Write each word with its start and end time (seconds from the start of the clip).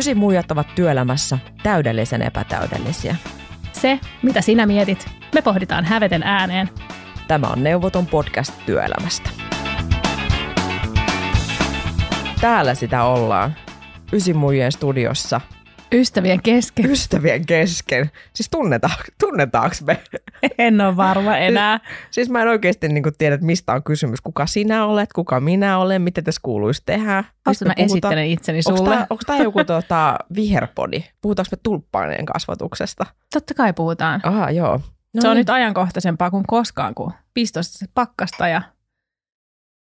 Ysi 0.00 0.14
muijat 0.14 0.50
ovat 0.50 0.74
työelämässä 0.74 1.38
täydellisen 1.62 2.22
epätäydellisiä. 2.22 3.16
Se, 3.72 4.00
mitä 4.22 4.40
sinä 4.40 4.66
mietit, 4.66 5.06
me 5.34 5.42
pohditaan 5.42 5.84
häveten 5.84 6.22
ääneen. 6.22 6.68
Tämä 7.28 7.46
on 7.46 7.64
Neuvoton 7.64 8.06
podcast 8.06 8.54
työelämästä. 8.66 9.30
Täällä 12.40 12.74
sitä 12.74 13.04
ollaan. 13.04 13.54
Ysi 14.12 14.34
muijien 14.34 14.72
studiossa. 14.72 15.40
Ystävien 15.92 16.42
kesken. 16.42 16.90
Ystävien 16.90 17.46
kesken. 17.46 18.10
Siis 18.34 18.50
tunneta, 18.50 18.90
tunnetaanko 19.20 19.76
me? 19.86 20.00
En 20.58 20.80
ole 20.80 20.96
varma 20.96 21.36
enää. 21.36 21.80
Siis 22.10 22.30
mä 22.30 22.42
en 22.42 22.48
oikeasti 22.48 22.88
niin 22.88 23.04
tiedä, 23.18 23.34
että 23.34 23.46
mistä 23.46 23.72
on 23.72 23.82
kysymys. 23.82 24.20
Kuka 24.20 24.46
sinä 24.46 24.86
olet, 24.86 25.12
kuka 25.12 25.40
minä 25.40 25.78
olen, 25.78 26.02
mitä 26.02 26.22
tässä 26.22 26.40
kuuluisi 26.44 26.82
tehdä. 26.86 27.24
Hauska 27.46 27.64
mä 27.64 27.72
esittelen 27.76 28.26
itseni 28.26 28.62
sulle. 28.62 28.96
Onko 29.10 29.22
tämä 29.26 29.38
joku 29.38 29.64
tuota, 29.64 30.18
viherpodi? 30.34 31.04
Puhutaanko 31.20 31.48
me 31.52 31.58
tulppaineen 31.62 32.26
kasvatuksesta? 32.26 33.06
Totta 33.32 33.54
kai 33.54 33.72
puhutaan. 33.72 34.20
Aha, 34.24 34.50
joo. 34.50 34.80
No 35.14 35.20
se 35.20 35.28
on 35.28 35.34
niin. 35.34 35.40
nyt 35.40 35.50
ajankohtaisempaa 35.50 36.30
kuin 36.30 36.44
koskaan, 36.46 36.94
kun 36.94 37.12
pistosta 37.34 37.84
pakkasta 37.94 38.48
ja 38.48 38.62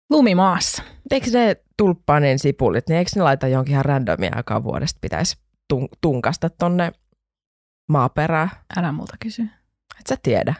lumi 0.10 0.36
maassa. 0.36 0.84
Eikö 1.12 1.28
ne 1.34 1.56
tulppaaneen 1.78 2.40
sipulit, 2.40 2.90
niin 2.90 2.98
eikö 2.98 3.12
ne 3.16 3.22
laita 3.22 3.48
jonkin 3.48 3.72
ihan 3.72 3.86
randomia 3.86 4.32
aikaa 4.36 4.64
vuodesta 4.64 4.98
pitäisi 5.02 5.38
tun- 5.74 5.90
tunkasta 6.02 6.50
tonne 6.50 6.92
maaperään? 7.90 8.50
Älä 8.78 8.92
multa 8.92 9.16
kysy. 9.20 9.42
Et 10.00 10.08
sä 10.10 10.18
tiedä. 10.24 10.54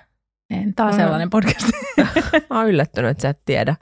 En, 0.50 0.76
tää 0.76 0.86
on 0.86 0.92
Aha. 0.92 1.02
sellainen 1.02 1.30
podcast. 1.30 1.70
Mä 2.50 2.58
oon 2.58 2.68
yllättynyt, 2.68 3.12
että 3.12 3.22
sä 3.22 3.30
et 3.30 3.42
tiedä. 3.46 3.76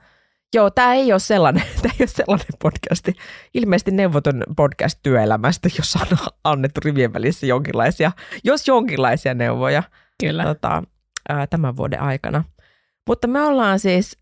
Joo, 0.55 0.69
tämä 0.69 0.93
ei 0.93 1.11
ole 1.11 1.19
sellainen, 1.19 1.63
tää 1.81 1.91
ei 1.91 1.97
ole 2.03 2.07
sellainen 2.07 2.47
podcasti. 2.63 3.15
Ilmeisesti 3.53 3.91
neuvoton 3.91 4.43
podcast 4.57 4.99
työelämästä, 5.03 5.69
jossa 5.77 5.99
on 6.11 6.17
annettu 6.43 6.81
rivien 6.83 7.13
välissä 7.13 7.45
jonkinlaisia, 7.45 8.11
jos 8.43 8.67
jonkinlaisia 8.67 9.33
neuvoja 9.33 9.83
Kyllä. 10.19 10.43
tota, 10.43 10.83
ää, 11.29 11.47
tämän 11.47 11.77
vuoden 11.77 12.01
aikana. 12.01 12.43
Mutta 13.07 13.27
me 13.27 13.41
ollaan 13.41 13.79
siis, 13.79 14.17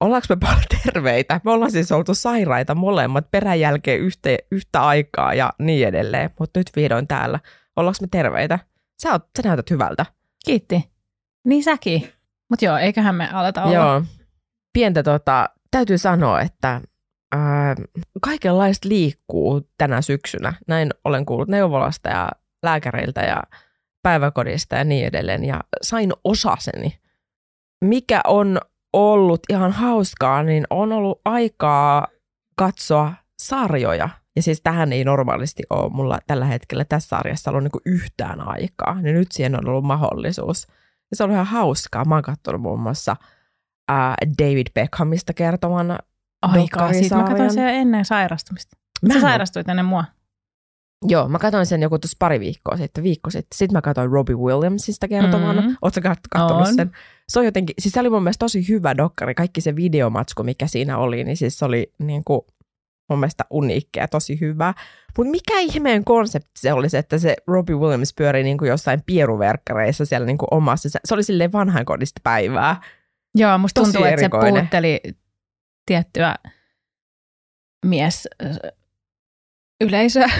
ollaanko 0.00 0.26
me 0.28 0.36
paljon 0.36 0.62
terveitä? 0.84 1.40
Me 1.44 1.50
ollaan 1.50 1.70
siis 1.70 1.92
oltu 1.92 2.14
sairaita 2.14 2.74
molemmat 2.74 3.30
peräjälkeen 3.30 4.00
yhtä, 4.00 4.30
yhtä 4.50 4.86
aikaa 4.86 5.34
ja 5.34 5.52
niin 5.58 5.88
edelleen. 5.88 6.30
Mutta 6.38 6.60
nyt 6.60 6.70
vihdoin 6.76 7.06
täällä. 7.06 7.40
Ollaanko 7.76 7.98
me 8.00 8.08
terveitä? 8.10 8.58
Sä, 9.02 9.12
oot, 9.12 9.26
sä 9.36 9.48
näytät 9.48 9.70
hyvältä. 9.70 10.06
Kiitti. 10.44 10.90
Niin 11.44 11.64
säkin. 11.64 12.12
Mutta 12.50 12.64
joo, 12.64 12.76
eiköhän 12.76 13.14
me 13.14 13.28
aleta 13.32 13.62
olla. 13.62 13.74
Joo. 13.74 14.02
Pientä 14.72 15.02
tota, 15.02 15.48
täytyy 15.70 15.98
sanoa, 15.98 16.40
että 16.40 16.80
ää, 17.32 17.76
kaikenlaista 18.22 18.88
liikkuu 18.88 19.68
tänä 19.78 20.02
syksynä. 20.02 20.52
Näin 20.66 20.90
olen 21.04 21.26
kuullut 21.26 21.48
neuvolasta 21.48 22.08
ja 22.08 22.28
lääkäreiltä 22.62 23.20
ja 23.20 23.42
päiväkodista 24.02 24.76
ja 24.76 24.84
niin 24.84 25.06
edelleen. 25.06 25.44
Ja 25.44 25.60
sain 25.82 26.12
osaseni. 26.24 26.98
Mikä 27.84 28.20
on 28.24 28.60
ollut 28.96 29.40
ihan 29.50 29.72
hauskaa, 29.72 30.42
niin 30.42 30.64
on 30.70 30.92
ollut 30.92 31.20
aikaa 31.24 32.06
katsoa 32.56 33.12
sarjoja. 33.38 34.08
Ja 34.36 34.42
siis 34.42 34.60
tähän 34.62 34.92
ei 34.92 35.04
normaalisti 35.04 35.62
ole 35.70 35.90
mulla 35.90 36.18
tällä 36.26 36.44
hetkellä 36.44 36.84
tässä 36.84 37.08
sarjassa 37.08 37.50
ollut 37.50 37.62
niinku 37.62 37.80
yhtään 37.84 38.48
aikaa. 38.48 39.00
Niin 39.00 39.14
nyt 39.14 39.32
siihen 39.32 39.54
on 39.54 39.68
ollut 39.68 39.84
mahdollisuus. 39.84 40.66
Ja 41.10 41.16
se 41.16 41.24
on 41.24 41.30
ihan 41.30 41.46
hauskaa. 41.46 42.04
Mä 42.04 42.14
oon 42.14 42.22
katsonut 42.22 42.60
muun 42.62 42.80
muassa 42.80 43.16
ää, 43.88 44.14
David 44.38 44.66
Beckhamista 44.74 45.32
kertoman 45.32 45.98
Aikaa. 46.42 46.92
Siis 46.92 47.12
mä 47.12 47.24
katsoin 47.24 47.52
sen 47.52 47.68
ennen 47.68 48.04
sairastumista. 48.04 48.76
Mä 49.08 49.14
Sä 49.14 49.20
sairastuit 49.20 49.68
ennen 49.68 49.84
mua. 49.84 50.04
Joo, 51.08 51.28
mä 51.28 51.38
katsoin 51.38 51.66
sen 51.66 51.82
joku 51.82 51.98
tuossa 51.98 52.16
pari 52.18 52.40
viikkoa 52.40 52.76
sitten, 52.76 53.04
viikko 53.04 53.30
sitten. 53.30 53.56
Sitten 53.58 53.76
mä 53.76 53.82
katsoin 53.82 54.10
Robbie 54.10 54.36
Williamsista 54.36 55.08
kertoman. 55.08 55.56
Mhm. 55.56 55.66
Mm. 55.66 55.76
Ootko 55.82 56.00
kat- 56.00 56.28
katsonut 56.30 56.66
sen? 56.76 56.90
Se 57.28 57.38
on 57.38 57.44
jotenkin, 57.44 57.74
siis 57.78 57.92
se 57.92 58.00
oli 58.00 58.10
mun 58.10 58.22
mielestä 58.22 58.44
tosi 58.44 58.68
hyvä 58.68 58.96
dokkari. 58.96 59.34
Kaikki 59.34 59.60
se 59.60 59.76
videomatsku, 59.76 60.42
mikä 60.42 60.66
siinä 60.66 60.98
oli, 60.98 61.24
niin 61.24 61.36
siis 61.36 61.58
se 61.58 61.64
oli 61.64 61.92
niin 61.98 62.22
kuin, 62.24 62.40
mun 63.10 63.18
mielestä 63.18 63.44
uniikki 63.50 63.98
ja 63.98 64.08
tosi 64.08 64.40
hyvä. 64.40 64.74
Mutta 65.18 65.30
mikä 65.30 65.58
ihmeen 65.58 66.04
konsepti 66.04 66.50
se 66.58 66.72
oli 66.72 66.88
se, 66.88 66.98
että 66.98 67.18
se 67.18 67.36
Robbie 67.46 67.76
Williams 67.76 68.14
pyörii 68.14 68.44
niin 68.44 68.58
kuin 68.58 68.68
jossain 68.68 69.02
pieruverkkareissa 69.06 70.04
siellä 70.04 70.26
niin 70.26 70.38
kuin 70.38 70.48
omassa. 70.50 70.88
Se- 70.88 71.14
oli 71.14 71.22
silleen 71.22 71.52
vanhainkodista 71.52 72.20
päivää. 72.24 72.80
Joo, 73.34 73.58
musta 73.58 73.80
Tosi 73.80 73.92
tuntuu, 73.92 74.06
että 74.06 74.20
se 74.20 74.28
puhutteli 74.28 75.00
tiettyä 75.86 76.34
mies 77.86 78.28
yleisöä, 79.84 80.30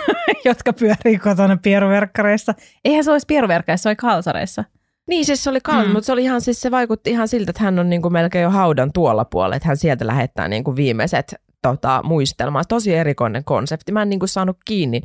jotka 0.44 0.72
pyörii 0.72 1.18
kotona 1.18 1.56
pieruverkkareissa. 1.56 2.54
Eihän 2.84 3.04
se 3.04 3.10
olisi 3.10 3.26
pieruverkkareissa, 3.26 3.82
se 3.82 3.88
oli 3.88 3.96
kalsareissa. 3.96 4.64
Niin, 5.12 5.24
siis 5.24 5.44
se 5.44 5.50
oli 5.50 5.60
kallis, 5.60 5.86
Mm. 5.86 5.92
mutta 5.92 6.06
se, 6.06 6.12
oli 6.12 6.22
ihan, 6.24 6.40
siis 6.40 6.60
se 6.60 6.70
vaikutti 6.70 7.10
ihan 7.10 7.28
siltä, 7.28 7.50
että 7.50 7.62
hän 7.64 7.78
on 7.78 7.90
niin 7.90 8.02
kuin 8.02 8.12
melkein 8.12 8.42
jo 8.42 8.50
haudan 8.50 8.92
tuolla 8.92 9.24
puolella, 9.24 9.56
että 9.56 9.68
hän 9.68 9.76
sieltä 9.76 10.06
lähettää 10.06 10.48
niin 10.48 10.64
kuin 10.64 10.76
viimeiset 10.76 11.34
tota, 11.62 12.00
muistelmat. 12.04 12.68
Tosi 12.68 12.94
erikoinen 12.94 13.44
konsepti. 13.44 13.92
Mä 13.92 14.02
en 14.02 14.08
niin 14.08 14.18
kuin 14.18 14.28
saanut 14.28 14.56
kiinni. 14.64 15.00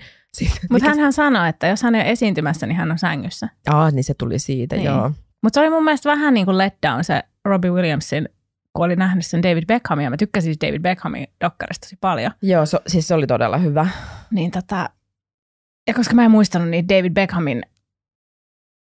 Mutta 0.72 0.96
hän 0.96 1.14
sanoi, 1.14 1.50
että 1.50 1.68
jos 1.68 1.84
hän 1.84 1.96
ei 1.96 2.02
ole 2.02 2.12
esiintymässä, 2.12 2.68
niin 2.68 2.76
hän 2.78 2.92
on 2.92 3.00
sängyssä. 3.00 3.50
Ah, 3.70 3.94
niin 3.94 4.04
se 4.04 4.14
tuli 4.14 4.40
siitä, 4.40 4.76
Niin. 4.76 4.86
joo. 4.86 5.12
Mutta 5.44 5.58
se 5.58 5.62
oli 5.62 5.70
mun 5.70 5.84
mielestä 5.84 6.10
vähän 6.10 6.34
niin 6.34 6.46
kuin 6.46 6.58
letdown 6.58 7.04
se 7.04 7.24
Robbie 7.46 7.72
Williamsin, 7.72 8.30
kun 8.74 8.86
oli 8.86 8.96
nähnyt 8.96 9.26
sen 9.26 9.44
David 9.44 9.66
Beckhamin, 9.66 10.04
ja 10.04 10.10
mä 10.10 10.18
tykkäsin 10.18 10.56
David 10.66 10.82
Beckhamin 10.82 11.28
dokkarista 11.44 11.86
tosi 11.86 11.98
paljon. 12.02 12.32
Joo, 12.42 12.66
so, 12.66 12.80
siis 12.88 13.08
se 13.08 13.14
oli 13.14 13.28
todella 13.28 13.58
hyvä. 13.58 13.88
Niin 14.32 14.52
tota, 14.52 14.90
ja 15.88 15.94
koska 15.94 16.16
mä 16.16 16.26
en 16.26 16.32
muistanut 16.32 16.70
niitä 16.70 16.96
David 16.96 17.14
Beckhamin 17.14 17.64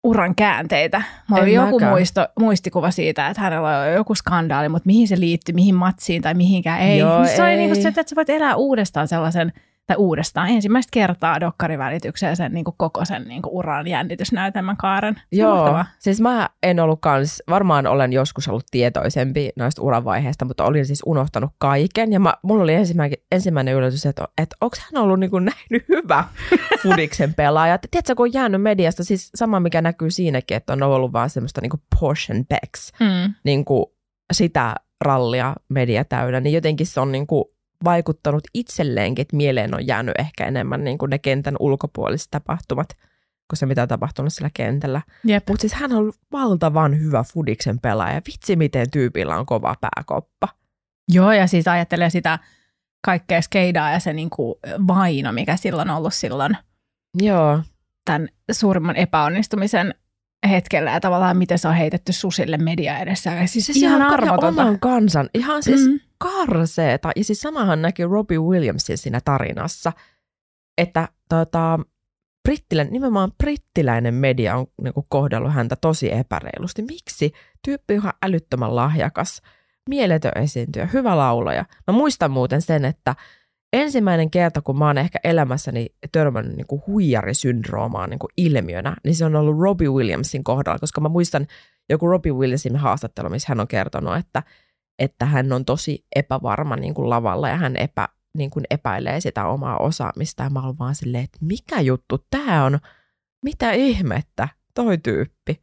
uran 0.04 0.36
käänteitä. 0.36 1.02
Mulla 1.28 1.44
oli 1.44 1.54
joku 1.54 1.76
mäkään. 1.76 1.92
muisto, 1.92 2.28
muistikuva 2.40 2.92
siitä, 2.92 3.28
että 3.28 3.42
hänellä 3.42 3.80
on 3.80 3.94
joku 3.94 4.16
skandaali, 4.16 4.70
mutta 4.70 4.88
mihin 4.88 5.08
se 5.08 5.20
liittyy, 5.20 5.56
mihin 5.56 5.76
matsiin 5.76 6.22
tai 6.22 6.34
mihinkään 6.34 6.82
ei. 6.82 7.00
Joo, 7.00 7.26
se 7.26 7.42
oli 7.42 7.52
ei. 7.52 7.58
niin 7.58 7.70
kuin 7.70 7.82
se, 7.82 7.88
että 7.88 8.04
sä 8.08 8.16
voit 8.16 8.30
elää 8.30 8.56
uudestaan 8.56 9.08
sellaisen, 9.08 9.54
tai 9.90 9.98
uudestaan 9.98 10.50
ensimmäistä 10.50 10.90
kertaa 10.94 11.40
dokkarivälitykseen 11.40 12.36
sen 12.36 12.54
niin 12.54 12.64
kuin 12.66 12.76
koko 12.78 13.06
sen 13.06 13.24
niin 13.28 13.42
kuin 13.42 13.54
uran 13.54 13.88
jännitysnäytelmän 13.88 14.78
kaaren. 14.78 15.16
Se 15.16 15.22
Joo, 15.32 15.56
mahtavaa. 15.56 15.86
siis 16.00 16.22
mä 16.22 16.50
en 16.64 16.80
ollut 16.80 17.02
kans, 17.02 17.44
varmaan 17.50 17.88
olen 17.88 18.14
joskus 18.14 18.48
ollut 18.48 18.66
tietoisempi 18.72 19.50
noista 19.56 19.82
uravaiheista, 19.82 20.46
mutta 20.46 20.66
olin 20.66 20.86
siis 20.86 21.02
unohtanut 21.06 21.52
kaiken. 21.58 22.12
Ja 22.12 22.20
mä, 22.20 22.34
mulla 22.44 22.64
oli 22.64 22.74
ensimmäinen, 22.74 23.18
ensimmäinen 23.32 23.76
yllätys, 23.76 24.06
että, 24.06 24.28
että 24.38 24.56
onko 24.62 24.78
hän 24.94 25.04
ollut 25.04 25.20
niin 25.20 25.30
kuin 25.30 25.46
näin 25.46 25.86
hyvä 25.90 26.24
Fudiksen 26.84 27.34
pelaaja. 27.34 27.78
Tiedätkö, 27.92 28.16
kun 28.16 28.26
on 28.26 28.34
jäänyt 28.34 28.62
mediasta, 28.62 29.04
siis 29.04 29.30
sama 29.36 29.60
mikä 29.60 29.82
näkyy 29.82 30.12
siinäkin, 30.12 30.58
että 30.58 30.74
on 30.74 30.84
ollut 30.84 31.14
vaan 31.14 31.30
semmoista 31.30 31.62
niin 31.62 31.70
kuin 31.70 31.82
Porsche 32.00 32.34
and 32.36 32.46
Becks, 32.46 32.92
Mm. 33.00 33.34
niin 33.44 33.66
kuin 33.66 33.86
sitä 34.34 34.76
rallia 35.02 35.56
media 35.70 36.06
täynnä, 36.06 36.40
niin 36.40 36.54
jotenkin 36.54 36.88
se 36.88 37.00
on 37.00 37.12
niin 37.12 37.28
kuin 37.28 37.46
vaikuttanut 37.84 38.44
itselleenkin, 38.54 39.22
että 39.22 39.36
mieleen 39.36 39.76
on 39.76 39.88
jäänyt 39.88 40.16
ehkä 40.20 40.46
enemmän 40.46 40.84
niin 40.84 40.98
kuin 40.98 41.10
ne 41.10 41.20
kentän 41.20 41.56
ulkopuoliset 41.60 42.28
tapahtumat, 42.32 42.90
kuin 43.50 43.58
se 43.58 43.66
mitä 43.66 43.82
on 43.82 43.88
tapahtunut 43.88 44.34
sillä 44.34 44.50
kentällä. 44.54 45.02
Mutta 45.50 45.62
siis 45.62 45.74
hän 45.74 45.92
on 45.92 46.14
valtavan 46.32 47.00
hyvä 47.00 47.24
Fudiksen 47.24 47.80
pelaaja. 47.80 48.22
Vitsi, 48.28 48.56
miten 48.56 48.92
tyypillä 48.92 49.38
on 49.38 49.46
kova 49.46 49.76
pääkoppa. 49.82 50.48
Joo, 51.12 51.32
ja 51.32 51.48
siis 51.48 51.68
ajattelee 51.68 52.10
sitä 52.10 52.40
kaikkea 53.06 53.42
skeidaa 53.42 53.92
ja 53.92 54.00
se 54.00 54.14
niin 54.14 54.30
kuin 54.30 54.56
vaino, 54.88 55.32
mikä 55.32 55.56
silloin 55.56 55.90
on 55.90 55.98
ollut 55.98 56.14
silloin 56.14 56.58
Joo, 57.22 57.60
tämän 58.06 58.28
suurimman 58.52 58.96
epäonnistumisen 58.96 59.96
hetkellä 60.50 60.92
ja 60.92 61.00
tavallaan 61.00 61.38
miten 61.38 61.60
se 61.60 61.68
on 61.68 61.74
heitetty 61.74 62.14
susille 62.14 62.58
media 62.58 63.00
edessä. 63.00 63.32
Ja 63.32 63.48
siis 63.48 63.66
se 63.66 63.74
ihan 63.76 64.02
on 64.02 64.14
armotonta. 64.14 64.62
oman 64.62 64.80
kansan. 64.80 65.30
Ihan 65.34 65.64
siis 65.64 65.88
mm. 65.88 66.00
Karseeta. 66.20 67.12
Ja 67.16 67.24
siis 67.24 67.42
samahan 67.42 67.82
näkyy 67.82 68.08
Robbie 68.08 68.40
Williamsin 68.40 68.98
siinä 68.98 69.20
tarinassa, 69.26 69.92
että 70.78 71.08
tota, 71.30 71.80
brittiläinen, 72.44 72.94
nimenomaan 72.94 73.32
brittiläinen 73.38 74.14
media 74.14 74.56
on 74.56 74.68
niin 74.84 74.94
kuin, 74.94 75.06
kohdellut 75.10 75.54
häntä 75.54 75.76
tosi 75.76 76.14
epäreilusti. 76.14 76.82
Miksi? 76.82 77.32
Tyyppi 77.66 77.94
on 77.94 78.00
ihan 78.00 78.14
älyttömän 78.24 78.76
lahjakas, 78.76 79.42
mieletön 79.90 80.32
esiintyjä, 80.36 80.86
hyvä 80.86 81.18
laulaja. 81.18 81.66
Mä 81.88 81.92
muistan 81.92 82.32
muuten 82.32 82.62
sen, 82.62 82.86
että 82.86 83.16
ensimmäinen 83.74 84.32
kerta, 84.32 84.62
kun 84.62 84.78
mä 84.78 84.88
oon 84.88 84.98
ehkä 84.98 85.20
elämässäni 85.24 85.88
törmännyt 86.12 86.56
niin 86.56 86.68
kuin 86.68 86.82
huijarisyndroomaan 86.88 88.10
niin 88.10 88.20
kuin 88.20 88.32
ilmiönä, 88.38 88.96
niin 89.04 89.16
se 89.16 89.26
on 89.26 89.36
ollut 89.36 89.60
Robbie 89.60 89.90
Williamsin 89.90 90.44
kohdalla, 90.44 90.80
koska 90.80 91.02
mä 91.02 91.10
muistan 91.10 91.48
joku 91.90 92.08
Robbie 92.08 92.32
Williamsin 92.32 92.76
haastattelu, 92.76 93.30
missä 93.30 93.46
hän 93.50 93.60
on 93.60 93.68
kertonut, 93.68 94.18
että, 94.18 94.44
että 95.00 95.26
hän 95.26 95.54
on 95.54 95.66
tosi 95.66 96.06
epävarma 96.16 96.76
niin 96.76 96.94
kuin 96.94 97.10
lavalla 97.10 97.50
ja 97.50 97.58
hän 97.58 97.76
epä, 97.78 98.10
niin 98.38 98.50
kuin 98.50 98.66
epäilee 98.70 99.20
sitä 99.20 99.46
omaa 99.46 99.78
osaamista. 99.78 100.44
Ja 100.44 100.50
mä 100.50 100.66
oon 100.66 100.80
vaan 100.80 100.96
silleen, 100.96 101.24
että 101.24 101.38
mikä 101.42 101.82
juttu 101.82 102.26
tämä 102.30 102.66
on? 102.66 102.80
Mitä 103.44 103.72
ihmettä? 103.72 104.48
Toi 104.74 104.98
tyyppi. 104.98 105.62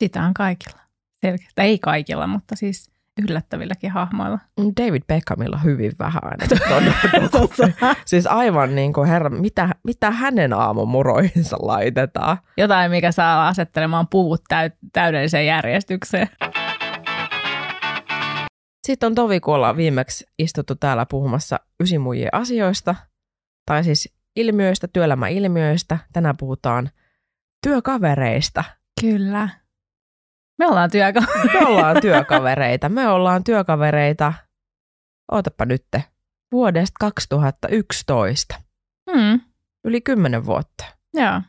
Sitä 0.00 0.22
on 0.22 0.34
kaikilla. 0.34 0.80
Selkeästi. 1.22 1.62
Ei 1.62 1.78
kaikilla, 1.78 2.26
mutta 2.26 2.56
siis 2.56 2.90
yllättävilläkin 3.22 3.90
hahmoilla. 3.90 4.38
David 4.80 5.02
Beckhamilla 5.08 5.58
hyvin 5.58 5.92
vähän 5.98 6.22
aina. 6.24 6.46
siis 8.06 8.26
aivan 8.26 8.74
niin 8.74 8.92
kuin, 8.92 9.08
herra, 9.08 9.30
mitä, 9.30 9.68
mitä 9.84 10.10
hänen 10.10 10.52
aamumuroihinsa 10.52 11.56
laitetaan? 11.60 12.38
Jotain, 12.56 12.90
mikä 12.90 13.12
saa 13.12 13.48
asettelemaan 13.48 14.08
puvut 14.08 14.42
täy- 14.48 14.76
täydelliseen 14.92 15.46
järjestykseen. 15.46 16.28
Sitten 18.84 19.06
on 19.06 19.14
tovi, 19.14 19.40
kun 19.40 19.54
ollaan 19.54 19.76
viimeksi 19.76 20.26
istuttu 20.38 20.74
täällä 20.74 21.06
puhumassa 21.06 21.60
ysimujien 21.80 22.34
asioista, 22.34 22.94
tai 23.66 23.84
siis 23.84 24.14
ilmiöistä, 24.36 24.88
työelämäilmiöistä. 24.88 25.98
Tänään 26.12 26.36
puhutaan 26.36 26.90
työkavereista. 27.66 28.64
Kyllä. 29.00 29.48
Me 30.58 30.66
ollaan 30.66 30.90
työkavereita. 30.90 31.58
Me 31.58 31.66
ollaan 31.66 32.00
työkavereita. 32.00 32.88
Me 32.88 33.08
ollaan 33.08 33.44
työkavereita, 33.44 34.32
ootapa 35.32 35.64
nyt, 35.64 35.86
vuodesta 36.52 36.94
2011. 37.00 38.60
Hmm. 39.12 39.40
Yli 39.84 40.00
kymmenen 40.00 40.46
vuotta. 40.46 40.84
Joo. 41.14 41.40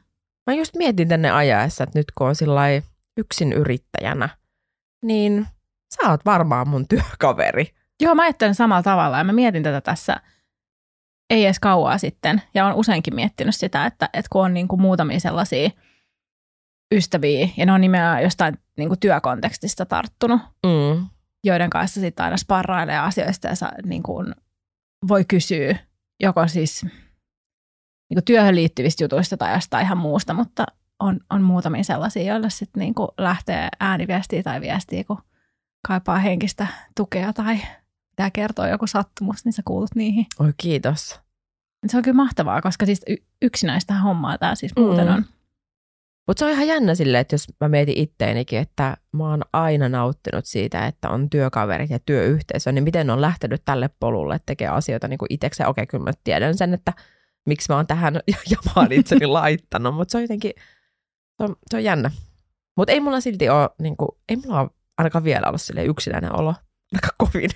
Mä 0.47 0.53
just 0.53 0.75
mietin 0.75 1.07
tänne 1.07 1.31
ajaessa, 1.31 1.83
että 1.83 1.99
nyt 1.99 2.11
kun 2.17 2.27
on 2.27 2.35
sillä 2.35 2.61
yksin 3.17 3.53
yrittäjänä, 3.53 4.29
niin 5.03 5.47
sä 5.95 6.09
oot 6.09 6.25
varmaan 6.25 6.69
mun 6.69 6.87
työkaveri. 6.87 7.75
Joo, 8.01 8.15
mä 8.15 8.21
ajattelen 8.21 8.55
samalla 8.55 8.83
tavalla 8.83 9.17
ja 9.17 9.23
mä 9.23 9.33
mietin 9.33 9.63
tätä 9.63 9.81
tässä 9.81 10.15
ei 11.29 11.45
edes 11.45 11.59
kauaa 11.59 11.97
sitten. 11.97 12.41
Ja 12.53 12.65
on 12.65 12.73
useinkin 12.73 13.15
miettinyt 13.15 13.55
sitä, 13.55 13.85
että, 13.85 14.09
että 14.13 14.29
kun 14.31 14.45
on 14.45 14.53
niin 14.53 14.67
kuin 14.67 14.81
muutamia 14.81 15.19
sellaisia 15.19 15.69
ystäviä, 16.93 17.49
ja 17.57 17.65
ne 17.65 17.71
on 17.71 17.81
nimenomaan 17.81 18.23
jostain 18.23 18.59
niin 18.77 18.89
kuin 18.89 18.99
työkontekstista 18.99 19.85
tarttunut, 19.85 20.41
Mm. 20.65 21.05
joiden 21.43 21.69
kanssa 21.69 22.01
sitten 22.01 22.23
aina 22.23 22.37
sparrailee 22.37 22.97
asioista 22.97 23.47
ja 23.47 23.55
saa, 23.55 23.71
niin 23.85 24.03
kuin 24.03 24.35
voi 25.07 25.25
kysyä 25.25 25.75
joko 26.19 26.47
siis 26.47 26.83
niin 28.09 28.15
kuin 28.15 28.25
työhön 28.25 28.55
liittyvistä 28.55 29.03
jutuista 29.03 29.37
tai 29.37 29.53
jostain 29.53 29.85
ihan 29.85 29.97
muusta, 29.97 30.33
mutta 30.33 30.65
on, 30.99 31.19
on 31.29 31.41
muutamia 31.41 31.83
sellaisia, 31.83 32.23
joille 32.23 32.49
sitten 32.49 32.79
niin 32.79 32.95
kuin 32.95 33.09
lähtee 33.17 33.67
ääniviestiä 33.79 34.43
tai 34.43 34.61
viestiä, 34.61 35.03
kun 35.03 35.17
kaipaa 35.87 36.17
henkistä 36.17 36.67
tukea 36.95 37.33
tai 37.33 37.57
pitää 38.09 38.31
kertoa 38.31 38.67
joku 38.67 38.87
sattumus, 38.87 39.45
niin 39.45 39.53
sä 39.53 39.61
kuulut 39.65 39.95
niihin. 39.95 40.25
Oi 40.39 40.53
kiitos. 40.57 41.19
Se 41.87 41.97
on 41.97 42.03
kyllä 42.03 42.15
mahtavaa, 42.15 42.61
koska 42.61 42.85
siis 42.85 43.01
y- 43.09 43.25
yksinäistä 43.41 43.93
hommaa 43.93 44.37
tämä 44.37 44.55
siis 44.55 44.71
muuten 44.77 45.07
Mm. 45.07 45.13
on. 45.13 45.25
Mutta 46.27 46.39
se 46.39 46.45
on 46.45 46.51
ihan 46.51 46.67
jännä 46.67 46.95
silleen, 46.95 47.21
että 47.21 47.33
jos 47.33 47.47
mä 47.61 47.67
mietin 47.69 47.97
itteenikin, 47.97 48.59
että 48.59 48.97
mä 49.11 49.29
oon 49.29 49.41
aina 49.53 49.89
nauttinut 49.89 50.45
siitä, 50.45 50.85
että 50.87 51.09
on 51.09 51.29
työkaverit 51.29 51.89
ja 51.89 51.99
työyhteisö, 51.99 52.71
niin 52.71 52.83
miten 52.83 53.09
on 53.09 53.21
lähtenyt 53.21 53.61
tälle 53.65 53.89
polulle, 53.99 54.39
tekee 54.45 54.67
asioita 54.67 55.07
niin 55.07 55.19
itsekseen. 55.29 55.69
Okei, 55.69 55.87
kyllä 55.87 56.03
mä 56.03 56.11
tiedän 56.23 56.57
sen, 56.57 56.73
että 56.73 56.93
miksi 57.45 57.71
mä 57.71 57.75
oon 57.75 57.87
tähän 57.87 58.19
jamaan 58.65 58.91
itseni 58.91 59.25
laittanut, 59.25 59.95
mutta 59.95 60.11
se 60.11 60.17
on 60.17 60.23
jotenkin, 60.23 60.51
se 61.37 61.43
on, 61.43 61.55
se 61.71 61.77
on 61.77 61.83
jännä. 61.83 62.11
Mutta 62.77 62.91
ei 62.93 62.99
mulla 62.99 63.21
silti 63.21 63.49
ole, 63.49 63.69
niin 63.81 63.97
kuin, 63.97 64.09
ei 64.29 64.35
mulla 64.35 64.61
ole 64.61 64.69
ainakaan 64.97 65.23
vielä 65.23 65.47
ollut 65.47 65.61
silleen 65.61 65.87
yksinäinen 65.87 66.39
olo, 66.39 66.55
aika 66.95 67.09
kovin. 67.17 67.49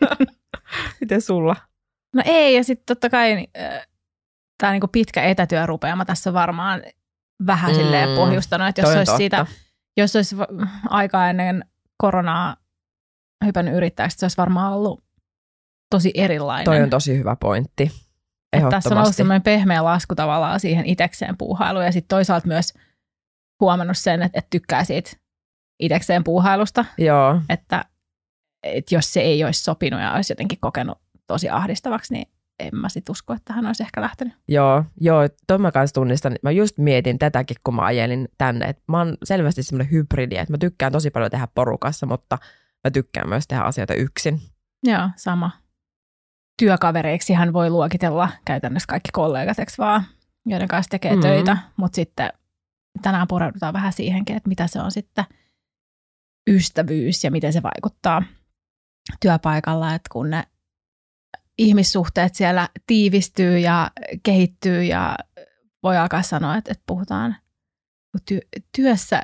miten 1.00 1.20
sulla? 1.20 1.56
No 2.14 2.22
ei, 2.24 2.56
ja 2.56 2.64
sitten 2.64 2.86
totta 2.86 3.10
kai 3.10 3.46
tämä 4.58 4.72
niinku 4.72 4.88
pitkä 4.88 5.22
etätyörupeama 5.22 6.04
tässä 6.04 6.32
varmaan 6.32 6.82
vähän 7.46 7.70
Mm. 7.72 7.76
silleen 7.76 8.16
pohjustanut, 8.16 8.68
että 8.68 8.80
jos 8.80 8.90
olisi, 8.90 9.04
totta. 9.04 9.16
siitä, 9.16 9.46
jos 9.96 10.16
olisi 10.16 10.36
aikaa 10.88 11.30
ennen 11.30 11.64
koronaa 11.96 12.56
hypännyt 13.44 13.74
yrittäjäksi, 13.74 14.18
se 14.18 14.24
olisi 14.24 14.36
varmaan 14.36 14.72
ollut 14.72 15.04
tosi 15.90 16.10
erilainen. 16.14 16.64
Toi 16.64 16.82
on 16.82 16.90
tosi 16.90 17.18
hyvä 17.18 17.36
pointti. 17.40 17.90
Että 18.52 18.70
tässä 18.70 18.94
on 18.94 18.98
ollut 19.00 19.16
semmoinen 19.16 19.42
pehmeä 19.42 19.84
lasku 19.84 20.14
tavallaan 20.14 20.60
siihen 20.60 20.86
itekseen 20.86 21.36
puuhailuun 21.36 21.84
ja 21.84 21.92
sitten 21.92 22.08
toisaalta 22.16 22.46
myös 22.46 22.74
huomannut 23.60 23.98
sen, 23.98 24.22
että, 24.22 24.38
että 24.38 24.48
tykkää 24.50 24.84
siitä 24.84 25.10
itekseen 25.80 26.24
puuhailusta, 26.24 26.84
Joo, 26.98 27.40
että, 27.48 27.84
että 28.62 28.94
jos 28.94 29.12
se 29.12 29.20
ei 29.20 29.44
olisi 29.44 29.62
sopinut 29.62 30.00
ja 30.00 30.12
olisi 30.12 30.32
jotenkin 30.32 30.58
kokenut 30.60 30.98
tosi 31.26 31.50
ahdistavaksi, 31.50 32.14
niin 32.14 32.28
en 32.58 32.76
mä 32.76 32.88
sit 32.88 33.08
usko, 33.08 33.32
että 33.32 33.52
hän 33.52 33.66
olisi 33.66 33.82
ehkä 33.82 34.00
lähtenyt. 34.00 34.34
Joo, 34.48 34.84
joo, 35.00 35.20
toi 35.46 35.58
mä 35.58 35.72
kanssa 35.72 35.94
tunnistan. 35.94 36.36
Mä 36.42 36.50
just 36.50 36.78
mietin 36.78 37.18
tätäkin, 37.18 37.56
kun 37.64 37.74
mä 37.74 37.82
ajelin 37.82 38.28
tänne. 38.38 38.66
Et 38.66 38.82
mä 38.88 38.98
oon 38.98 39.16
selvästi 39.24 39.62
semmoinen 39.62 39.92
hybridi, 39.92 40.36
että 40.36 40.52
mä 40.52 40.58
tykkään 40.58 40.92
tosi 40.92 41.10
paljon 41.10 41.30
tehdä 41.30 41.48
porukassa, 41.54 42.06
mutta 42.06 42.38
mä 42.84 42.90
tykkään 42.90 43.28
myös 43.28 43.46
tehdä 43.48 43.62
asioita 43.62 43.94
yksin. 43.94 44.40
Joo, 44.82 45.08
sama. 45.16 45.50
Työkavereiksi 46.58 47.32
hän 47.32 47.52
voi 47.52 47.70
luokitella 47.70 48.28
käytännössä 48.44 48.86
kaikki 48.86 49.08
kollegat, 49.12 49.58
eikö 49.58 49.72
vaan, 49.78 50.04
joiden 50.46 50.68
kanssa 50.68 50.90
tekee 50.90 51.10
Mm. 51.12 51.16
mm. 51.16 51.22
töitä, 51.22 51.56
mutta 51.76 51.96
sitten 51.96 52.32
tänään 53.02 53.28
pureudutaan 53.28 53.72
vähän 53.72 53.92
siihenkin, 53.92 54.36
että 54.36 54.48
mitä 54.48 54.66
se 54.66 54.80
on 54.80 54.90
sitten 54.90 55.24
ystävyys 56.46 57.24
ja 57.24 57.30
miten 57.30 57.52
se 57.52 57.62
vaikuttaa 57.62 58.22
työpaikalla, 59.20 59.94
että 59.94 60.08
kun 60.12 60.30
ne 60.30 60.44
ihmissuhteet 61.58 62.34
siellä 62.34 62.68
tiivistyy 62.86 63.58
ja 63.58 63.90
kehittyy 64.22 64.84
ja 64.84 65.16
voi 65.82 65.96
alkaa 65.96 66.22
sanoa, 66.22 66.56
että, 66.56 66.72
että 66.72 66.84
puhutaan 66.86 67.36
työ, 68.28 68.40
työssä, 68.76 69.22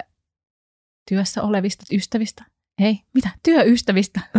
työssä 1.09 1.43
olevista 1.43 1.85
ystävistä. 1.93 2.45
Hei, 2.81 3.01
mitä? 3.15 3.29
Työystävistä. 3.43 4.21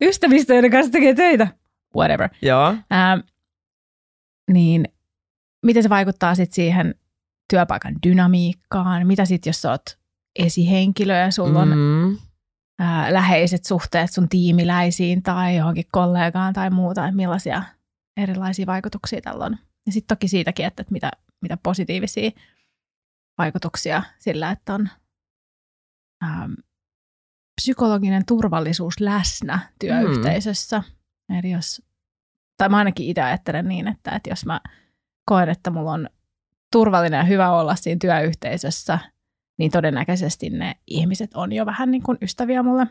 Ystävistä, 0.00 0.54
joiden 0.54 0.70
kanssa 0.70 0.92
tekee 0.92 1.14
töitä. 1.14 1.48
Whatever. 1.96 2.30
Joo. 2.42 2.74
Ää, 2.90 3.18
niin 4.50 4.84
miten 5.66 5.82
se 5.82 5.88
vaikuttaa 5.88 6.34
sitten 6.34 6.54
siihen 6.54 6.94
työpaikan 7.50 7.94
dynamiikkaan? 8.06 9.06
Mitä 9.06 9.24
sitten, 9.24 9.50
jos 9.50 9.62
sä 9.62 9.70
oot 9.70 9.98
esihenkilö 10.38 11.16
ja 11.16 11.30
sulla 11.30 11.60
on 11.60 11.68
Mm. 11.68 12.18
ää, 12.78 13.12
läheiset 13.12 13.64
suhteet 13.64 14.12
sun 14.12 14.28
tiimiläisiin 14.28 15.22
tai 15.22 15.56
johonkin 15.56 15.84
kollegaan 15.92 16.52
tai 16.52 16.70
muuta, 16.70 17.04
että 17.04 17.16
millaisia 17.16 17.62
erilaisia 18.16 18.66
vaikutuksia 18.66 19.20
tällä 19.20 19.44
on. 19.44 19.58
Ja 19.86 19.92
sitten 19.92 20.16
toki 20.16 20.28
siitäkin, 20.28 20.66
että, 20.66 20.80
että 20.82 20.92
mitä, 20.92 21.10
mitä 21.40 21.56
positiivisia 21.62 22.30
vaikutuksia 23.38 24.02
sillä, 24.18 24.50
että 24.50 24.74
on 24.74 24.88
ähm, 26.24 26.52
psykologinen 27.60 28.26
turvallisuus 28.26 29.00
läsnä 29.00 29.58
työyhteisössä. 29.78 30.82
Mm. 31.28 31.38
Eli 31.38 31.50
jos, 31.50 31.82
tai 32.56 32.68
mä 32.68 32.76
ainakin 32.76 33.06
itse 33.06 33.22
ajattelen 33.22 33.68
niin, 33.68 33.88
että, 33.88 34.10
että 34.10 34.30
jos 34.30 34.46
mä 34.46 34.60
koen, 35.30 35.48
että 35.48 35.70
mulla 35.70 35.92
on 35.92 36.08
turvallinen 36.72 37.18
ja 37.18 37.24
hyvä 37.24 37.50
olla 37.50 37.74
siinä 37.74 37.98
työyhteisössä, 38.00 38.98
niin 39.58 39.70
todennäköisesti 39.70 40.50
ne 40.50 40.76
ihmiset 40.86 41.30
on 41.34 41.52
jo 41.52 41.66
vähän 41.66 41.90
niin 41.90 42.02
kuin 42.02 42.18
ystäviä 42.22 42.62
mulle 42.62 42.86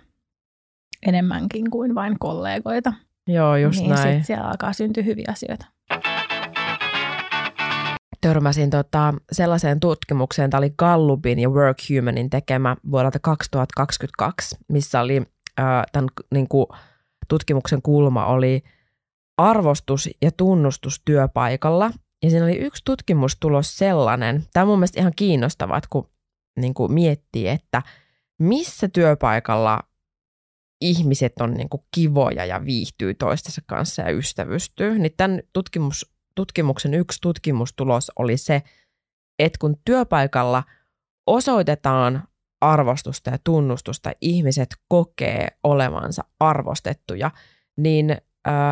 enemmänkin 1.07 1.71
kuin 1.71 1.95
vain 1.95 2.19
kollegoita. 2.19 2.93
Joo, 3.27 3.55
just 3.55 3.79
niin 3.79 3.89
näin. 3.89 4.17
sit 4.17 4.25
siellä 4.25 4.47
alkaa 4.47 4.73
syntyä 4.73 5.03
hyviä 5.03 5.25
asioita. 5.29 5.65
Törmäsin 8.21 8.69
tota, 8.69 9.13
sellaiseen 9.31 9.79
tutkimukseen, 9.79 10.49
tämä 10.49 10.59
oli 10.59 10.73
Gallupin 10.77 11.39
ja 11.39 11.49
Workhumanin 11.49 12.29
tekemä 12.29 12.75
vuodelta 12.91 13.19
2022, 13.21 14.57
missä 14.69 15.01
oli 15.01 15.17
äh, 15.59 15.83
tämän 15.91 16.09
niin 16.33 16.47
kuin, 16.47 16.65
tutkimuksen 17.27 17.81
kulma 17.81 18.25
oli 18.25 18.63
arvostus 19.37 20.09
ja 20.21 20.31
tunnustus 20.31 21.01
työpaikalla. 21.05 21.91
Ja 22.23 22.29
siinä 22.29 22.45
oli 22.45 22.57
yksi 22.57 22.81
tutkimustulos 22.85 23.77
sellainen, 23.77 24.43
tämä 24.53 24.61
on 24.61 24.67
mun 24.67 24.79
mielestä 24.79 24.99
ihan 24.99 25.13
kiinnostavaa, 25.15 25.77
että 25.77 25.87
kun 25.91 26.09
niin 26.59 26.73
kuin 26.73 26.93
miettii, 26.93 27.47
että 27.47 27.81
missä 28.39 28.87
työpaikalla 28.87 29.79
ihmiset 30.81 31.33
on 31.41 31.53
niin 31.53 31.69
kuin 31.69 31.83
kivoja 31.95 32.45
ja 32.45 32.65
viihtyy 32.65 33.13
toistensa 33.13 33.61
kanssa 33.65 34.01
ja 34.01 34.11
ystävystyy, 34.11 34.99
niin 34.99 35.13
tämän 35.17 35.41
tutkimus, 35.53 36.13
tutkimuksen 36.35 36.93
yksi 36.93 37.19
tutkimustulos 37.21 38.11
oli 38.19 38.37
se, 38.37 38.61
että 39.39 39.57
kun 39.59 39.77
työpaikalla 39.85 40.63
osoitetaan 41.27 42.23
arvostusta 42.61 43.29
ja 43.29 43.37
tunnustusta, 43.43 44.11
ihmiset 44.21 44.69
kokee 44.87 45.47
olevansa 45.63 46.23
arvostettuja, 46.39 47.31
niin 47.77 48.17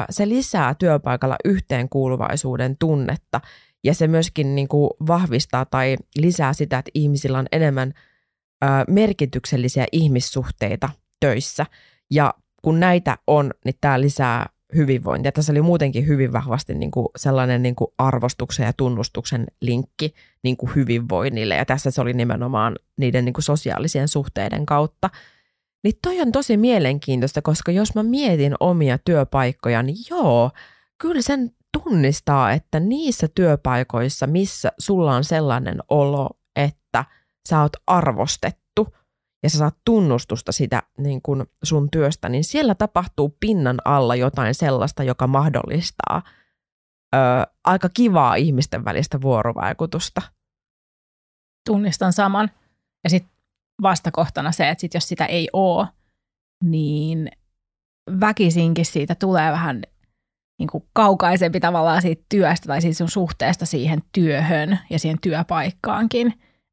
se 0.10 0.30
lisää 0.30 0.76
työpaikalla 0.76 1.36
yhteenkuuluvaisuuden 1.46 2.78
tunnetta 2.78 3.42
ja 3.84 3.94
se 3.94 4.08
myöskin 4.08 4.56
niin 4.56 4.68
kuin 4.68 4.90
vahvistaa 5.08 5.66
tai 5.66 5.98
lisää 6.18 6.54
sitä, 6.54 6.78
että 6.78 6.92
ihmisillä 6.94 7.40
on 7.40 7.48
enemmän 7.52 7.94
äh, 8.64 8.70
merkityksellisiä 8.88 9.86
ihmissuhteita 9.92 10.90
töissä. 11.20 11.66
Ja 12.12 12.34
kun 12.62 12.80
näitä 12.80 13.18
on, 13.28 13.52
niin 13.66 13.76
tämä 13.82 14.02
lisää 14.02 14.50
hyvinvointia. 14.76 15.32
Tässä 15.32 15.52
oli 15.52 15.62
muutenkin 15.62 16.08
hyvin 16.08 16.34
vahvasti 16.34 16.74
niin 16.74 16.92
kuin 16.92 17.08
sellainen 17.16 17.64
niin 17.64 17.76
kuin 17.76 17.92
arvostuksen 17.98 18.66
ja 18.66 18.74
tunnustuksen 18.74 19.48
linkki 19.62 20.14
niin 20.44 20.58
kuin 20.58 20.76
hyvinvoinnille. 20.76 21.56
Ja 21.56 21.66
tässä 21.66 21.92
se 21.92 22.02
oli 22.02 22.14
nimenomaan 22.14 22.76
niiden 22.98 23.26
niin 23.26 23.34
kuin 23.34 23.44
sosiaalisien 23.44 24.08
suhteiden 24.08 24.66
kautta. 24.66 25.10
Niin 25.84 25.94
toi 26.02 26.22
on 26.22 26.32
tosi 26.32 26.58
mielenkiintoista, 26.58 27.42
koska 27.42 27.72
jos 27.72 27.96
mä 27.96 28.04
mietin 28.04 28.56
omia 28.60 28.98
työpaikkoja, 28.98 29.84
niin 29.84 29.98
joo, 30.10 30.52
kyllä 30.98 31.22
sen 31.22 31.52
tunnistaa, 31.78 32.52
että 32.52 32.80
niissä 32.80 33.28
työpaikoissa, 33.36 34.28
missä 34.28 34.72
sulla 34.80 35.16
on 35.16 35.24
sellainen 35.24 35.78
olo, 35.90 36.30
että 36.56 37.06
sä 37.50 37.62
oot 37.62 37.74
arvostettu 37.88 38.88
ja 39.44 39.50
sä 39.50 39.58
saat 39.58 39.78
tunnustusta 39.86 40.52
sitä 40.52 40.84
niin 40.98 41.22
kun 41.22 41.46
sun 41.64 41.92
työstä, 41.92 42.30
niin 42.30 42.44
siellä 42.44 42.76
tapahtuu 42.76 43.38
pinnan 43.40 43.78
alla 43.86 44.16
jotain 44.16 44.56
sellaista, 44.56 45.04
joka 45.04 45.28
mahdollistaa 45.28 46.22
ö, 47.16 47.18
aika 47.64 47.90
kivaa 47.94 48.36
ihmisten 48.36 48.86
välistä 48.86 49.22
vuorovaikutusta. 49.22 50.22
Tunnistan 51.70 52.14
saman. 52.14 52.52
Ja 53.04 53.10
sitten 53.10 53.32
vastakohtana 53.82 54.52
se, 54.52 54.70
että 54.70 54.82
sit 54.82 54.94
jos 54.94 55.08
sitä 55.08 55.26
ei 55.26 55.50
ole, 55.54 55.88
niin 56.64 57.32
väkisinkin 58.20 58.86
siitä 58.86 59.16
tulee 59.16 59.52
vähän 59.52 59.82
niin 60.62 60.70
kuin 60.70 60.84
kaukaisempi 60.94 61.60
tavallaan 61.60 62.02
siitä 62.02 62.26
työstä 62.30 62.68
tai 62.68 62.82
siitä 62.82 62.98
sun 62.98 63.10
suhteesta 63.10 63.66
siihen 63.66 64.00
työhön 64.12 64.80
ja 64.90 65.00
siihen 65.00 65.18
työpaikkaankin. 65.22 66.28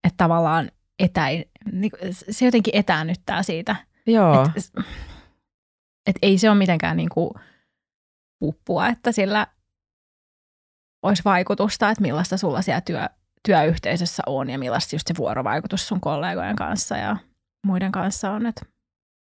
Että 0.04 0.16
tavallaan 0.16 0.70
etä, 0.98 1.26
niin 1.72 1.90
se 2.30 2.44
jotenkin 2.44 2.76
etäännyttää 2.76 3.42
siitä. 3.42 3.76
Joo. 4.06 4.50
Et, 4.56 4.84
et 6.06 6.16
ei 6.22 6.38
se 6.38 6.50
ole 6.50 6.58
mitenkään 6.58 6.96
niin 6.96 7.08
kuin 7.08 7.30
puppua, 8.38 8.88
että 8.88 9.12
sillä 9.12 9.46
olisi 11.02 11.24
vaikutusta, 11.24 11.90
että 11.90 12.02
millaista 12.02 12.36
sulla 12.36 12.62
siellä 12.62 12.80
työ, 12.80 13.06
työyhteisössä 13.42 14.22
on 14.26 14.50
ja 14.50 14.58
millaista 14.58 14.94
just 14.96 15.06
se 15.08 15.14
vuorovaikutus 15.18 15.88
sun 15.88 16.00
kollegojen 16.00 16.56
kanssa 16.56 16.96
ja 16.96 17.16
muiden 17.66 17.92
kanssa 17.92 18.30
on, 18.30 18.46
että, 18.46 18.62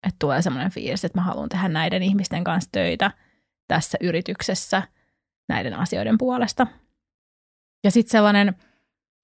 että 0.06 0.16
tulee 0.18 0.42
semmoinen 0.42 0.72
fiilis, 0.72 1.04
että 1.04 1.18
mä 1.18 1.24
haluan 1.24 1.48
tehdä 1.48 1.68
näiden 1.68 2.02
ihmisten 2.02 2.44
kanssa 2.44 2.70
töitä 2.72 3.10
tässä 3.74 3.98
yrityksessä 4.00 4.82
näiden 5.48 5.74
asioiden 5.74 6.18
puolesta. 6.18 6.66
Ja 7.84 7.90
sitten 7.90 8.10
sellainen, 8.10 8.54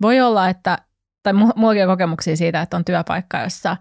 voi 0.03 0.21
olla, 0.21 0.49
että, 0.49 0.79
tai 1.23 1.33
mullakin 1.33 1.83
on 1.83 1.89
kokemuksia 1.89 2.37
siitä, 2.37 2.63
että 2.63 2.77
on 2.77 2.85
työpaikka, 2.85 3.41
jossa 3.41 3.77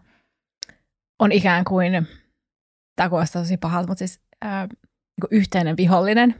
on 1.19 1.31
ikään 1.31 1.65
kuin, 1.65 2.07
tämä 2.95 3.09
kuulostaa 3.09 3.41
tosi 3.41 3.57
pahalta, 3.57 3.87
mutta 3.87 3.99
siis 3.99 4.21
ää, 4.41 4.67
niin 4.67 5.27
yhteinen 5.31 5.77
vihollinen, 5.77 6.35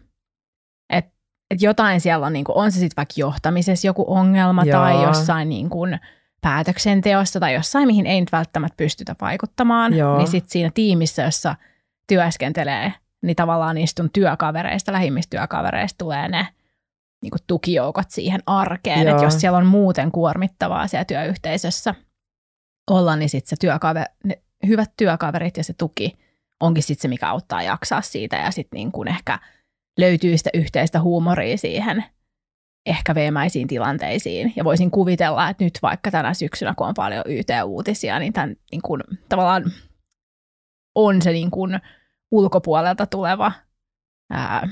että 0.90 1.20
että 1.52 1.66
jotain 1.66 2.02
siellä 2.02 2.26
on, 2.26 2.34
niin 2.34 2.46
kuin, 2.46 2.58
on 2.58 2.72
se 2.72 2.80
sitten 2.80 2.98
vaikka 2.98 3.14
johtamisessa 3.18 3.88
joku 3.88 4.06
ongelma 4.08 4.64
Joo. 4.64 4.80
tai 4.80 5.04
jossain 5.04 5.50
niin 5.50 5.70
kuin, 5.70 6.00
päätöksenteossa 6.42 7.40
tai 7.40 7.54
jossain, 7.54 7.88
mihin 7.88 8.06
ei 8.06 8.20
nyt 8.20 8.32
välttämättä 8.32 8.78
pystytä 8.78 9.16
vaikuttamaan, 9.22 9.94
Joo. 9.94 10.18
niin 10.18 10.28
sitten 10.28 10.52
siinä 10.52 10.72
tiimissä, 10.74 11.24
jossa 11.24 11.56
työskentelee, 12.08 12.94
niin 13.24 13.36
tavallaan 13.36 13.76
niistä 13.76 14.04
työkavereista, 14.14 14.92
lähimmistä 14.92 15.38
työkavereista 15.38 15.98
tulee 15.98 16.28
ne 16.28 16.48
niin 17.22 17.32
kuin 17.32 17.42
tukijoukot 17.48 18.12
siihen 18.12 18.44
arkeen. 18.46 19.08
Että 19.08 19.24
jos 19.24 19.40
siellä 19.40 19.58
on 19.58 19.66
muuten 19.66 20.12
kuormittavaa 20.12 20.88
siellä 20.88 21.06
työyhteisössä 21.06 21.96
olla, 22.92 23.16
niin 23.16 23.30
sitten 23.30 23.50
se 23.50 23.56
työkaver, 23.60 24.06
ne 24.24 24.42
hyvät 24.68 24.92
työkaverit 24.98 25.58
ja 25.58 25.64
se 25.64 25.74
tuki 25.74 26.18
onkin 26.60 26.84
sitten 26.84 27.02
se, 27.02 27.08
mikä 27.08 27.30
auttaa 27.30 27.64
jaksaa 27.64 28.02
siitä 28.02 28.36
ja 28.36 28.52
sitten 28.52 28.78
niin 28.78 28.92
kuin 28.92 29.08
ehkä– 29.08 29.40
löytyy 30.00 30.38
sitä 30.38 30.50
yhteistä 30.54 31.02
huumoria 31.02 31.58
siihen 31.58 32.04
ehkä 32.86 33.16
veemäisiin 33.16 33.68
tilanteisiin. 33.68 34.54
Ja 34.56 34.64
voisin 34.64 34.92
kuvitella, 34.92 35.50
että 35.50 35.64
nyt 35.64 35.80
vaikka 35.82 36.12
tänä 36.12 36.34
syksynä, 36.34 36.74
kun 36.78 36.88
on 36.88 36.94
paljon 36.94 37.24
YT-uutisia, 37.26 38.20
niin 38.20 38.34
tämän 38.34 38.56
niin 38.72 38.82
kuin, 38.82 39.04
tavallaan 39.30 39.64
on 40.96 41.22
se 41.22 41.32
niin 41.32 41.52
kuin 41.52 41.80
ulkopuolelta 42.32 43.06
tuleva, 43.06 43.52
ää, 44.30 44.70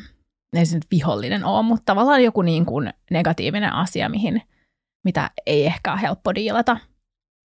ei 0.54 0.66
se 0.66 0.76
nyt 0.76 0.88
vihollinen 0.92 1.46
ole, 1.46 1.64
mutta 1.64 1.84
tavallaan 1.86 2.24
joku 2.24 2.42
niin 2.42 2.66
kuin 2.66 2.94
negatiivinen 3.12 3.74
asia, 3.74 4.10
mihin, 4.10 4.42
mitä 5.06 5.32
ei 5.46 5.66
ehkä 5.66 5.92
ole 5.92 6.02
helppo 6.02 6.36
diilata 6.36 6.78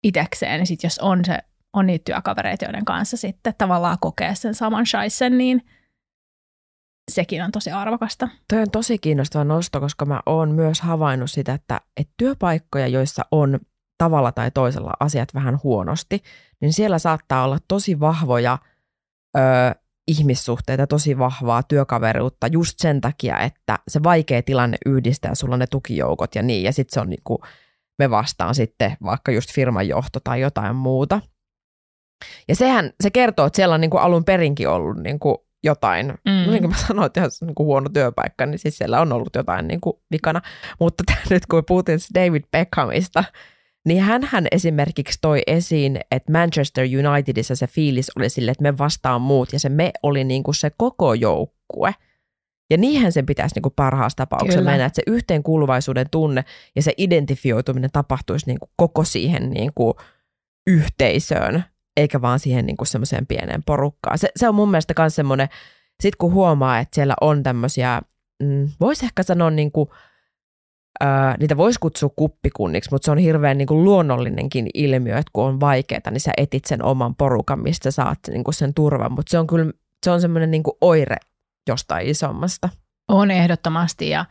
itekseen. 0.04 0.60
Ja 0.60 0.66
sitten 0.66 0.88
jos 0.88 0.98
on, 0.98 1.24
se, 1.24 1.38
on 1.72 1.86
niitä 1.86 2.04
työkavereita, 2.04 2.64
joiden 2.64 2.84
kanssa 2.84 3.16
sitten 3.16 3.54
tavallaan 3.58 3.98
kokee 4.00 4.34
sen 4.34 4.54
saman 4.54 4.86
shaisen, 4.86 5.38
niin– 5.38 5.62
sekin 7.10 7.42
on 7.42 7.52
tosi 7.52 7.70
arvokasta. 7.70 8.28
Toi 8.48 8.62
on 8.62 8.70
tosi 8.70 8.98
kiinnostava 8.98 9.44
nosto, 9.44 9.80
koska 9.80 10.04
mä 10.04 10.20
oon 10.26 10.50
myös 10.50 10.80
havainnut 10.80 11.30
sitä, 11.30 11.54
että, 11.54 11.80
että 11.96 12.14
työpaikkoja, 12.16 12.86
joissa 12.86 13.22
on 13.30 13.60
tavalla 13.98 14.32
tai 14.32 14.50
toisella 14.50 14.92
asiat 15.00 15.34
vähän 15.34 15.58
huonosti, 15.62 16.22
niin 16.60 16.72
siellä 16.72 16.98
saattaa 16.98 17.44
olla 17.44 17.58
tosi 17.68 18.00
vahvoja 18.00 18.58
ö, 19.36 19.40
ihmissuhteita, 20.12 20.86
tosi 20.86 21.18
vahvaa 21.18 21.62
työkaveruutta 21.62 22.46
just 22.46 22.78
sen 22.78 23.00
takia, 23.00 23.40
että 23.40 23.78
se 23.88 24.02
vaikea 24.02 24.42
tilanne 24.42 24.76
yhdistää 24.86 25.34
sulla 25.34 25.56
ne 25.56 25.66
tukijoukot 25.66 26.34
ja 26.34 26.42
niin, 26.42 26.62
ja 26.62 26.72
sitten 26.72 26.94
se 26.94 27.00
on 27.00 27.10
niinku, 27.10 27.40
me 27.98 28.10
vastaan 28.10 28.54
sitten 28.54 28.96
vaikka 29.04 29.32
just 29.32 29.52
firman 29.52 29.88
johto 29.88 30.20
tai 30.24 30.40
jotain 30.40 30.76
muuta. 30.76 31.20
Ja 32.48 32.56
sehän, 32.56 32.92
se 33.02 33.10
kertoo, 33.10 33.46
että 33.46 33.56
siellä 33.56 33.74
on 33.74 33.80
niinku 33.80 33.96
alun 33.96 34.24
perinkin 34.24 34.68
ollut 34.68 34.96
niinku 34.96 35.46
jotain. 35.64 36.06
Mm. 36.06 36.44
No 36.46 36.50
niin 36.50 36.62
kuin 36.62 36.70
mä 36.70 36.76
sanoin, 36.86 37.06
että 37.06 37.20
jos 37.20 37.42
niin 37.42 37.54
kuin 37.54 37.66
huono 37.66 37.88
työpaikka, 37.88 38.46
niin 38.46 38.58
siis 38.58 38.78
siellä 38.78 39.00
on 39.00 39.12
ollut 39.12 39.34
jotain 39.36 39.68
niin 39.68 39.80
kuin 39.80 39.96
vikana. 40.10 40.40
Mutta 40.80 41.04
nyt 41.30 41.46
kun 41.46 41.58
me 41.58 41.62
puhuttiin 41.62 41.98
David 42.14 42.44
Beckhamista, 42.52 43.24
niin 43.86 44.02
hän 44.02 44.46
esimerkiksi 44.50 45.18
toi 45.20 45.42
esiin, 45.46 46.00
että 46.10 46.32
Manchester 46.32 46.86
Unitedissa 47.08 47.56
se 47.56 47.66
fiilis 47.66 48.10
oli 48.16 48.28
sille, 48.28 48.50
että 48.50 48.62
me 48.62 48.78
vastaan 48.78 49.20
muut, 49.20 49.52
ja 49.52 49.58
se 49.58 49.68
me 49.68 49.92
oli 50.02 50.24
niin 50.24 50.42
kuin 50.42 50.54
se 50.54 50.70
koko 50.76 51.14
joukkue. 51.14 51.94
Ja 52.70 52.78
niinhän 52.78 53.12
sen 53.12 53.26
pitäisi 53.26 53.54
niin 53.54 53.62
kuin 53.62 53.72
parhaassa 53.76 54.16
tapauksessa 54.16 54.58
Kyllä. 54.58 54.70
mennä, 54.70 54.86
että 54.86 54.96
se 54.96 55.02
yhteenkuuluvaisuuden 55.06 56.06
tunne 56.10 56.44
ja 56.76 56.82
se 56.82 56.94
identifioituminen 56.96 57.90
tapahtuisi 57.92 58.46
niin 58.46 58.58
kuin 58.58 58.70
koko 58.76 59.04
siihen 59.04 59.50
niin 59.50 59.70
kuin 59.74 59.94
yhteisöön 60.66 61.64
eikä 61.96 62.22
vaan 62.22 62.38
siihen 62.38 62.66
niin 62.66 62.76
semmoiseen 62.84 63.26
pieneen 63.26 63.62
porukkaan. 63.66 64.18
Se, 64.18 64.28
se 64.36 64.48
on 64.48 64.54
mun 64.54 64.70
mielestä 64.70 64.94
myös 64.98 65.14
semmoinen, 65.14 65.48
sit 66.02 66.16
kun 66.16 66.32
huomaa, 66.32 66.78
että 66.78 66.94
siellä 66.94 67.14
on 67.20 67.42
tämmöisiä, 67.42 68.02
mm, 68.42 68.68
voisi 68.80 69.04
ehkä 69.04 69.22
sanoa 69.22 69.50
niin 69.50 69.72
kuin, 69.72 69.88
ää, 71.02 71.36
niitä 71.40 71.56
voisi 71.56 71.80
kutsua 71.80 72.10
kuppikunniksi, 72.16 72.90
mutta 72.90 73.04
se 73.04 73.10
on 73.10 73.18
hirveän 73.18 73.58
niin 73.58 73.68
kuin 73.68 73.84
luonnollinenkin 73.84 74.66
ilmiö, 74.74 75.18
että 75.18 75.30
kun 75.32 75.44
on 75.44 75.60
vaikeaa, 75.60 76.10
niin 76.10 76.20
sä 76.20 76.32
etit 76.36 76.64
sen 76.64 76.82
oman 76.84 77.14
porukan, 77.14 77.60
mistä 77.60 77.90
saat 77.90 78.18
niin 78.28 78.44
kuin 78.44 78.54
sen 78.54 78.74
turvan, 78.74 79.12
mutta 79.12 79.30
se 79.30 79.38
on 79.38 79.46
kyllä 79.46 79.72
se 80.04 80.10
on 80.10 80.20
semmoinen 80.20 80.50
niin 80.50 80.62
kuin 80.62 80.76
oire 80.80 81.16
jostain 81.68 82.06
isommasta. 82.06 82.68
On 83.08 83.30
ehdottomasti 83.30 84.10
ja 84.10 84.24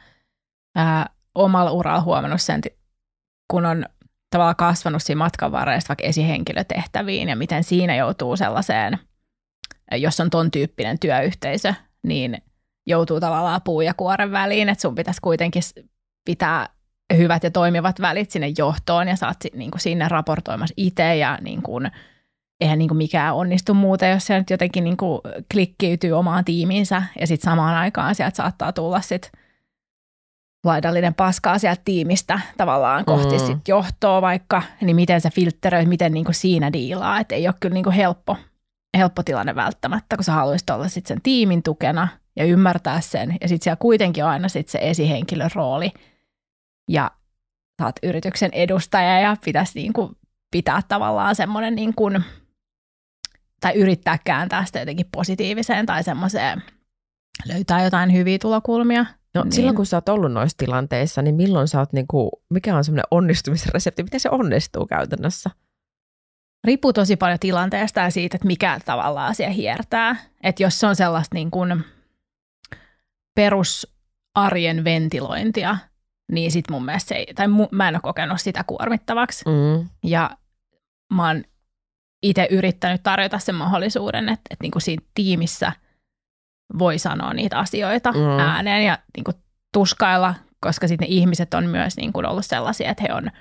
ää, 0.75 1.09
omalla 1.35 1.71
uralla 1.71 2.01
huomannut 2.01 2.41
sen, 2.41 2.61
kun 3.47 3.65
on 3.65 3.85
tavallaan 4.29 4.55
kasvanut 4.55 5.03
siinä 5.03 5.17
matkan 5.17 5.51
varrella 5.51 5.81
vaikka 5.89 6.07
esihenkilötehtäviin 6.07 7.29
ja 7.29 7.35
miten 7.35 7.63
siinä 7.63 7.95
joutuu 7.95 8.37
sellaiseen, 8.37 8.99
jos 9.95 10.19
on 10.19 10.29
ton 10.29 10.51
tyyppinen 10.51 10.99
työyhteisö, 10.99 11.73
niin 12.03 12.37
joutuu 12.87 13.19
tavallaan 13.19 13.61
puu 13.61 13.81
ja 13.81 13.93
kuoren 13.93 14.31
väliin, 14.31 14.69
että 14.69 14.81
sun 14.81 14.95
pitäisi 14.95 15.21
kuitenkin 15.21 15.63
pitää 16.25 16.69
hyvät 17.17 17.43
ja 17.43 17.51
toimivat 17.51 18.01
välit 18.01 18.31
sinne 18.31 18.53
johtoon 18.57 19.07
ja 19.07 19.15
saat 19.15 19.37
niin 19.53 19.71
kuin 19.71 19.81
sinne 19.81 20.07
raportoimassa 20.07 20.73
itse 20.77 21.15
ja 21.15 21.37
niin 21.41 21.61
kuin, 21.61 21.91
eihän 22.61 22.79
niin 22.79 22.87
kuin 22.87 22.97
mikään 22.97 23.35
onnistu 23.35 23.73
muuten, 23.73 24.11
jos 24.11 24.25
se 24.25 24.39
nyt 24.39 24.49
jotenkin 24.49 24.83
niin 24.83 24.97
kuin 24.97 25.21
klikkiytyy 25.51 26.11
omaan 26.11 26.45
tiimiinsä 26.45 27.03
ja 27.19 27.27
sitten 27.27 27.51
samaan 27.51 27.75
aikaan 27.75 28.15
sieltä 28.15 28.35
saattaa 28.35 28.73
tulla 28.73 29.01
sitten 29.01 29.31
laidallinen 30.65 31.13
paskaa 31.13 31.57
sieltä 31.57 31.81
tiimistä 31.85 32.39
tavallaan 32.57 33.05
kohti 33.05 33.37
mm. 33.37 33.45
sit 33.45 33.67
johtoa 33.67 34.21
vaikka, 34.21 34.63
niin 34.81 34.95
miten 34.95 35.21
sä 35.21 35.29
filtteröit, 35.29 35.87
miten 35.87 36.11
niinku 36.11 36.33
siinä 36.33 36.73
diilaa, 36.73 37.19
että 37.19 37.35
ei 37.35 37.47
ole 37.47 37.55
kyllä 37.59 37.73
niinku 37.73 37.91
helppo, 37.91 38.37
helppo 38.97 39.23
tilanne 39.23 39.55
välttämättä, 39.55 40.15
kun 40.17 40.23
sä 40.23 40.31
haluaisit 40.31 40.69
olla 40.69 40.87
sit 40.87 41.05
sen 41.05 41.21
tiimin 41.23 41.63
tukena 41.63 42.07
ja 42.35 42.45
ymmärtää 42.45 43.01
sen, 43.01 43.37
ja 43.41 43.47
sitten 43.47 43.63
siellä 43.63 43.77
kuitenkin 43.79 44.23
on 44.23 44.29
aina 44.29 44.47
sit 44.47 44.69
se 44.69 44.79
esihenkilön 44.81 45.49
rooli, 45.55 45.91
ja 46.91 47.11
sä 47.81 47.85
oot 47.85 47.95
yrityksen 48.03 48.49
edustaja, 48.53 49.19
ja 49.19 49.37
pitäisi 49.45 49.79
niinku 49.79 50.11
pitää 50.51 50.81
tavallaan 50.87 51.35
semmoinen, 51.35 51.75
niinku, 51.75 52.09
tai 53.61 53.73
yrittää 53.73 54.17
kääntää 54.25 54.65
sitä 54.65 54.79
jotenkin 54.79 55.09
positiiviseen 55.11 55.85
tai 55.85 56.03
semmoiseen, 56.03 56.63
löytää 57.45 57.83
jotain 57.83 58.13
hyviä 58.13 58.39
tulokulmia– 58.39 59.05
No 59.33 59.43
niin. 59.43 59.51
silloin 59.51 59.75
kun 59.75 59.85
sä 59.85 59.97
oot 59.97 60.09
ollut 60.09 60.31
noissa 60.31 60.57
tilanteissa, 60.57 61.21
niin 61.21 61.35
milloin 61.35 61.67
sä 61.67 61.79
oot, 61.79 61.93
niinku, 61.93 62.43
mikä 62.49 62.75
on 62.75 62.83
semmoinen 62.83 63.05
onnistumisresepti, 63.11 64.03
miten 64.03 64.19
se 64.19 64.29
onnistuu 64.29 64.85
käytännössä? 64.85 65.49
Riippuu 66.63 66.93
tosi 66.93 67.15
paljon 67.15 67.39
tilanteesta 67.39 67.99
ja 67.99 68.09
siitä, 68.09 68.37
että 68.37 68.47
mikä 68.47 68.79
tavalla 68.85 69.25
asia 69.27 69.49
hiertää. 69.49 70.15
Että 70.43 70.63
jos 70.63 70.79
se 70.79 70.87
on 70.87 70.95
sellaista 70.95 71.35
niin 71.35 71.51
kuin 71.51 71.83
perusarjen 73.35 74.83
ventilointia, 74.83 75.77
niin 76.31 76.51
sit 76.51 76.69
mun 76.69 76.85
mielestä 76.85 77.09
se 77.09 77.15
ei, 77.15 77.33
tai 77.35 77.47
mu, 77.47 77.67
mä 77.71 77.87
en 77.87 77.95
ole 77.95 78.01
kokenut 78.01 78.41
sitä 78.41 78.63
kuormittavaksi. 78.63 79.45
Mm. 79.45 79.89
Ja 80.03 80.29
mä 81.13 81.27
oon 81.27 81.43
itse 82.23 82.47
yrittänyt 82.51 83.03
tarjota 83.03 83.39
sen 83.39 83.55
mahdollisuuden, 83.55 84.29
että, 84.29 84.41
että 84.49 84.63
niin 84.63 84.71
kuin 84.71 84.81
siinä 84.81 85.03
tiimissä 85.13 85.71
voi 86.79 86.99
sanoa 86.99 87.33
niitä 87.33 87.59
asioita 87.59 88.11
mm. 88.11 88.39
ääneen 88.39 88.85
ja 88.85 88.97
niin 89.17 89.23
kuin 89.23 89.37
tuskailla, 89.73 90.35
koska 90.59 90.87
sitten 90.87 91.07
ne 91.09 91.15
ihmiset 91.15 91.53
on 91.53 91.65
myös 91.65 91.97
niin 91.97 92.13
kuin 92.13 92.25
ollut 92.25 92.45
sellaisia, 92.45 92.91
että 92.91 93.03
he 93.07 93.13
on 93.13 93.31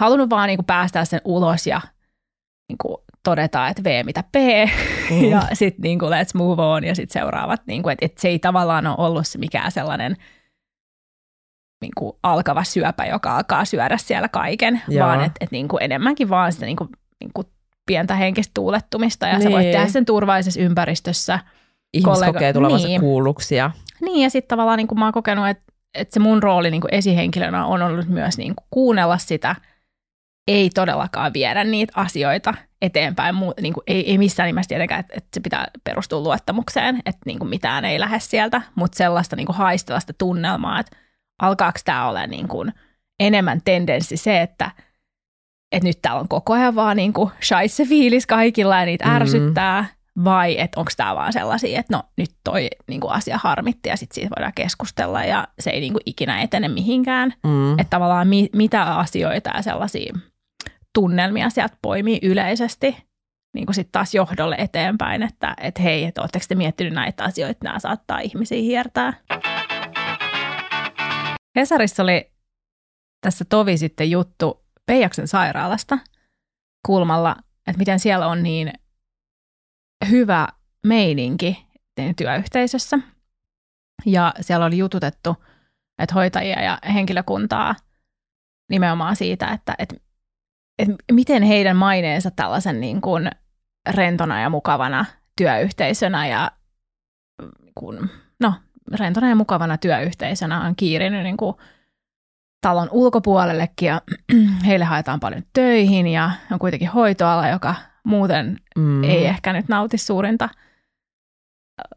halunnut 0.00 0.30
vaan 0.30 0.46
niin 0.46 0.58
kuin 0.58 0.66
päästää 0.66 1.04
sen 1.04 1.20
ulos 1.24 1.66
ja 1.66 1.80
niin 2.68 2.78
kuin 2.82 2.96
todeta, 3.22 3.68
että 3.68 3.84
V 3.84 4.04
mitä 4.04 4.24
P, 4.32 4.36
mm. 5.10 5.24
ja 5.32 5.42
sitten 5.52 5.82
niin 5.82 5.98
kuin 5.98 6.12
let's 6.12 6.30
move 6.34 6.62
on, 6.62 6.84
ja 6.84 6.94
sitten 6.94 7.20
seuraavat, 7.20 7.66
niin 7.66 7.82
kuin, 7.82 7.92
että, 7.92 8.06
että 8.06 8.20
se 8.20 8.28
ei 8.28 8.38
tavallaan 8.38 8.86
ole 8.86 8.96
ollut 8.98 9.26
se 9.26 9.38
mikään 9.38 9.72
sellainen 9.72 10.16
niin 11.80 11.92
kuin 11.96 12.12
alkava 12.22 12.64
syöpä, 12.64 13.04
joka 13.04 13.36
alkaa 13.36 13.64
syödä 13.64 13.96
siellä 13.98 14.28
kaiken, 14.28 14.82
Joo. 14.88 15.06
vaan 15.06 15.20
että, 15.20 15.36
että 15.40 15.56
niin 15.56 15.68
kuin 15.68 15.82
enemmänkin 15.82 16.28
vaan 16.28 16.52
sitä 16.52 16.66
niin 16.66 16.76
kuin, 16.76 16.90
niin 17.20 17.30
kuin 17.34 17.46
pientä 17.86 18.14
henkistä 18.14 18.50
tuulettumista, 18.54 19.26
ja 19.26 19.38
niin. 19.38 19.42
sä 19.42 19.50
voit 19.50 19.70
tehdä 19.70 19.86
sen 19.86 20.04
turvallisessa 20.04 20.60
ympäristössä. 20.60 21.38
Ihmis 21.94 22.04
kollega... 22.04 22.32
kokee 22.32 22.52
tulevansa 22.52 22.88
niin. 22.88 23.00
kuulluksia. 23.00 23.70
Niin, 24.00 24.22
ja 24.22 24.30
sitten 24.30 24.48
tavallaan 24.48 24.76
niin 24.76 24.88
kuin 24.88 24.98
mä 24.98 25.04
oon 25.06 25.12
kokenut, 25.12 25.48
että, 25.48 25.72
että 25.94 26.14
se 26.14 26.20
mun 26.20 26.42
rooli 26.42 26.70
niin 26.70 26.80
kuin 26.80 26.94
esihenkilönä 26.94 27.66
on 27.66 27.82
ollut 27.82 28.08
myös 28.08 28.38
niin 28.38 28.54
kuin 28.56 28.66
kuunnella 28.70 29.18
sitä– 29.18 29.56
ei 30.48 30.70
todellakaan 30.70 31.32
viedä 31.32 31.64
niitä 31.64 31.92
asioita 31.96 32.54
eteenpäin. 32.82 33.34
Muu, 33.34 33.54
niin 33.60 33.74
kuin, 33.74 33.84
ei, 33.86 34.10
ei 34.10 34.18
missään 34.18 34.46
nimessä 34.46 34.68
tietenkään, 34.68 35.00
että, 35.00 35.14
että 35.16 35.28
se 35.34 35.40
pitää 35.40 35.66
perustua 35.84 36.20
luottamukseen, 36.20 36.96
että 37.06 37.20
niin 37.26 37.38
kuin 37.38 37.48
mitään 37.48 37.84
ei 37.84 38.00
lähde 38.00 38.20
sieltä, 38.20 38.62
mutta 38.74 38.96
sellaista 38.96 39.36
niin 39.36 39.46
kuin 39.46 39.56
haistella 39.56 40.00
sitä 40.00 40.12
tunnelmaa, 40.18 40.80
että 40.80 40.96
alkaako 41.42 41.78
tämä 41.84 42.08
olla 42.08 42.26
niin 42.26 42.48
kuin 42.48 42.72
enemmän 43.20 43.60
tendenssi 43.64 44.16
se, 44.16 44.42
että, 44.42 44.70
että 45.72 45.88
nyt 45.88 45.98
täällä 46.02 46.20
on 46.20 46.28
koko 46.28 46.52
ajan 46.52 46.74
vaan 46.74 46.96
niin 46.96 47.12
kuin 47.12 47.30
shaisse 47.42 47.84
fiilis 47.84 48.26
kaikilla 48.26 48.80
ja 48.80 48.86
niitä 48.86 49.04
mm-hmm. 49.04 49.16
ärsyttää, 49.16 49.86
vai 50.24 50.60
että 50.60 50.80
onko 50.80 50.90
tämä 50.96 51.14
vaan 51.14 51.32
sellaisia, 51.32 51.80
että 51.80 51.96
no 51.96 52.02
nyt 52.16 52.30
toi 52.44 52.68
niin 52.88 53.00
kuin 53.00 53.12
asia 53.12 53.38
harmitti 53.42 53.88
ja 53.88 53.96
sitten 53.96 54.14
siitä 54.14 54.34
voidaan 54.36 54.52
keskustella 54.54 55.24
ja 55.24 55.48
se 55.58 55.70
ei 55.70 55.80
niin 55.80 55.92
kuin 55.92 56.02
ikinä 56.06 56.42
etene 56.42 56.68
mihinkään. 56.68 57.34
Mm. 57.44 57.72
Että 57.72 57.90
tavallaan 57.90 58.28
mi- 58.28 58.50
mitä 58.52 58.82
asioita 58.82 59.50
ja 59.54 59.62
sellaisia 59.62 60.14
tunnelmia 60.94 61.50
sieltä 61.50 61.76
poimii 61.82 62.18
yleisesti 62.22 63.06
niin 63.54 63.66
kuin 63.66 63.74
sitten 63.74 63.92
taas 63.92 64.14
johdolle 64.14 64.56
eteenpäin, 64.58 65.22
että 65.22 65.54
et 65.60 65.80
hei, 65.80 66.04
että 66.04 66.20
oletteko 66.20 66.44
te 66.48 66.54
miettinyt 66.54 66.92
näitä 66.92 67.24
asioita, 67.24 67.64
nämä 67.64 67.78
saattaa 67.78 68.20
ihmisiä 68.20 68.62
hiertää. 68.62 69.12
Hesarissa 71.56 72.02
oli 72.02 72.32
tässä 73.20 73.44
tovi 73.44 73.78
sitten 73.78 74.10
juttu 74.10 74.66
Peijaksen 74.86 75.28
sairaalasta 75.28 75.98
kulmalla, 76.86 77.36
että 77.66 77.78
miten 77.78 78.00
siellä 78.00 78.26
on 78.26 78.42
niin 78.42 78.72
hyvä 80.10 80.48
meininki 80.86 81.66
työyhteisössä. 82.16 82.98
Ja 84.06 84.34
siellä 84.40 84.66
oli 84.66 84.78
jututettu, 84.78 85.36
että 86.02 86.14
hoitajia 86.14 86.62
ja 86.62 86.78
henkilökuntaa 86.94 87.74
nimenomaan 88.70 89.16
siitä, 89.16 89.52
että, 89.52 89.74
että 89.78 89.96
että 90.78 90.94
miten 91.12 91.42
heidän 91.42 91.76
maineensa 91.76 92.30
tällaisen 92.30 92.80
niin 92.80 93.00
kuin 93.00 93.30
rentona 93.90 94.40
ja 94.40 94.50
mukavana 94.50 95.04
työyhteisönä 95.36 96.26
ja 96.26 96.50
kun, 97.74 97.96
no, 97.96 98.08
rentona 98.94 99.28
ja 99.28 99.34
mukavana 99.34 99.78
työyhteisönä 99.78 100.60
on 100.60 100.76
kiirinyt 100.76 101.22
niin 101.22 101.36
kuin 101.36 101.56
talon 102.60 102.88
ulkopuolellekin 102.90 103.86
ja 103.86 104.00
heille 104.66 104.84
haetaan 104.84 105.20
paljon 105.20 105.42
töihin 105.52 106.06
ja 106.06 106.30
on 106.52 106.58
kuitenkin 106.58 106.88
hoitoala, 106.88 107.48
joka 107.48 107.74
muuten 108.04 108.60
mm. 108.76 109.04
ei 109.04 109.26
ehkä 109.26 109.52
nyt 109.52 109.68
nauti 109.68 109.98
suurinta 109.98 110.48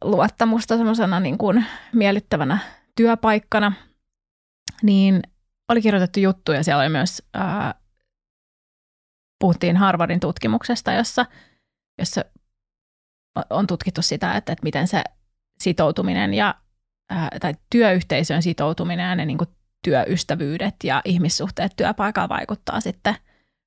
luottamusta 0.04 0.78
semmoisena 0.78 1.20
niin 1.20 1.38
kuin 1.38 1.66
miellyttävänä 1.94 2.58
työpaikkana, 2.96 3.74
niin 4.84 5.22
oli 5.70 5.82
kirjoitettu 5.82 6.20
juttu 6.20 6.52
ja 6.52 6.64
siellä 6.64 6.82
oli 6.82 6.90
myös 6.90 7.24
ää, 7.34 7.76
puhuttiin 9.40 9.78
Harvardin 9.78 10.20
tutkimuksesta, 10.20 10.94
jossa, 10.94 11.26
jossa 11.98 12.26
on 13.50 13.68
tutkittu 13.68 14.02
sitä, 14.02 14.34
että, 14.34 14.54
että 14.54 14.64
miten 14.64 14.88
se 14.88 15.04
sitoutuminen 15.64 16.34
ja 16.34 16.56
ää, 17.10 17.30
tai 17.42 17.54
työyhteisön 17.70 18.42
sitoutuminen 18.42 19.10
ja 19.10 19.16
ne 19.16 19.26
niin 19.26 19.38
kuin 19.38 19.50
työystävyydet 19.84 20.76
ja 20.84 21.02
ihmissuhteet 21.06 21.72
työpaikalla 21.76 22.30
vaikuttaa 22.30 22.80
sitten 22.80 23.16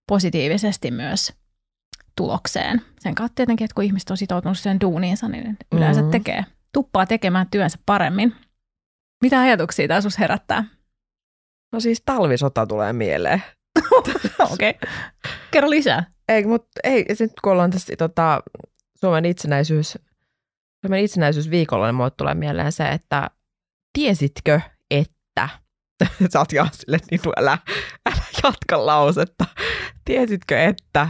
positiivisesti 0.08 0.90
myös 0.90 1.32
tulokseen. 2.16 2.82
Sen 3.00 3.14
kautta 3.14 3.34
tietenkin, 3.34 3.64
että 3.64 3.74
kun 3.74 3.84
ihmiset 3.84 4.10
on 4.10 4.16
sitoutunut 4.16 4.58
sen 4.58 4.80
duuniinsa, 4.80 5.28
niin 5.28 5.56
yleensä 5.72 6.00
mm-hmm. 6.00 6.10
tekee, 6.10 6.44
tuppaa 6.72 7.06
tekemään 7.06 7.46
työnsä 7.50 7.78
paremmin. 7.86 8.34
Mitä 9.22 9.40
ajatuksia 9.40 9.88
tämä 9.88 10.00
sinussa 10.00 10.20
herättää? 10.20 10.64
No 11.72 11.80
siis 11.80 12.02
talvisota 12.04 12.66
tulee 12.66 12.92
mieleen. 12.92 13.42
Okei. 14.52 14.70
Okay. 14.70 14.90
Kerro 15.50 15.70
lisää. 15.70 16.04
Ei, 16.28 16.44
mutta 16.46 16.80
ei, 16.84 17.06
nyt 17.20 17.32
kun 17.42 17.52
ollaan 17.52 17.70
tässä 17.70 17.94
tota, 17.98 18.42
Suomen 19.00 19.24
itsenäisyys, 19.24 19.98
Suomen 20.86 21.04
itsenäisyysviikolla, 21.04 21.86
niin 21.86 21.94
mulle 21.94 22.10
tulee 22.10 22.34
mieleen 22.34 22.72
se, 22.72 22.88
että 22.88 23.30
tiesitkö, 23.92 24.60
että 24.90 25.48
sä 26.32 26.38
oot 26.38 26.48
sille, 26.72 26.98
niin 27.10 27.20
älä, 27.36 27.58
älä 28.06 28.22
jatka 28.44 28.86
lausetta. 28.86 29.44
Tiesitkö, 30.04 30.62
että 30.62 31.08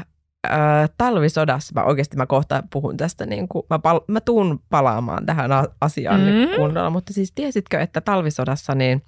ää, 0.48 0.88
talvisodassa, 0.98 1.80
mä 1.80 1.85
oikeasti 1.85 2.16
mä 2.16 2.26
kohta 2.26 2.62
puhun 2.72 2.96
tästä, 2.96 3.26
niin 3.26 3.48
kuin, 3.48 3.62
mä, 3.70 3.78
pal- 3.78 4.04
mä 4.08 4.20
tuun 4.20 4.61
palaamaan 4.70 5.26
tähän 5.26 5.50
asiaan 5.80 6.20
mm. 6.20 6.26
niin 6.26 6.56
kunnolla, 6.56 6.90
mutta 6.90 7.12
siis 7.12 7.32
tiesitkö, 7.35 7.80
että 7.80 8.00
talvisodassa 8.00 8.74
niin 8.74 9.02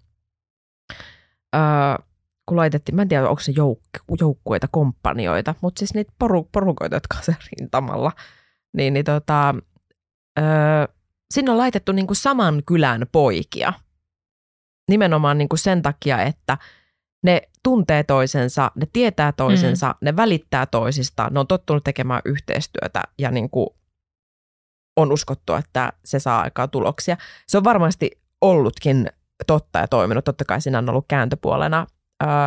ää, 1.53 1.99
kun 2.47 2.57
laitettiin, 2.57 2.97
mä 2.97 3.03
en 3.03 3.09
tiedä 3.09 3.29
onko 3.29 3.41
se 3.41 3.53
jouk- 3.53 4.17
joukkueita, 4.21 4.69
komppanioita, 4.71 5.55
mutta 5.61 5.79
siis 5.79 5.95
niitä 5.95 6.13
poru- 6.25 6.49
porukoita, 6.53 6.97
jotka 6.97 7.17
on 7.17 7.25
se 7.25 7.37
rintamalla, 7.51 8.13
niin, 8.77 8.95
niin 8.95 9.05
tota, 9.05 9.55
öö, 10.39 10.45
sinne 11.31 11.51
on 11.51 11.59
laitettu 11.59 11.93
niin 11.93 12.07
kuin 12.07 12.17
saman 12.17 12.63
kylän 12.67 13.07
poikia. 13.13 13.73
Nimenomaan 14.91 15.39
niin 15.39 15.49
kuin 15.49 15.59
sen 15.59 15.83
takia, 15.83 16.23
että 16.23 16.59
ne 17.23 17.43
tuntee 17.63 18.03
toisensa, 18.03 18.71
ne 18.75 18.87
tietää 18.93 19.33
toisensa, 19.33 19.89
mm. 19.89 19.99
ne 20.01 20.17
välittää 20.17 20.67
toisistaan, 20.67 21.33
ne 21.33 21.41
on 21.41 21.47
tottunut 21.47 21.85
tekemään 21.85 22.23
yhteistyötä 22.25 23.03
ja 23.19 23.31
niin 23.31 23.51
kuin 23.51 23.67
on 24.97 25.13
uskottu, 25.13 25.55
että 25.55 25.93
se 26.05 26.19
saa 26.19 26.41
aikaa 26.41 26.69
tuloksia. 26.69 27.17
Se 27.47 27.57
on 27.57 27.65
varmasti 27.65 28.11
ollutkin 28.41 29.07
totta 29.47 29.79
ja 29.79 29.89
toiminut. 29.89 30.25
Totta 30.25 30.45
kai 30.45 30.61
siinä 30.61 30.79
on 30.79 30.89
ollut 30.89 31.05
kääntöpuolena 31.09 31.87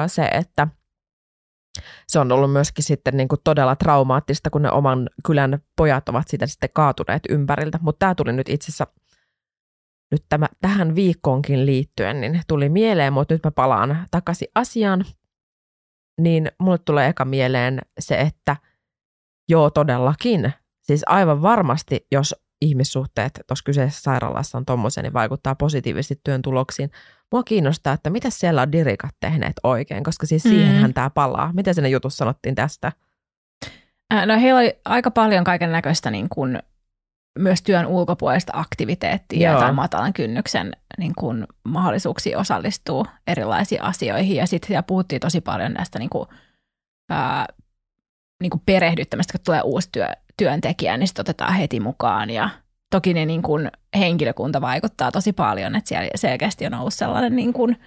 se, 0.07 0.25
että 0.25 0.67
se 2.07 2.19
on 2.19 2.31
ollut 2.31 2.51
myöskin 2.51 2.83
sitten 2.83 3.17
niin 3.17 3.27
kuin 3.27 3.41
todella 3.43 3.75
traumaattista, 3.75 4.49
kun 4.49 4.61
ne 4.61 4.71
oman 4.71 5.09
kylän 5.25 5.59
pojat 5.75 6.09
ovat 6.09 6.27
sitä 6.27 6.47
sitten 6.47 6.69
kaatuneet 6.73 7.23
ympäriltä. 7.29 7.79
Mutta 7.81 7.99
tämä 7.99 8.15
tuli 8.15 8.33
nyt 8.33 8.49
itse 8.49 8.65
asiassa 8.65 8.87
nyt 10.11 10.25
tämä, 10.29 10.47
tähän 10.61 10.95
viikkoonkin 10.95 11.65
liittyen, 11.65 12.21
niin 12.21 12.41
tuli 12.47 12.69
mieleen, 12.69 13.13
mutta 13.13 13.33
nyt 13.33 13.43
mä 13.43 13.51
palaan 13.51 14.07
takaisin 14.11 14.47
asiaan. 14.55 15.05
Niin 16.21 16.51
mulle 16.59 16.77
tulee 16.77 17.07
eka 17.07 17.25
mieleen 17.25 17.81
se, 17.99 18.21
että 18.21 18.55
joo 19.49 19.69
todellakin, 19.69 20.53
siis 20.81 21.03
aivan 21.05 21.41
varmasti, 21.41 22.07
jos 22.11 22.35
ihmissuhteet 22.61 23.39
tuossa 23.47 23.63
kyseisessä 23.63 24.01
sairaalassa 24.01 24.57
on 24.57 24.65
tuommoisia, 24.65 25.03
niin 25.03 25.13
vaikuttaa 25.13 25.55
positiivisesti 25.55 26.21
työn 26.23 26.41
tuloksiin. 26.41 26.91
Mua 27.31 27.43
kiinnostaa, 27.43 27.93
että 27.93 28.09
mitä 28.09 28.29
siellä 28.29 28.61
on 28.61 28.71
dirikat 28.71 29.15
tehneet 29.19 29.53
oikein, 29.63 30.03
koska 30.03 30.25
siis 30.25 30.45
mm. 30.45 30.49
siihenhän 30.49 30.93
tämä 30.93 31.09
palaa. 31.09 31.53
Mitä 31.53 31.73
sinne 31.73 31.89
jutussa 31.89 32.17
sanottiin 32.17 32.55
tästä? 32.55 32.91
No 34.25 34.39
heillä 34.41 34.59
oli 34.59 34.79
aika 34.85 35.11
paljon 35.11 35.43
kaiken 35.43 35.71
näköistä 35.71 36.11
niin 36.11 36.29
kuin, 36.29 36.59
myös 37.39 37.61
työn 37.61 37.85
ulkopuolista 37.85 38.51
aktiviteettia 38.55 39.51
Joo. 39.51 39.59
tai 39.59 39.73
matalan 39.73 40.13
kynnyksen 40.13 40.71
niin 40.97 41.13
kuin, 41.19 41.47
mahdollisuuksia 41.63 42.39
osallistua 42.39 43.05
erilaisiin 43.27 43.81
asioihin. 43.81 44.35
Ja 44.35 44.47
sitten 44.47 44.67
siellä 44.67 44.83
puhuttiin 44.83 45.19
tosi 45.19 45.41
paljon 45.41 45.73
näistä 45.73 45.99
niin 45.99 46.09
kuin, 46.09 46.29
ää, 47.09 47.45
niin 48.41 48.49
kuin 48.49 48.61
perehdyttämistä, 48.65 49.31
kun 49.31 49.45
tulee 49.45 49.61
uusi 49.61 49.89
työ, 49.91 50.07
työntekijä, 50.37 50.97
niin 50.97 51.07
sitten 51.07 51.23
otetaan 51.23 51.53
heti 51.53 51.79
mukaan 51.79 52.29
ja 52.29 52.49
toki 52.91 53.13
ne 53.13 53.25
niin 53.25 53.41
kuin 53.41 53.71
henkilökunta 53.97 54.61
vaikuttaa 54.61 55.11
tosi 55.11 55.33
paljon, 55.33 55.75
että 55.75 55.87
siellä 55.87 56.09
selkeästi 56.15 56.65
on 56.65 56.73
ollut 56.73 56.93
sellainen 56.93 57.35
niin 57.35 57.53
kuin 57.53 57.77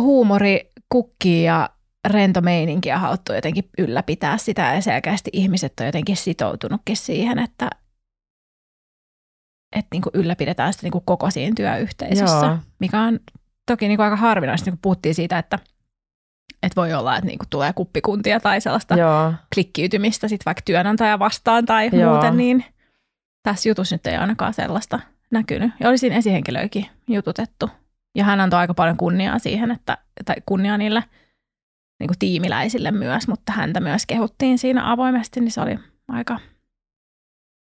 huumori, 0.00 0.70
kukki 0.88 1.42
ja 1.42 1.70
rento 2.08 2.40
meininki 2.40 2.88
ja 2.88 2.98
haluttu 2.98 3.32
jotenkin 3.32 3.68
ylläpitää 3.78 4.38
sitä 4.38 4.74
ja 4.74 4.80
selkeästi 4.80 5.30
ihmiset 5.32 5.72
on 5.80 5.86
jotenkin 5.86 6.16
sitoutunutkin 6.16 6.96
siihen, 6.96 7.38
että, 7.38 7.70
että 9.76 9.88
niin 9.92 10.02
kuin 10.02 10.12
ylläpidetään 10.14 10.72
sitä 10.72 10.86
niin 10.86 10.92
kuin 10.92 11.04
koko 11.04 11.30
siinä 11.30 11.54
työyhteisössä, 11.56 12.46
Joo. 12.46 12.58
mikä 12.78 13.00
on 13.00 13.20
toki 13.66 13.88
niin 13.88 13.96
kuin 13.96 14.04
aika 14.04 14.16
harvinaista, 14.16 14.66
niin 14.66 14.72
kuin 14.72 14.82
puhuttiin 14.82 15.14
siitä, 15.14 15.38
että 15.38 15.58
Että 16.62 16.80
voi 16.80 16.94
olla, 16.94 17.16
että 17.16 17.26
niinku 17.26 17.44
tulee 17.50 17.72
kuppikuntia 17.72 18.40
tai 18.40 18.60
sellaista 18.60 18.94
Joo. 18.94 19.32
klikkiytymistä 19.54 20.28
sit 20.28 20.46
vaikka 20.46 20.62
työnantaja 20.64 21.18
vastaan 21.18 21.66
tai 21.66 21.90
Joo. 21.92 22.12
muuten, 22.12 22.36
niin 22.36 22.64
tässä 23.42 23.68
jutussa 23.68 23.94
nyt 23.94 24.06
ei 24.06 24.16
ainakaan 24.16 24.54
sellaista 24.54 25.00
näkynyt. 25.30 25.70
Ja 25.80 25.88
oli 25.88 25.98
siinä 25.98 26.16
esihenkilöikin 26.16 26.86
jututettu. 27.08 27.70
Ja 28.14 28.24
hän 28.24 28.40
antoi 28.40 28.58
aika 28.58 28.74
paljon 28.74 28.96
kunniaa 28.96 29.38
siihen, 29.38 29.70
että, 29.70 29.98
tai 30.24 30.36
kunniaa 30.46 30.78
niille 30.78 31.04
niin 32.00 32.08
kuin 32.08 32.18
tiimiläisille 32.18 32.90
myös, 32.90 33.28
mutta 33.28 33.52
häntä 33.52 33.80
myös 33.80 34.06
kehuttiin 34.06 34.58
siinä 34.58 34.92
avoimesti, 34.92 35.40
niin 35.40 35.52
se 35.52 35.60
oli 35.60 35.78
aika 36.08 36.38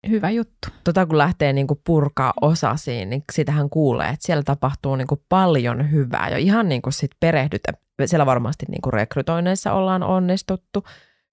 hyvä 0.09 0.29
juttu. 0.29 0.67
tota 0.83 1.05
kun 1.05 1.17
lähtee 1.17 1.53
niin 1.53 1.67
kuin 1.67 1.81
purkaa 1.83 2.33
osasiin, 2.41 3.09
niin 3.09 3.23
sitähän 3.31 3.69
kuulee, 3.69 4.09
että 4.09 4.25
siellä 4.25 4.43
tapahtuu 4.43 4.95
niin 4.95 5.07
kuin 5.07 5.21
paljon 5.29 5.91
hyvää. 5.91 6.29
Ja 6.29 6.37
ihan 6.37 6.69
niin 6.69 6.81
kuin 6.81 6.93
sit 6.93 7.11
perehdytä, 7.19 7.73
siellä 8.05 8.25
varmasti 8.25 8.65
niin 8.69 8.81
kuin 8.81 8.93
rekrytoinneissa 8.93 9.73
ollaan 9.73 10.03
onnistuttu, 10.03 10.83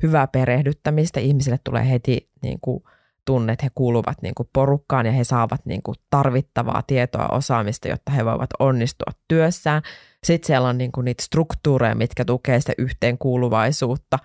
hyvää 0.03 0.27
perehdyttämistä, 0.27 1.21
ihmisille 1.21 1.59
tulee 1.65 1.91
heti 1.91 2.31
niin 2.43 2.59
kuin 2.61 2.83
tunne, 3.25 3.53
että 3.53 3.67
he 3.67 3.71
kuuluvat 3.75 4.23
niin 4.23 4.35
kuin 4.35 4.49
porukkaan 4.53 5.07
ja 5.07 5.13
he 5.13 5.25
saavat 5.25 5.67
niin 5.67 5.83
kuin 5.83 5.97
tarvittavaa 6.11 6.83
tietoa, 6.87 7.29
osaamista, 7.29 7.89
jotta 7.89 8.13
he 8.13 8.25
voivat 8.25 8.51
onnistua 8.59 9.13
työssään. 9.29 9.83
Sitten 10.25 10.47
siellä 10.47 10.69
on 10.69 10.79
niin 10.79 10.93
kuin 10.93 11.05
niitä 11.05 11.23
struktuureja, 11.23 11.95
mitkä 11.95 12.25
tukee 12.25 12.61
sitä 12.61 12.73
yhteenkuuluvaisuutta, 12.79 14.19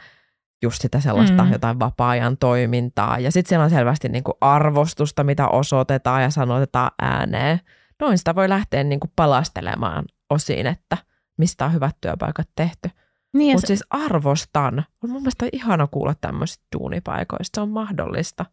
just 0.64 0.82
sitä 0.82 1.00
sellaista 1.00 1.44
Mm. 1.44 1.48
mm. 1.48 1.54
jotain 1.54 1.80
vapaa-ajan 1.80 2.38
toimintaa. 2.38 3.20
Ja 3.20 3.32
sitten 3.32 3.50
siellä 3.50 3.64
on 3.64 3.70
selvästi 3.70 4.10
niin 4.10 4.24
kuin 4.24 4.36
arvostusta, 4.42 5.24
mitä 5.24 5.48
osoitetaan 5.48 6.24
ja 6.24 6.30
sanotetaan 6.30 6.92
ääneen. 7.02 7.60
Noin 8.00 8.18
sitä 8.18 8.36
voi 8.36 8.50
lähteä 8.50 8.84
niin 8.84 9.00
kuin 9.00 9.12
palastelemaan 9.16 10.06
osiin, 10.30 10.68
että 10.68 10.98
mistä 11.40 11.66
on 11.66 11.74
hyvät 11.74 11.96
työpaikat 12.02 12.50
tehty. 12.56 12.90
Niin, 13.34 13.56
Mutta 13.56 13.68
siis 13.68 13.84
arvostan. 13.90 14.86
On 15.04 15.10
mun 15.10 15.22
mielestä 15.22 15.46
ihana 15.52 15.88
kuulla 15.88 16.16
tämmöisistä 16.22 16.66
duunipaikoista. 16.78 17.58
Se 17.58 17.62
on 17.62 17.70
mahdollista. 17.70 18.46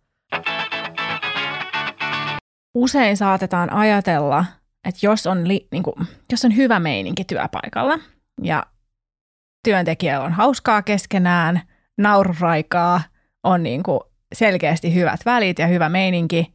usein 2.74 3.16
saatetaan 3.16 3.72
ajatella, 3.72 4.44
että 4.84 5.06
jos 5.06 5.26
on, 5.26 5.48
li, 5.48 5.68
niin 5.72 5.82
kuin, 5.82 5.94
jos 6.32 6.44
on 6.44 6.56
hyvä 6.56 6.78
meininki 6.78 7.24
työpaikalla 7.24 7.98
ja 8.42 8.66
työntekijällä 9.64 10.26
on 10.26 10.32
hauskaa 10.32 10.82
keskenään, 10.82 11.62
naururaikaa, 11.98 13.00
on 13.44 13.62
niin 13.62 13.82
kuin 13.82 14.00
selkeästi 14.34 14.94
hyvät 14.94 15.20
välit 15.26 15.58
ja 15.58 15.66
hyvä 15.66 15.88
meininki, 15.88 16.54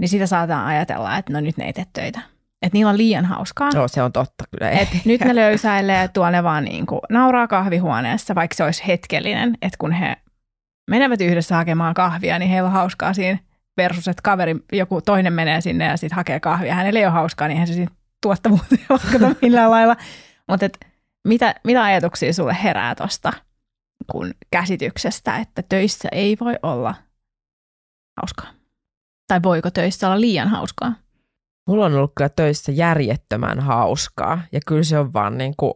niin 0.00 0.08
sitä 0.08 0.26
saatetaan 0.26 0.66
ajatella, 0.66 1.16
että 1.16 1.32
no 1.32 1.40
nyt 1.40 1.56
ne 1.56 1.64
ei 1.64 1.72
tee 1.72 1.86
töitä. 1.92 2.33
Että 2.64 2.76
niillä 2.76 2.90
on 2.90 2.98
liian 2.98 3.24
hauskaa. 3.24 3.70
Joo, 3.74 3.88
se 3.88 4.02
on 4.02 4.12
totta 4.12 4.44
kyllä. 4.50 4.70
Et 4.70 4.88
nyt 5.04 5.20
ne 5.20 5.34
löysäilee, 5.34 6.08
tuo 6.08 6.30
ne 6.30 6.42
vaan 6.42 6.64
niin 6.64 6.86
kuin 6.86 7.00
nauraa 7.10 7.48
kahvihuoneessa, 7.48 8.34
vaikka 8.34 8.54
se 8.54 8.64
olisi 8.64 8.86
hetkellinen, 8.86 9.58
että 9.62 9.76
kun 9.78 9.92
he 9.92 10.16
menevät 10.90 11.20
yhdessä 11.20 11.56
hakemaan 11.56 11.94
kahvia, 11.94 12.38
niin 12.38 12.50
heillä 12.50 12.66
on 12.66 12.72
hauskaa 12.72 13.14
siinä 13.14 13.38
versus, 13.76 14.08
että 14.08 14.22
kaveri, 14.22 14.56
joku 14.72 15.00
toinen 15.00 15.32
menee 15.32 15.60
sinne 15.60 15.84
ja 15.84 15.96
sitten 15.96 16.16
hakee 16.16 16.40
kahvia. 16.40 16.74
Hänellä 16.74 17.00
ei 17.00 17.06
ole 17.06 17.12
hauskaa, 17.12 17.48
niin 17.48 17.54
eihän 17.54 17.66
se 17.66 17.74
siinä 17.74 17.90
tuottavuuteen 18.22 18.86
vaikuta 18.90 19.34
millään 19.42 19.70
lailla. 19.70 19.96
Mutta 20.48 20.66
mitä, 21.28 21.54
mitä 21.64 21.84
ajatuksia 21.84 22.32
sulle 22.32 22.56
herää 22.62 22.94
tuosta 22.94 23.32
kun 24.12 24.34
käsityksestä, 24.50 25.36
että 25.36 25.62
töissä 25.68 26.08
ei 26.12 26.36
voi 26.40 26.54
olla 26.62 26.94
hauskaa? 28.20 28.50
Tai 29.28 29.42
voiko 29.42 29.70
töissä 29.70 30.06
olla 30.06 30.20
liian 30.20 30.48
hauskaa? 30.48 31.03
Mulla 31.68 31.86
on 31.86 31.94
ollut 31.94 32.12
kyllä 32.16 32.28
töissä 32.28 32.72
järjettömän 32.72 33.60
hauskaa 33.60 34.42
ja 34.52 34.60
kyllä 34.66 34.82
se 34.82 34.98
on 34.98 35.12
vaan 35.12 35.38
niin 35.38 35.54
kuin 35.56 35.72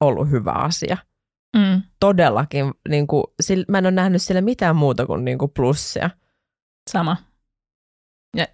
ollut 0.00 0.30
hyvä 0.30 0.52
asia. 0.52 0.96
Mm. 1.56 1.82
Todellakin, 2.00 2.74
niin 2.88 3.06
kuin, 3.06 3.24
sillä, 3.40 3.64
mä 3.68 3.78
en 3.78 3.86
ole 3.86 3.90
nähnyt 3.90 4.22
sille 4.22 4.40
mitään 4.40 4.76
muuta 4.76 5.06
kuin, 5.06 5.24
niin 5.24 5.38
kuin 5.38 5.52
plussia. 5.56 6.10
Sama. 6.90 7.16
Ja 8.36 8.46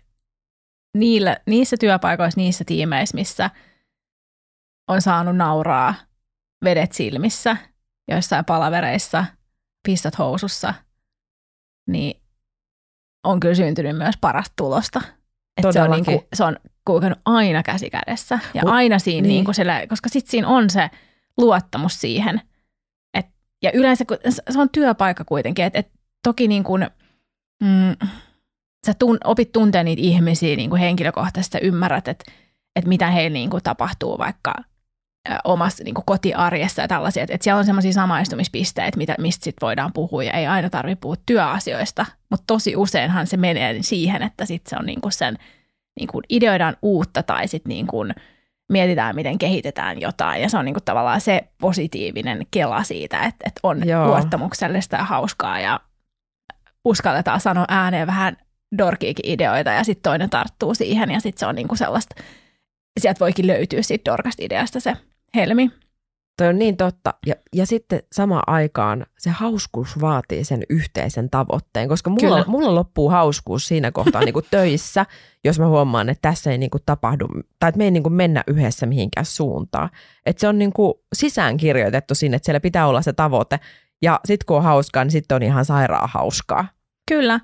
niillä, 0.98 1.36
niissä 1.46 1.76
työpaikoissa, 1.80 2.40
niissä 2.40 2.64
tiimeissä, 2.64 3.14
missä 3.14 3.50
on 4.88 5.02
saanut 5.02 5.36
nauraa 5.36 5.94
vedet 6.64 6.92
silmissä, 6.92 7.56
joissain 8.08 8.44
palavereissa, 8.44 9.24
pistot 9.86 10.18
housussa, 10.18 10.74
niin 11.88 12.22
on 13.24 13.40
kyllä 13.40 13.54
syntynyt 13.54 13.96
myös 13.96 14.14
parasta 14.20 14.52
tulosta. 14.56 15.02
Että 15.56 15.72
se 15.72 15.80
on, 15.80 15.86
Todellakin. 15.86 16.12
niinku, 16.12 16.28
se 16.34 16.44
on 16.44 16.56
kulkenut 16.84 17.18
aina 17.24 17.62
käsi 17.62 17.90
kädessä 17.90 18.38
ja 18.54 18.62
Mut- 18.62 18.70
aina 18.70 18.98
siinä, 18.98 19.14
niin. 19.16 19.22
niin. 19.22 19.34
niinku 19.34 19.52
sille, 19.52 19.86
koska 19.88 20.08
sitten 20.08 20.30
siinä 20.30 20.48
on 20.48 20.70
se 20.70 20.90
luottamus 21.38 22.00
siihen. 22.00 22.40
Et, 23.14 23.26
ja 23.62 23.70
yleensä 23.74 24.04
kun, 24.04 24.16
se 24.50 24.60
on 24.60 24.70
työpaikka 24.70 25.24
kuitenkin, 25.24 25.64
että 25.64 25.78
et 25.78 25.90
toki 26.22 26.48
niin 26.48 26.64
kuin, 26.64 26.86
mm, 27.62 28.08
sä 28.86 28.94
tun, 28.98 29.18
opit 29.24 29.52
tuntea 29.52 29.82
niitä 29.82 30.02
ihmisiä 30.02 30.56
niin 30.56 30.70
kuin 30.70 30.80
henkilökohtaisesti, 30.80 31.58
sä 31.58 31.64
ymmärrät, 31.64 32.08
että, 32.08 32.32
että 32.76 32.88
mitä 32.88 33.10
heillä 33.10 33.32
niin 33.34 33.50
kuin 33.50 33.62
tapahtuu 33.62 34.18
vaikka 34.18 34.54
omassa 35.44 35.84
niin 35.84 35.94
kuin 35.94 36.04
kotiarjessa 36.04 36.82
ja 36.82 36.88
tällaisia. 36.88 37.22
Että, 37.22 37.34
että 37.34 37.44
siellä 37.44 37.58
on 37.58 37.64
semmoisia 37.64 37.92
samaistumispisteitä, 37.92 38.98
mitä, 38.98 39.14
mistä 39.18 39.44
sit 39.44 39.56
voidaan 39.62 39.92
puhua 39.92 40.22
ja 40.22 40.32
ei 40.32 40.46
aina 40.46 40.70
tarvitse 40.70 41.00
puhua 41.00 41.16
työasioista, 41.26 42.06
mutta 42.30 42.44
tosi 42.46 42.76
useinhan 42.76 43.26
se 43.26 43.36
menee 43.36 43.76
siihen, 43.80 44.22
että 44.22 44.44
sit 44.44 44.66
se 44.66 44.76
on 44.76 44.86
niin 44.86 45.00
kuin 45.00 45.12
sen, 45.12 45.38
niin 46.00 46.08
kuin 46.08 46.24
ideoidaan 46.28 46.76
uutta 46.82 47.22
tai 47.22 47.48
sitten 47.48 47.68
niin 47.68 47.86
kuin 47.86 48.14
mietitään, 48.72 49.14
miten 49.14 49.38
kehitetään 49.38 50.00
jotain 50.00 50.42
ja 50.42 50.48
se 50.48 50.58
on 50.58 50.64
niin 50.64 50.74
kuin 50.74 50.84
tavallaan 50.84 51.20
se 51.20 51.48
positiivinen 51.60 52.46
kela 52.50 52.82
siitä, 52.82 53.18
että, 53.18 53.44
että 53.46 53.60
on 53.62 53.88
Joo. 53.88 54.06
luottamuksellista 54.06 54.96
ja 54.96 55.04
hauskaa 55.04 55.60
ja 55.60 55.80
uskalletaan 56.84 57.40
sanoa 57.40 57.64
ääneen 57.68 58.06
vähän 58.06 58.36
dorkiikin 58.78 59.30
ideoita 59.30 59.70
ja 59.70 59.84
sitten 59.84 60.10
toinen 60.10 60.30
tarttuu 60.30 60.74
siihen 60.74 61.10
ja 61.10 61.20
sitten 61.20 61.40
se 61.40 61.46
on 61.46 61.54
niinku 61.54 61.76
sellaista, 61.76 62.14
sieltä 63.00 63.20
voikin 63.20 63.46
löytyä 63.46 63.82
siitä 63.82 64.10
dorkasta 64.10 64.44
ideasta 64.44 64.80
se 64.80 64.96
helmi. 65.36 65.70
Toi 66.38 66.48
on 66.48 66.58
niin 66.58 66.76
totta. 66.76 67.14
Ja, 67.26 67.34
ja 67.52 67.66
sitten 67.66 68.02
samaan 68.12 68.42
aikaan 68.46 69.06
se 69.18 69.30
hauskuus 69.30 70.00
vaatii 70.00 70.44
sen 70.44 70.62
yhteisen 70.70 71.30
tavoitteen, 71.30 71.88
koska 71.88 72.10
mulla, 72.10 72.36
Kyllä. 72.36 72.44
mulla 72.46 72.74
loppuu 72.74 73.10
hauskuus 73.10 73.68
siinä 73.68 73.92
kohtaa 73.92 74.24
niin 74.24 74.32
kuin 74.32 74.46
töissä, 74.50 75.06
jos 75.44 75.58
mä 75.58 75.68
huomaan, 75.68 76.08
että 76.08 76.28
tässä 76.28 76.50
ei 76.50 76.58
niin 76.58 76.70
kuin 76.70 76.82
tapahdu, 76.86 77.28
tai 77.58 77.68
että 77.68 77.78
me 77.78 77.84
ei 77.84 77.90
niin 77.90 78.02
kuin 78.02 78.12
mennä 78.12 78.44
yhdessä 78.46 78.86
mihinkään 78.86 79.26
suuntaan. 79.26 79.90
Että 80.26 80.40
se 80.40 80.48
on 80.48 80.58
niin 80.58 80.72
kuin 80.72 80.94
sisäänkirjoitettu 81.14 82.14
sinne, 82.14 82.36
että 82.36 82.46
siellä 82.46 82.60
pitää 82.60 82.86
olla 82.86 83.02
se 83.02 83.12
tavoite. 83.12 83.60
Ja 84.02 84.20
sitten 84.24 84.46
kun 84.46 84.56
on 84.56 84.62
hauskaa, 84.62 85.04
niin 85.04 85.12
sitten 85.12 85.36
on 85.36 85.42
ihan 85.42 85.64
sairaan 85.64 86.08
hauskaa. 86.12 86.68
Kyllä. 87.08 87.40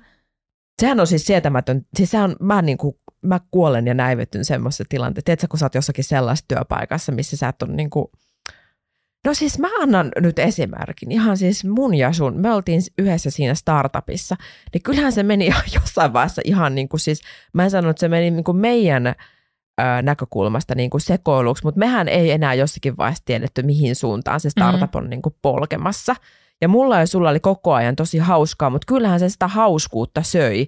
Sehän 0.81 0.99
on 0.99 1.07
siis 1.07 1.25
sietämätön, 1.25 1.85
siis 1.95 2.11
sehän 2.11 2.29
on, 2.29 2.35
mä, 2.39 2.61
niin 2.61 2.77
kuin, 2.77 2.95
mä 3.21 3.39
kuolen 3.51 3.87
ja 3.87 3.93
näivetyn 3.93 4.45
semmoisessa 4.45 4.83
tilanteessa. 4.89 5.25
Tiedätkö, 5.25 5.47
kun 5.49 5.59
sä 5.59 5.65
oot 5.65 5.75
jossakin 5.75 6.03
sellaisessa 6.03 6.45
työpaikassa, 6.47 7.11
missä 7.11 7.37
sä 7.37 7.47
et 7.47 7.61
ole 7.61 7.71
niin 7.71 7.89
kuin, 7.89 8.05
No 9.25 9.33
siis 9.33 9.59
mä 9.59 9.67
annan 9.81 10.11
nyt 10.21 10.39
esimerkin. 10.39 11.11
Ihan 11.11 11.37
siis 11.37 11.65
mun 11.65 11.95
ja 11.95 12.13
sun. 12.13 12.37
Me 12.37 12.53
oltiin 12.53 12.81
yhdessä 12.97 13.29
siinä 13.29 13.53
startupissa. 13.55 14.35
Niin 14.73 14.83
kyllähän 14.83 15.11
se 15.11 15.23
meni 15.23 15.49
jossain 15.81 16.13
vaiheessa 16.13 16.41
ihan 16.45 16.75
niin 16.75 16.89
kuin 16.89 16.99
siis, 16.99 17.21
mä 17.53 17.63
en 17.63 17.71
sano, 17.71 17.89
että 17.89 17.99
se 17.99 18.07
meni 18.07 18.31
niin 18.31 18.43
kuin 18.43 18.57
meidän 18.57 19.15
näkökulmasta 20.01 20.75
niin 20.75 20.89
kuin 20.89 21.01
sekoiluksi, 21.01 21.63
mutta 21.63 21.79
mehän 21.79 22.07
ei 22.07 22.31
enää 22.31 22.53
jossakin 22.53 22.97
vaiheessa 22.97 23.25
tiedetty, 23.25 23.63
mihin 23.63 23.95
suuntaan 23.95 24.39
se 24.39 24.49
startup 24.49 24.95
on 24.95 25.09
niin 25.09 25.21
kuin 25.21 25.35
polkemassa. 25.41 26.15
Ja 26.61 26.67
mulla 26.67 26.99
ja 26.99 27.07
sulla 27.07 27.29
oli 27.29 27.39
koko 27.39 27.73
ajan 27.73 27.95
tosi 27.95 28.17
hauskaa, 28.17 28.69
mutta 28.69 28.85
kyllähän 28.85 29.19
se 29.19 29.29
sitä 29.29 29.47
hauskuutta 29.47 30.23
söi, 30.23 30.67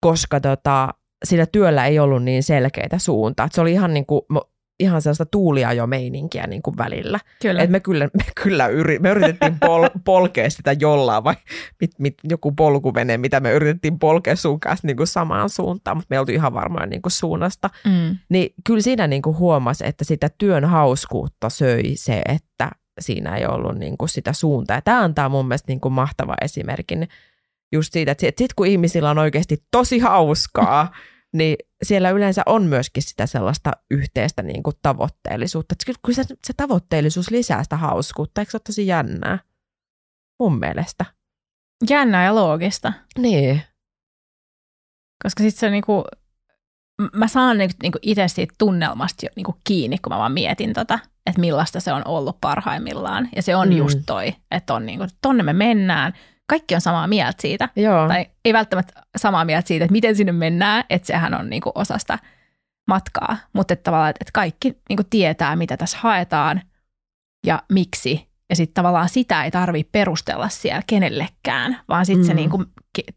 koska 0.00 0.40
tota, 0.40 0.94
sillä 1.24 1.46
työllä 1.46 1.86
ei 1.86 1.98
ollut 1.98 2.24
niin 2.24 2.42
selkeitä 2.42 2.98
suuntaa. 2.98 3.46
Et 3.46 3.52
se 3.52 3.60
oli 3.60 3.72
ihan, 3.72 3.94
niin 3.94 4.06
kuin, 4.06 4.22
ihan 4.80 5.02
sellaista 5.02 5.26
tuulia 5.26 5.72
jo 5.72 5.86
meininkiä 5.86 6.46
niin 6.46 6.62
kuin 6.62 6.78
välillä. 6.78 7.20
Kyllä. 7.42 7.62
Et 7.62 7.70
me 7.70 7.80
kyllä, 7.80 8.04
me 8.04 8.24
kyllä 8.42 8.66
yri, 8.66 8.98
me 8.98 9.10
yritettiin 9.10 9.58
pol, 9.58 9.88
polkea 10.04 10.50
sitä 10.50 10.72
jollain, 10.72 11.24
vai 11.24 11.34
mit, 11.80 11.90
mit, 11.98 12.14
joku 12.24 12.52
polkuvene, 12.52 13.18
mitä 13.18 13.40
me 13.40 13.52
yritettiin 13.52 13.98
polkea 13.98 14.36
sun 14.36 14.60
kanssa 14.60 14.86
niin 14.86 14.96
kuin 14.96 15.06
samaan 15.06 15.50
suuntaan, 15.50 15.96
mutta 15.96 16.06
me 16.10 16.20
oltiin 16.20 16.36
ihan 16.36 16.54
varmoja 16.54 16.86
niin 16.86 17.02
kuin 17.02 17.12
suunnasta. 17.12 17.70
mm. 17.84 18.16
Niin 18.28 18.54
kyllä 18.64 18.80
siinä 18.80 19.06
niin 19.06 19.22
kuin 19.22 19.38
huomasi, 19.38 19.86
että 19.86 20.04
sitä 20.04 20.30
työn 20.38 20.64
hauskuutta 20.64 21.48
söi 21.48 21.96
se, 21.96 22.22
että 22.28 22.70
siinä 23.00 23.36
ei 23.36 23.46
ollut 23.46 23.78
niin 23.78 23.98
kuin 23.98 24.08
sitä 24.08 24.32
suuntaa. 24.32 24.76
Ja 24.76 24.82
tämä 24.82 25.00
antaa 25.00 25.28
mun 25.28 25.48
mielestä 25.48 25.72
niin 25.72 25.80
kuin 25.80 25.92
mahtava 25.92 26.34
esimerkin 26.42 27.08
just 27.72 27.92
siitä, 27.92 28.12
että 28.12 28.26
sitten 28.26 28.46
kun 28.56 28.66
ihmisillä 28.66 29.10
on 29.10 29.18
oikeasti 29.18 29.56
tosi 29.70 29.98
hauskaa, 29.98 30.94
niin 31.38 31.56
siellä 31.82 32.10
yleensä 32.10 32.42
on 32.46 32.62
myöskin 32.62 33.02
sitä 33.02 33.26
sellaista 33.26 33.72
yhteistä 33.90 34.42
niin 34.42 34.62
kuin 34.62 34.76
tavoitteellisuutta. 34.82 35.72
Että 35.72 35.84
kyllä- 36.02 36.16
se, 36.24 36.34
se 36.46 36.52
tavoitteellisuus 36.56 37.30
lisää 37.30 37.62
sitä 37.62 37.76
hauskuutta, 37.76 38.40
eikö 38.40 38.50
se 38.50 38.56
ole 38.56 38.62
tosi 38.66 38.86
jännää? 38.86 39.38
Mun 40.40 40.58
mielestä. 40.58 41.04
Jännää 41.90 42.24
ja 42.24 42.34
loogista. 42.34 42.92
Niin. 43.18 43.62
Koska 45.22 45.42
sitten 45.42 45.60
se 45.60 45.70
niinku, 45.70 46.04
m- 47.02 47.18
mä 47.18 47.28
saan 47.28 47.58
niinku, 47.58 47.76
niinku 47.82 47.98
itse 48.02 48.28
siitä 48.28 48.54
tunnelmasta 48.58 49.26
jo 49.26 49.30
niinku 49.36 49.54
kiinni, 49.64 49.98
kun 49.98 50.12
mä 50.12 50.18
vaan 50.18 50.32
mietin 50.32 50.72
tota. 50.72 50.98
että 51.26 51.40
millaista 51.40 51.80
se 51.80 51.92
on 51.92 52.02
ollut 52.04 52.40
parhaimmillaan. 52.40 53.28
Ja 53.36 53.42
se 53.42 53.56
on 53.56 53.68
Mm. 53.68 53.72
mm. 53.74 53.78
just 53.78 53.98
toi, 54.06 54.34
että 54.50 54.74
on 54.74 54.86
niin 54.86 54.98
kuin, 54.98 55.10
tonne 55.22 55.42
me 55.42 55.52
mennään. 55.52 56.12
Kaikki 56.48 56.74
on 56.74 56.80
samaa 56.80 57.06
mieltä 57.06 57.42
siitä. 57.42 57.68
Joo. 57.76 58.08
Tai 58.08 58.26
ei 58.44 58.52
välttämättä 58.52 59.02
samaa 59.16 59.44
mieltä 59.44 59.68
siitä, 59.68 59.84
että 59.84 59.92
miten 59.92 60.16
sinne 60.16 60.32
mennään, 60.32 60.84
että 60.90 61.06
sehän 61.06 61.34
on 61.34 61.50
niin 61.50 61.62
kuin 61.62 61.72
osa 61.74 61.98
sitä 61.98 62.18
matkaa. 62.88 63.36
Mutta 63.52 63.74
että 63.74 63.82
tavallaan, 63.82 64.10
että 64.10 64.30
kaikki 64.34 64.78
niin 64.88 64.96
kuin 64.96 65.06
tietää, 65.10 65.56
mitä 65.56 65.76
tässä 65.76 65.98
haetaan 66.00 66.62
ja 67.46 67.62
miksi. 67.72 68.28
Ja 68.50 68.56
sitten 68.56 68.74
tavallaan 68.74 69.08
sitä 69.08 69.44
ei 69.44 69.50
tarvitse 69.50 69.90
perustella 69.92 70.48
siellä 70.48 70.82
kenellekään, 70.86 71.80
vaan 71.88 72.06
sitten 72.06 72.24
mm. 72.24 72.26
se 72.26 72.34
niin 72.34 72.50
kuin 72.50 72.66
ke- 72.98 73.14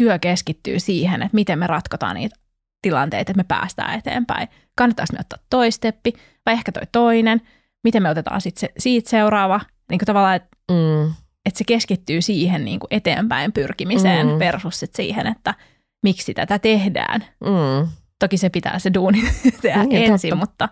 työ 0.00 0.18
keskittyy 0.18 0.80
siihen, 0.80 1.22
että 1.22 1.34
miten 1.34 1.58
me 1.58 1.66
ratkotaan 1.66 2.16
niitä 2.16 2.36
tilanteita, 2.82 3.30
että 3.30 3.40
me 3.40 3.44
päästään 3.44 3.98
eteenpäin. 3.98 4.48
Kannattaako 4.76 5.12
me 5.12 5.20
ottaa 5.20 5.38
toi 5.50 5.70
steppi 5.70 6.12
vai 6.46 6.54
ehkä 6.54 6.72
toi 6.72 6.82
toinen? 6.92 7.40
Miten 7.84 8.02
me 8.02 8.10
otetaan 8.10 8.40
sit 8.40 8.56
se, 8.56 8.68
siitä 8.78 9.10
seuraava? 9.10 9.60
Niin 9.90 9.98
kuin 9.98 10.06
tavallaan, 10.06 10.36
että 10.36 10.48
Mm. 10.70 11.14
Että 11.46 11.58
se 11.58 11.64
keskittyy 11.64 12.22
siihen 12.22 12.64
niin 12.64 12.80
kuin 12.80 12.88
eteenpäin 12.90 13.52
pyrkimiseen 13.52 14.26
Mm. 14.26 14.38
versus 14.38 14.80
sit 14.80 14.94
siihen, 14.94 15.26
että 15.26 15.54
miksi 16.02 16.34
tätä 16.34 16.58
tehdään. 16.58 17.24
Mm. 17.40 17.88
Toki 18.18 18.36
se 18.36 18.48
pitää 18.50 18.78
se 18.78 18.94
duuni 18.94 19.22
tehdä 19.62 19.84
Niin, 19.84 20.12
ensin, 20.12 20.30
totta. 20.30 20.36
mutta, 20.46 20.68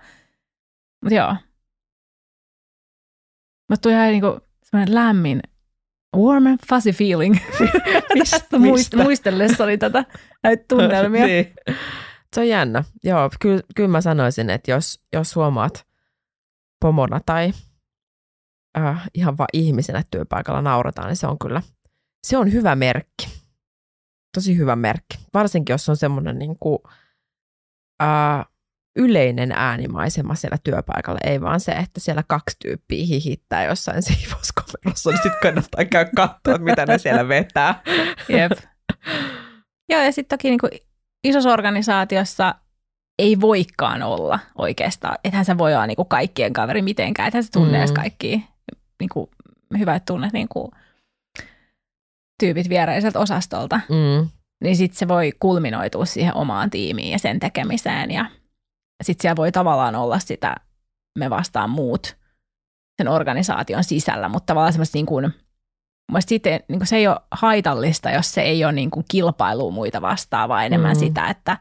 mutta 1.04 1.14
joo. 1.14 1.36
Mutta 3.70 3.82
tuli 3.82 3.94
ihan 3.94 4.08
niin 4.08 4.20
kuin 4.20 4.40
semmoinen 4.62 4.94
lämmin 4.94 5.40
warm 6.16 6.46
and 6.46 6.58
fuzzy 6.68 6.92
feeling 6.92 7.36
Mistä? 8.14 8.58
muist, 8.58 8.94
muistellessani 8.94 9.78
tätä 9.78 10.04
näitä 10.42 10.64
tunnelmia. 10.68 11.26
niin. 11.26 11.52
Se 12.34 12.40
on 12.40 12.48
jännä. 12.48 12.84
Joo, 13.04 13.30
kyllä, 13.40 13.62
kyllä 13.76 13.88
mä 13.88 14.00
sanoisin, 14.00 14.50
että 14.50 14.70
jos, 14.70 15.00
jos 15.12 15.36
huomaat 15.36 15.86
pomona 16.80 17.20
tai 17.26 17.52
äh, 18.78 19.08
ihan 19.14 19.38
vaan 19.38 19.48
ihmisenä 19.52 20.02
työpaikalla 20.10 20.62
naurataan, 20.62 21.08
niin 21.08 21.16
se 21.16 21.26
on 21.26 21.38
kyllä, 21.38 21.62
se 22.26 22.36
on 22.38 22.52
hyvä 22.52 22.76
merkki. 22.76 23.28
Tosi 24.34 24.56
hyvä 24.56 24.76
merkki. 24.76 25.18
Varsinkin, 25.34 25.74
jos 25.74 25.88
on 25.88 25.96
semmoinen 25.96 26.38
niin 26.38 26.56
kuin, 26.60 26.78
äh, 28.02 28.46
yleinen 28.96 29.52
äänimaisema 29.52 30.34
siellä 30.34 30.58
työpaikalla, 30.64 31.20
ei 31.24 31.40
vaan 31.40 31.60
se, 31.60 31.72
että 31.72 32.00
siellä 32.00 32.22
kaksi 32.28 32.56
tyyppiä 32.62 33.04
hihittää 33.06 33.64
jossain 33.64 34.02
siivouskomerossa, 34.12 35.10
niin 35.10 35.22
sitten 35.22 35.40
kannattaa 35.42 35.84
käydä 35.84 36.10
katsoa, 36.16 36.58
mitä 36.58 36.86
ne 36.86 36.98
siellä 36.98 37.28
vetää. 37.28 37.82
Jep. 38.28 38.52
Joo, 39.88 40.02
ja 40.02 40.12
sitten 40.12 40.38
toki 40.38 40.48
niin 40.50 40.60
kuin 40.60 40.70
isossa 41.24 41.50
organisaatiossa 41.52 42.54
ei 43.18 43.40
voikaan 43.40 44.02
olla 44.02 44.38
oikeastaan. 44.58 45.18
Ethän 45.24 45.44
sä 45.44 45.58
voi 45.58 45.74
olla 45.74 45.86
niin 45.86 45.96
kuin 45.96 46.08
kaikkien 46.08 46.52
kaveri 46.52 46.82
mitenkään. 46.82 47.28
Ethän 47.28 47.44
sä 47.44 47.50
tunne 47.52 47.78
edes 47.78 47.90
Mm. 47.90 47.94
kaikkia 47.96 48.38
niin 49.00 49.08
kuin, 49.12 49.30
hyvät 49.78 50.04
tunnet 50.04 50.32
niin 50.32 50.48
kuin, 50.48 50.70
tyypit 52.40 52.68
viereiseltä 52.68 53.18
osastolta. 53.18 53.80
Mm. 53.88 54.28
Niin 54.64 54.76
sitten 54.76 54.98
se 54.98 55.08
voi 55.08 55.32
kulminoitua 55.40 56.04
siihen 56.04 56.36
omaan 56.36 56.70
tiimiin 56.70 57.12
ja 57.12 57.18
sen 57.18 57.40
tekemiseen. 57.40 58.10
Ja 58.10 58.26
sitten 59.02 59.22
siellä 59.22 59.36
voi 59.36 59.52
tavallaan 59.52 59.94
olla 59.94 60.18
sitä 60.18 60.56
me 61.18 61.30
vastaan 61.30 61.70
muut 61.70 62.16
sen 63.02 63.08
organisaation 63.08 63.84
sisällä, 63.84 64.28
mutta 64.28 64.46
tavallaan 64.46 64.72
semmoista 64.72 64.98
niin 64.98 65.06
kuin, 65.06 65.34
siitä, 66.20 66.50
niin 66.50 66.78
kuin 66.78 66.86
se 66.86 66.96
ei 66.96 67.08
ole 67.08 67.20
haitallista, 67.30 68.10
jos 68.10 68.32
se 68.32 68.40
ei 68.40 68.64
ole 68.64 68.72
niin 68.72 68.90
kuin 68.90 69.04
kilpailua 69.10 69.70
muita 69.70 70.02
vastaan, 70.02 70.48
vaan 70.48 70.66
enemmän 70.66 70.96
Mm. 70.96 71.00
sitä, 71.00 71.26
että, 71.26 71.58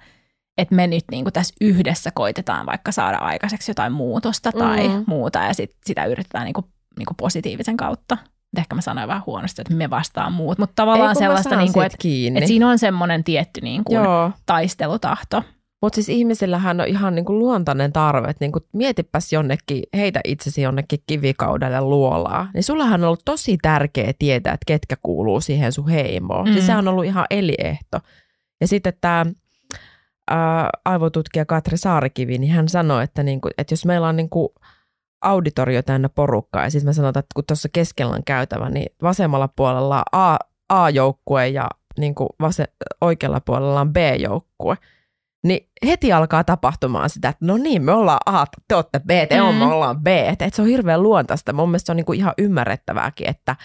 että 0.58 0.76
me 0.76 0.88
nyt 0.88 1.06
niin 1.12 1.26
kuin 1.26 1.34
tässä 1.34 1.56
yhdessä 1.62 2.12
koitetaan 2.14 2.66
vaikka 2.66 2.92
saada 2.92 3.18
aikaiseksi 3.18 3.72
jotain 3.72 3.94
muutosta 3.94 4.52
tai 4.52 4.88
mm. 4.88 5.04
muuta, 5.08 5.40
ja 5.40 5.54
sit 5.54 5.76
sitä 5.86 6.06
yritetään 6.06 6.46
niin 6.46 6.54
kuin, 6.54 6.66
niin 7.00 7.06
kuin 7.06 7.18
positiivisen 7.18 7.78
kautta. 7.78 8.18
Ehkä 8.58 8.76
mä 8.76 8.82
sanoin 8.82 9.08
vähän 9.08 9.24
huonosti, 9.26 9.62
että 9.62 9.74
me 9.74 9.90
vastaan 9.90 10.34
muut, 10.34 10.58
mutta 10.58 10.74
tavallaan 10.76 11.10
Ei, 11.10 11.16
sellaista, 11.16 11.56
niin 11.56 11.74
kuin, 11.74 11.86
että, 11.86 11.98
että 12.36 12.48
siinä 12.48 12.70
on 12.70 12.80
semmoinen 12.80 13.24
tietty 13.24 13.62
niin 13.62 13.84
kuin 13.84 13.96
Joo, 13.96 14.32
taistelutahto. 14.46 15.44
mutta 15.82 15.96
siis 15.96 16.10
ihmisillähän 16.10 16.82
on 16.82 16.88
ihan 16.88 17.16
niin 17.16 17.26
kuin 17.26 17.40
luontainen 17.40 17.94
tarve, 17.94 18.30
että 18.30 18.46
niin 18.46 18.52
kuin 18.52 18.64
mietipäs 18.74 19.34
jonnekin, 19.34 19.84
heitä 19.94 20.20
itsesi 20.24 20.62
jonnekin 20.62 21.00
kivikaudelle 21.08 21.82
luolaa, 21.82 22.48
niin 22.54 22.64
sullahan 22.64 23.04
on 23.04 23.08
ollut 23.08 23.26
tosi 23.26 23.58
tärkeää 23.62 24.14
tietää, 24.20 24.54
että 24.54 24.66
ketkä 24.68 24.96
kuuluu 25.04 25.42
siihen 25.42 25.72
sun 25.72 25.90
heimoon. 25.90 26.46
Mm. 26.46 26.50
Mm. 26.50 26.54
Siis 26.54 26.66
sehän 26.66 26.88
on 26.88 26.94
ollut 26.94 27.06
ihan 27.06 27.26
eliehto. 27.30 28.00
Ja 28.62 28.68
sitten 28.68 28.94
tämä 29.02 29.26
aivotutkija 30.86 31.46
Katri 31.46 31.78
Saarikivi, 31.78 32.38
niin 32.38 32.52
hän 32.54 32.70
sanoi, 32.70 33.04
että, 33.04 33.24
niin 33.24 33.42
kuin, 33.42 33.52
että 33.58 33.74
jos 33.74 33.86
meillä 33.86 34.08
on 34.08 34.16
niin 34.16 34.30
kuin 34.30 34.50
auditorio 35.22 35.82
täynnä 35.82 36.10
porukkaa, 36.10 36.64
ja 36.64 36.70
sitten 36.70 36.90
me 36.90 36.94
sanotaan, 36.94 37.20
että 37.20 37.34
kun 37.36 37.44
tuossa 37.48 37.70
keskellä 37.74 38.16
on 38.16 38.24
käytävä, 38.24 38.70
niin 38.70 38.96
vasemmalla 39.02 39.48
puolella 39.48 39.98
on 39.98 40.04
A, 40.12 40.38
A-joukkue 40.70 41.48
ja 41.48 41.70
niin 42.00 42.16
kuin 42.16 42.30
vase, 42.42 42.66
oikealla 43.02 43.42
puolella 43.42 43.82
on 43.82 43.94
B-joukkue, 43.94 44.78
niin 45.44 45.70
heti 45.86 46.14
alkaa 46.14 46.44
tapahtumaan 46.44 47.10
sitä, 47.10 47.30
että 47.30 47.46
no 47.46 47.58
niin, 47.58 47.82
me 47.82 47.92
ollaan 47.92 48.20
A, 48.26 48.46
te 48.68 48.76
olette 48.76 49.00
B, 49.00 49.10
te 49.30 49.42
mm. 49.42 49.56
me 49.56 49.66
ollaan 49.66 50.00
B. 50.00 50.08
Että 50.08 50.46
et 50.46 50.54
se 50.54 50.62
on 50.62 50.68
hirveän 50.68 51.04
luontaista. 51.04 51.54
Mun 51.54 51.70
mielestä 51.70 51.86
se 51.86 51.92
on 51.92 51.96
niinku 51.96 52.14
ihan 52.14 52.34
ymmärrettävääkin, 52.38 53.30
että, 53.30 53.56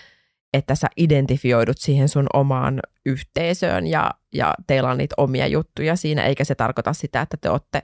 että 0.52 0.74
sä 0.74 0.86
identifioidut 0.96 1.78
siihen 1.78 2.08
sun 2.08 2.26
omaan 2.32 2.80
yhteisöön 3.06 3.86
ja, 3.86 4.10
ja 4.34 4.54
teillä 4.66 4.90
on 4.90 4.98
niitä 4.98 5.14
omia 5.18 5.46
juttuja 5.46 5.96
siinä, 5.96 6.24
eikä 6.24 6.44
se 6.44 6.54
tarkoita 6.54 6.92
sitä, 6.92 7.20
että 7.20 7.36
te 7.40 7.50
olette 7.50 7.82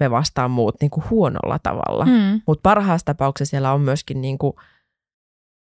me 0.00 0.10
vastaan 0.10 0.50
muut 0.50 0.74
niinku 0.80 1.02
huonolla 1.10 1.58
tavalla. 1.58 2.04
Mm. 2.04 2.40
Mutta 2.46 2.62
parhaassa 2.62 3.04
tapauksessa 3.04 3.50
siellä 3.50 3.72
on 3.72 3.80
myöskin, 3.80 4.20
niinku, 4.20 4.60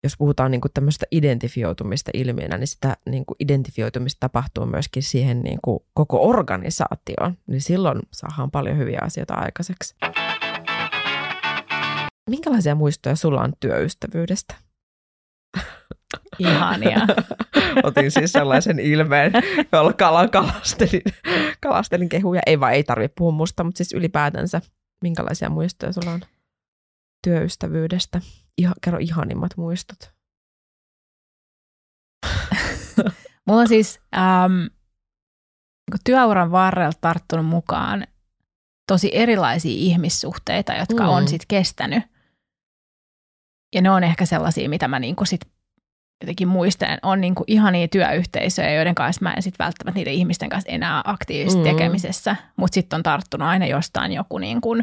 jos 0.04 0.18
puhutaan 0.18 0.52
niinku 0.52 0.68
tämmöistä 0.74 1.06
identifioitumista 1.12 2.12
ilmiönä, 2.14 2.58
niin 2.58 2.68
sitä 2.68 2.98
niinku 3.10 3.36
identifioitumista 3.40 4.20
tapahtuu 4.20 4.66
myöskin 4.66 5.04
siihen 5.04 5.42
niinku 5.42 5.86
koko 5.94 6.30
organisaatioon. 6.30 7.38
Niin 7.48 7.62
silloin 7.62 8.00
saadaan 8.12 8.52
paljon 8.52 8.78
hyviä 8.78 9.00
asioita 9.02 9.34
aikaiseksi. 9.34 9.96
Minkälaisia 12.30 12.76
muistoja 12.76 13.16
sulla 13.16 13.42
on 13.42 13.54
työystävyydestä? 13.60 14.67
Ihania. 16.40 17.00
Otin 17.84 18.12
siis 18.12 18.32
sellaisen 18.32 18.80
ilmeen, 18.80 19.32
jolla 19.72 19.94
kala 19.94 20.28
kalastelin, 20.28 21.02
kalastelin 21.62 22.10
kehuja. 22.10 22.42
Ei 22.46 22.60
vaan 22.60 22.74
ei 22.74 22.84
tarvitse 22.84 23.14
puhua 23.18 23.32
musta, 23.32 23.64
mutta 23.64 23.78
siis 23.78 23.94
ylipäätänsä. 23.94 24.62
Minkälaisia 25.02 25.50
muistoja 25.50 25.94
sulla 25.94 26.12
on 26.12 26.22
työystävyydestä? 27.24 28.22
Iha, 28.58 28.74
kerro 28.82 29.00
ihanimmat 29.00 29.58
muistot. 29.58 30.12
Mulla 33.48 33.62
on 33.62 33.68
siis 33.68 34.00
ähm, 34.18 34.66
työuran 36.04 36.52
varrella 36.52 36.92
tarttunut 37.02 37.46
mukaan 37.46 38.08
tosi 38.88 39.10
erilaisia 39.14 39.72
ihmissuhteita, 39.76 40.74
jotka 40.74 41.04
Mm. 41.04 41.10
on 41.10 41.28
sit 41.28 41.42
kestänyt. 41.48 42.04
Ja 43.76 43.82
ne 43.82 43.90
on 43.92 44.04
ehkä 44.04 44.26
sellaisia, 44.26 44.70
mitä 44.70 44.88
mä 44.88 45.00
niinku 45.00 45.26
sit 45.26 45.42
jotenkin 46.22 46.48
muistelen. 46.48 47.00
On 47.04 47.22
niinku 47.22 47.44
ihania 47.48 47.88
työyhteisöjä, 47.88 48.72
joiden 48.74 48.96
kanssa 48.96 49.24
mä 49.24 49.34
en 49.34 49.42
sit 49.44 49.60
välttämättä 49.60 49.98
niiden 50.00 50.14
ihmisten 50.14 50.50
kanssa 50.50 50.72
enää 50.72 51.02
aktiivisesti 51.06 51.64
Mm. 51.64 51.68
mm. 51.70 51.76
tekemisessä. 51.76 52.36
Mutta 52.56 52.74
sitten 52.74 52.98
on 52.98 53.04
tarttunut 53.04 53.48
aina 53.48 53.66
jostain 53.66 54.12
joku 54.12 54.38
niinku 54.38 54.78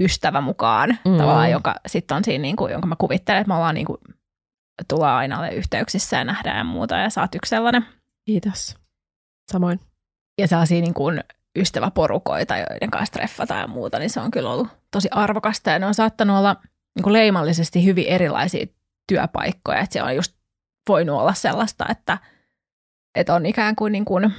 ystävä 0.00 0.40
mukaan, 0.40 0.90
Mm. 1.04 1.10
mm. 1.10 1.18
tavallaan, 1.18 1.50
joka 1.50 1.74
sitten 1.86 2.16
on 2.16 2.24
siinä, 2.24 2.42
niinku, 2.42 2.66
jonka 2.68 2.86
mä 2.86 2.96
kuvittelen, 2.98 3.40
että 3.40 3.48
me 3.48 3.54
ollaan 3.54 3.74
niinku, 3.74 3.98
tullaan 4.88 5.16
aina 5.16 5.38
ole 5.38 5.48
yhteyksissä 5.48 6.16
ja 6.16 6.24
nähdään 6.24 6.58
ja 6.58 6.64
muuta. 6.64 6.96
Ja 6.96 7.10
sä 7.10 7.20
oot 7.20 7.34
yksi 7.34 7.48
sellainen 7.50 7.86
Kiitos. 8.26 8.76
Samoin. 9.52 9.80
ja 10.40 10.48
sellaisia 10.48 10.80
niin 10.80 10.94
kuin 10.94 11.20
ystäväporukoita, 11.58 12.56
joiden 12.56 12.90
kanssa 12.90 13.12
treffataan 13.12 13.60
ja 13.60 13.66
muuta, 13.66 13.98
niin 13.98 14.10
se 14.10 14.20
on 14.20 14.30
kyllä 14.30 14.50
ollut 14.50 14.68
tosi 14.90 15.08
arvokasta. 15.10 15.70
Ja 15.70 15.78
ne 15.78 15.86
on 15.86 15.94
saattanut 15.94 16.36
olla 16.36 16.56
niin 16.94 17.02
kuin 17.02 17.12
leimallisesti 17.12 17.84
hyvin 17.84 18.06
erilaisia 18.06 18.66
työpaikkoja. 19.08 19.78
Että 19.80 19.92
se 19.92 20.02
on 20.02 20.16
just 20.16 20.36
voinut 20.88 21.20
olla 21.20 21.34
sellaista, 21.34 21.86
että, 21.90 22.18
että 23.14 23.34
on 23.34 23.46
ikään 23.46 23.76
kuin, 23.76 23.92
niin 23.92 24.04
kuin 24.04 24.34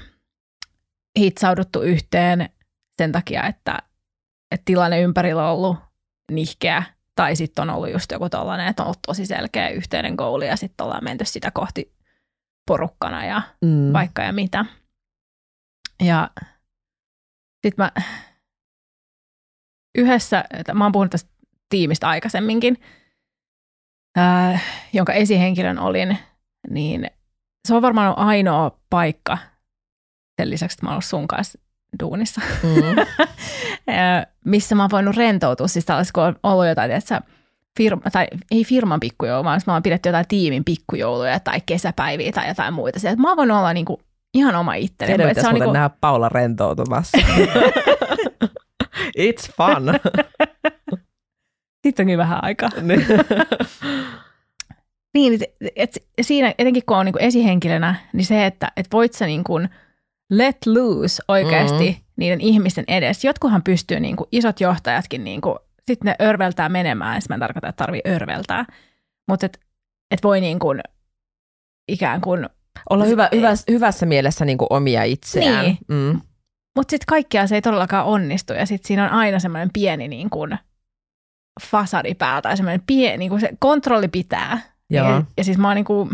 hitsauduttu 1.19 1.81
yhteen 1.81 2.49
sen 2.97 3.11
takia, 3.11 3.43
että, 3.43 3.79
että 4.51 4.65
tilanne 4.65 5.01
ympärillä 5.01 5.49
on 5.49 5.57
ollut 5.57 5.77
nihkeä. 6.31 6.83
Tai 7.15 7.35
sitten 7.35 7.61
on 7.61 7.75
ollut 7.75 7.91
just 7.91 8.11
joku 8.11 8.29
tollainen, 8.29 8.67
että 8.67 8.83
on 8.83 8.87
ollut 8.87 8.99
tosi 9.07 9.25
selkeä 9.25 9.69
yhteinen 9.69 10.15
goali 10.15 10.47
ja 10.47 10.55
sitten 10.55 10.83
ollaan 10.83 11.03
menty 11.03 11.25
sitä 11.25 11.51
kohti 11.51 11.95
porukkana 12.67 13.25
ja 13.25 13.41
Mm. 13.61 13.93
vaikka 13.93 14.21
ja 14.21 14.33
mitä. 14.33 14.65
Ja 16.03 16.29
sitten 17.65 17.85
mä 17.85 17.91
yhdessä, 19.97 20.43
mä 20.73 20.85
oon 20.85 20.91
puhunut 20.91 21.11
tästä 21.11 21.29
tiimistä 21.69 22.09
aikaisemminkin, 22.09 22.77
ää, 24.15 24.59
jonka 24.93 25.13
esihenkilön 25.13 25.79
olin, 25.79 26.17
niin 26.69 27.07
se 27.67 27.75
on 27.75 27.81
varmaan 27.81 28.07
ollut 28.07 28.29
ainoa 28.29 28.79
paikka 28.89 29.37
sen 30.41 30.49
lisäksi, 30.49 30.75
että 30.75 30.85
mä 30.85 30.89
oon 30.89 30.93
ollut 30.93 31.05
sun 31.05 31.27
kanssa 31.27 31.59
duunissa, 31.99 32.41
Mm. 32.63 32.97
Ö, 32.99 34.25
missä 34.45 34.75
mä 34.75 34.83
oon 34.83 34.91
voinut 34.91 35.15
rentoutua. 35.15 35.67
Siis 35.67 35.85
tällaisessa, 35.85 36.13
kun 36.13 36.23
on 36.23 36.35
ollut 36.43 36.67
jotain, 36.67 36.89
tiedätkö, 36.89 37.21
firma, 37.77 38.01
tai 38.11 38.27
ei 38.51 38.63
firman 38.63 38.99
pikkujoulu, 38.99 39.43
vaan 39.43 39.61
mä 39.67 39.73
oon 39.73 39.83
pidetty 39.83 40.09
jotain 40.09 40.27
tiimin 40.27 40.63
pikkujouluja 40.63 41.39
tai 41.39 41.61
kesäpäiviä 41.65 42.31
tai 42.31 42.47
jotain 42.47 42.73
muita. 42.73 42.99
Sieltä 42.99 43.21
mä 43.21 43.27
oon 43.27 43.37
voinut 43.37 43.57
olla 43.57 43.73
niinku 43.73 44.01
ihan 44.33 44.55
oma 44.55 44.73
itteni. 44.73 45.07
Teidän 45.07 45.27
Et 45.27 45.29
pitäisi 45.31 45.45
se 45.45 45.47
on 45.49 45.53
niinku, 45.53 45.71
nähdä 45.71 45.89
Paula 46.01 46.29
rentoutumassa. 46.29 47.17
It's 49.19 49.51
fun. 49.57 49.85
Sitten 51.85 52.03
onkin 52.03 52.17
vähän 52.17 52.43
aikaa. 52.43 52.69
Niin. 52.81 53.05
Niin, 55.13 55.33
et, 55.33 55.71
et, 55.75 56.03
siinä 56.21 56.53
etenkin 56.57 56.83
kun 56.85 56.97
on 56.97 57.05
niinku 57.05 57.19
esihenkilönä, 57.21 57.95
niin 58.13 58.25
se, 58.25 58.45
että 58.45 58.71
et 58.77 58.87
voit 58.93 59.13
sä 59.13 59.25
niinku 59.25 59.59
let 60.31 60.57
loose 60.65 61.23
oikeasti 61.27 61.89
mm-hmm. 61.89 62.03
niiden 62.17 62.41
ihmisten 62.41 62.83
edessä. 62.87 63.27
Jotkuhan 63.27 63.63
pystyy, 63.63 63.99
niinku, 63.99 64.27
isot 64.31 64.59
johtajatkin, 64.59 65.23
niinku, 65.23 65.59
sitten 65.87 66.15
ne 66.19 66.25
örveltää 66.27 66.69
menemään, 66.69 67.15
ja 67.15 67.21
mä 67.29 67.35
en 67.35 67.39
tarkoita, 67.39 67.67
että 67.67 67.83
tarvii 67.83 68.01
örveltää, 68.07 68.65
mutta 69.27 69.45
et, 69.45 69.59
et 70.11 70.23
voi 70.23 70.41
niinku, 70.41 70.67
ikään 71.87 72.21
kuin, 72.21 72.49
Olla 72.89 73.05
hyvä, 73.05 73.29
hyvä, 73.35 73.53
hyvässä 73.69 74.05
mielessä 74.05 74.45
niin 74.45 74.57
kuin 74.57 74.67
omia 74.69 75.03
itseään. 75.03 75.65
Niin. 75.65 75.77
Mm. 75.87 76.21
mutta 76.75 76.91
sitten 76.91 77.07
kaikkea 77.07 77.47
se 77.47 77.55
ei 77.55 77.61
todellakaan 77.61 78.05
onnistu, 78.05 78.53
ja 78.53 78.65
sitten 78.65 78.87
siinä 78.87 79.05
on 79.05 79.11
aina 79.11 79.39
semmoinen 79.39 79.69
pieni 79.73 80.07
niin 80.07 80.29
kuin, 80.29 80.57
fasadi 81.61 82.15
päällä, 82.15 82.41
tai 82.41 82.57
semmoinen 82.57 82.83
pieni, 82.87 83.17
niin 83.17 83.29
kuin 83.29 83.41
se 83.41 83.49
kontrolli 83.59 84.07
pitää. 84.07 84.59
Joo. 84.89 85.09
Ja, 85.09 85.23
ja 85.37 85.43
siis 85.43 85.57
mä 85.57 85.67
oon 85.67 85.75
niin 85.75 85.85
kuin, 85.85 86.09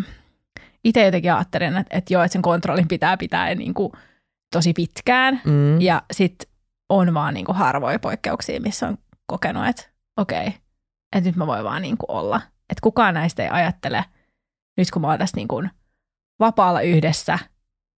itse 0.83 1.05
jotenkin 1.05 1.33
ajattelin, 1.33 1.77
että, 1.77 1.97
että 1.97 2.13
joo, 2.13 2.23
että 2.23 2.33
sen 2.33 2.41
kontrollin 2.41 2.87
pitää 2.87 3.17
pitää 3.17 3.55
niin 3.55 3.73
kuin, 3.73 3.91
tosi 4.53 4.73
pitkään, 4.73 5.41
Mm. 5.45 5.81
ja 5.81 6.01
sitten 6.11 6.51
on 6.89 7.13
vaan 7.13 7.33
niin 7.33 7.45
kuin 7.45 7.55
harvoja 7.55 7.99
poikkeuksia, 7.99 8.61
missä 8.61 8.87
on 8.87 8.97
kokenut, 9.27 9.67
että 9.67 9.83
okei, 10.17 10.47
että 11.15 11.29
nyt 11.29 11.35
mä 11.35 11.47
voin 11.47 11.63
vaan 11.63 11.81
niin 11.81 11.97
kuin 11.97 12.11
olla. 12.17 12.41
Että 12.69 12.81
kukaan 12.81 13.13
näistä 13.13 13.43
ei 13.43 13.49
ajattele, 13.49 14.05
nyt 14.77 14.91
kun 14.91 15.01
mä 15.01 15.07
oon 15.07 15.19
tässä 15.19 15.37
niin 15.37 15.47
kuin 15.47 15.69
vapaalla 16.39 16.81
yhdessä 16.81 17.39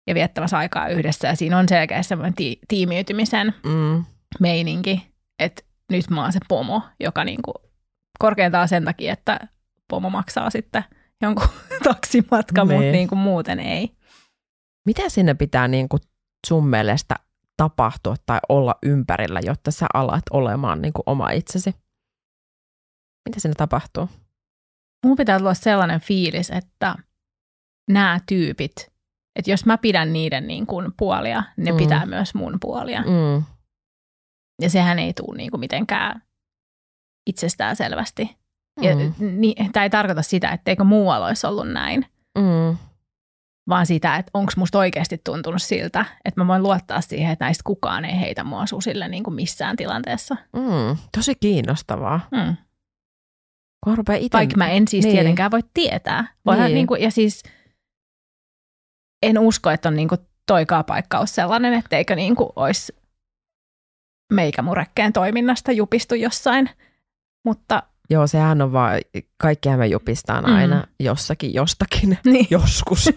ja 0.08 0.16
viettämässä 0.16 0.58
aikaa 0.58 0.88
yhdessä, 0.88 1.28
ja 1.28 1.36
siinä 1.36 1.58
on 1.58 1.70
selkeä 1.70 2.04
semmoinen 2.04 2.34
ti- 2.34 2.60
tiimiytymisen 2.68 3.54
Mm. 3.66 4.04
meininki, 4.40 5.08
että 5.40 5.64
nyt 5.98 6.10
mä 6.10 6.22
oon 6.22 6.34
se 6.34 6.40
pomo, 6.48 6.82
joka 7.00 7.24
niin 7.24 7.42
kuin 7.42 7.56
korkeintaan 8.20 8.68
sen 8.68 8.86
takia, 8.86 9.14
että 9.14 9.40
pomo 9.90 10.10
maksaa 10.10 10.50
sitten 10.50 10.84
jonkun 11.22 11.48
taksimatka, 11.84 12.66
mutta 12.66 12.80
Niin. 12.80 12.92
niin 12.92 13.08
kuin 13.08 13.20
muuten 13.20 13.60
ei. 13.60 13.96
Mitä 14.86 15.10
sinne 15.10 15.34
pitää 15.34 15.68
niin 15.68 15.90
kuin 15.90 16.02
sun 16.48 16.68
mielestä 16.68 17.16
tapahtua 17.58 18.16
tai 18.26 18.40
olla 18.50 18.76
ympärillä, 18.84 19.40
jotta 19.44 19.72
sä 19.72 19.86
alat 19.94 20.24
olemaan 20.32 20.82
niin 20.82 20.94
kuin 20.94 21.04
oma 21.06 21.30
itsesi? 21.30 21.76
Mitä 23.30 23.40
sinne 23.40 23.56
tapahtuu? 23.56 24.10
Mun 25.06 25.18
pitää 25.18 25.38
tulla 25.38 25.54
sellainen 25.54 26.02
fiilis, 26.02 26.50
että 26.50 26.96
nämä 27.90 28.20
tyypit, 28.28 28.76
että 29.36 29.52
jos 29.52 29.66
mä 29.66 29.78
pidän 29.78 30.14
niiden 30.14 30.48
niin 30.48 30.66
kuin 30.66 30.94
puolia, 30.98 31.44
ne 31.58 31.72
mm. 31.72 31.78
pitää 31.78 32.06
myös 32.06 32.36
mun 32.36 32.58
puolia. 32.62 33.02
Mm. 33.02 33.44
Mm. 34.64 34.66
Ja 34.66 34.70
sehän 34.70 35.00
ei 35.00 35.14
tule 35.14 35.38
niin 35.38 35.52
kuin 35.52 35.60
mitenkään 35.60 36.22
itsestään 37.30 37.76
selvästi. 37.76 38.38
Mm. 38.80 38.84
Ja, 38.84 38.96
ni, 39.20 39.56
tämä 39.74 39.84
ei 39.84 39.90
tarkoita 39.90 40.22
sitä, 40.22 40.50
etteikö 40.50 40.84
muualla 40.84 41.28
olisi 41.28 41.48
ollut 41.48 41.72
näin, 41.72 42.06
Mm. 42.38 42.78
vaan 43.70 43.86
sitä, 43.86 44.16
että 44.16 44.32
onko 44.34 44.52
musta 44.58 44.78
oikeasti 44.78 45.22
tuntunut 45.24 45.62
siltä, 45.62 46.06
että 46.26 46.42
mä 46.42 46.48
voin 46.48 46.64
luottaa 46.64 47.02
siihen, 47.02 47.32
että 47.32 47.46
näistä 47.46 47.62
kukaan 47.66 48.06
ei 48.06 48.20
heitä 48.20 48.44
mua 48.44 48.66
susille 48.66 49.08
niin 49.08 49.24
kuin 49.24 49.34
missään 49.34 49.76
tilanteessa. 49.76 50.36
Mm. 50.54 50.98
Tosi 51.18 51.36
kiinnostavaa. 51.36 52.28
Mm. 52.32 52.56
Kun 53.84 53.98
rupeaa 53.98 54.18
ite... 54.18 54.38
Vaikka 54.38 54.58
mä 54.58 54.70
en 54.70 54.88
siis 54.88 55.06
Niin. 55.06 55.16
tietenkään 55.16 55.52
voi 55.52 55.62
tietää. 55.74 56.28
Voihan 56.46 56.66
niin. 56.66 56.76
Niin 56.76 56.88
kuin, 56.88 57.02
ja 57.02 57.12
siis 57.12 57.44
en 59.24 59.40
usko, 59.40 59.70
että 59.70 59.90
on 59.90 59.96
niin 59.96 60.08
kuin 60.10 60.22
toikaa 60.48 60.84
paikkaus 60.84 61.36
sellainen, 61.36 61.74
etteikö 61.74 62.16
niin 62.16 62.36
kuin 62.36 62.50
olisi 62.56 62.96
meikämurekkeen 64.34 65.14
toiminnasta 65.14 65.72
jupistu 65.72 66.16
jossain. 66.16 66.70
Mutta 67.46 67.84
Joo, 68.10 68.28
sehän 68.28 68.62
on 68.62 68.74
vaan, 68.74 69.00
kaikkihan 69.38 69.80
me 69.80 69.88
jupistaan 69.88 70.44
Mm. 70.46 70.56
aina 70.56 70.84
jossakin, 71.00 71.54
jostakin, 71.54 72.18
niin. 72.26 72.48
joskus. 72.50 73.10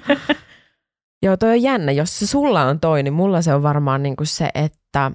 Joo, 1.23 1.37
toi 1.37 1.51
on 1.51 1.63
jännä. 1.63 1.93
Jos 1.93 2.19
se 2.19 2.27
sulla 2.27 2.63
on 2.63 2.81
toi, 2.81 3.03
niin 3.03 3.15
mulla 3.15 3.43
se 3.43 3.55
on 3.55 3.63
varmaan 3.63 4.03
niinku 4.03 4.25
se, 4.25 4.51
että 4.55 5.11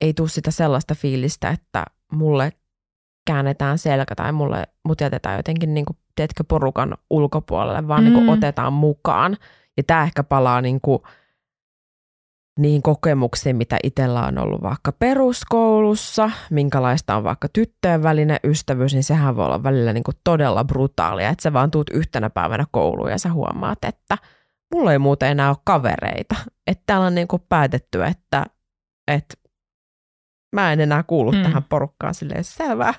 ei 0.00 0.14
tule 0.14 0.28
sitä 0.28 0.50
sellaista 0.50 0.94
fiilistä, 0.94 1.48
että 1.48 1.84
mulle 2.12 2.52
käännetään 3.26 3.78
selkä 3.78 4.14
tai 4.14 4.32
mulle, 4.32 4.66
mut 4.84 5.00
jätetään 5.00 5.36
jotenkin 5.36 5.74
niinku, 5.74 5.96
teetkö, 6.16 6.44
porukan 6.48 6.94
ulkopuolelle, 7.10 7.88
vaan 7.88 8.04
mm. 8.04 8.10
Mm. 8.10 8.14
niinku 8.14 8.32
otetaan 8.32 8.72
mukaan. 8.72 9.36
Ja 9.76 9.82
tämä 9.82 10.02
ehkä 10.02 10.22
palaa 10.22 10.60
niinku 10.60 11.02
niihin 12.58 12.82
kokemuksiin, 12.82 13.56
mitä 13.56 13.78
itsellä 13.82 14.26
on 14.26 14.38
ollut 14.38 14.62
vaikka 14.62 14.92
peruskoulussa, 14.92 16.30
minkälaista 16.50 17.16
on 17.16 17.24
vaikka 17.24 17.48
tyttöjen 17.52 18.02
välinen 18.02 18.38
ystävyys, 18.44 18.94
niin 18.94 19.04
sehän 19.04 19.36
voi 19.36 19.46
olla 19.46 19.62
välillä 19.62 19.92
niinku 19.92 20.10
todella 20.24 20.64
brutaalia, 20.64 21.28
että 21.28 21.42
sä 21.42 21.52
vaan 21.52 21.70
tuut 21.70 21.90
yhtenä 21.90 22.30
päivänä 22.30 22.66
kouluun 22.70 23.10
ja 23.10 23.18
sä 23.18 23.32
huomaat, 23.32 23.84
että 23.84 24.18
mulla 24.74 24.92
ei 24.92 24.98
muuten 24.98 25.28
enää 25.28 25.48
ole 25.48 25.56
kavereita. 25.64 26.34
Että 26.66 26.82
täällä 26.86 27.06
on 27.06 27.14
niinku 27.14 27.38
päätetty, 27.48 28.04
että, 28.04 28.46
että 29.08 29.34
mä 30.56 30.72
en 30.72 30.80
enää 30.80 31.02
kuulu 31.02 31.32
Mm. 31.32 31.38
mm. 31.38 31.42
tähän 31.44 31.64
porukkaan 31.64 32.14
silleen 32.14 32.44
selvä, 32.44 32.94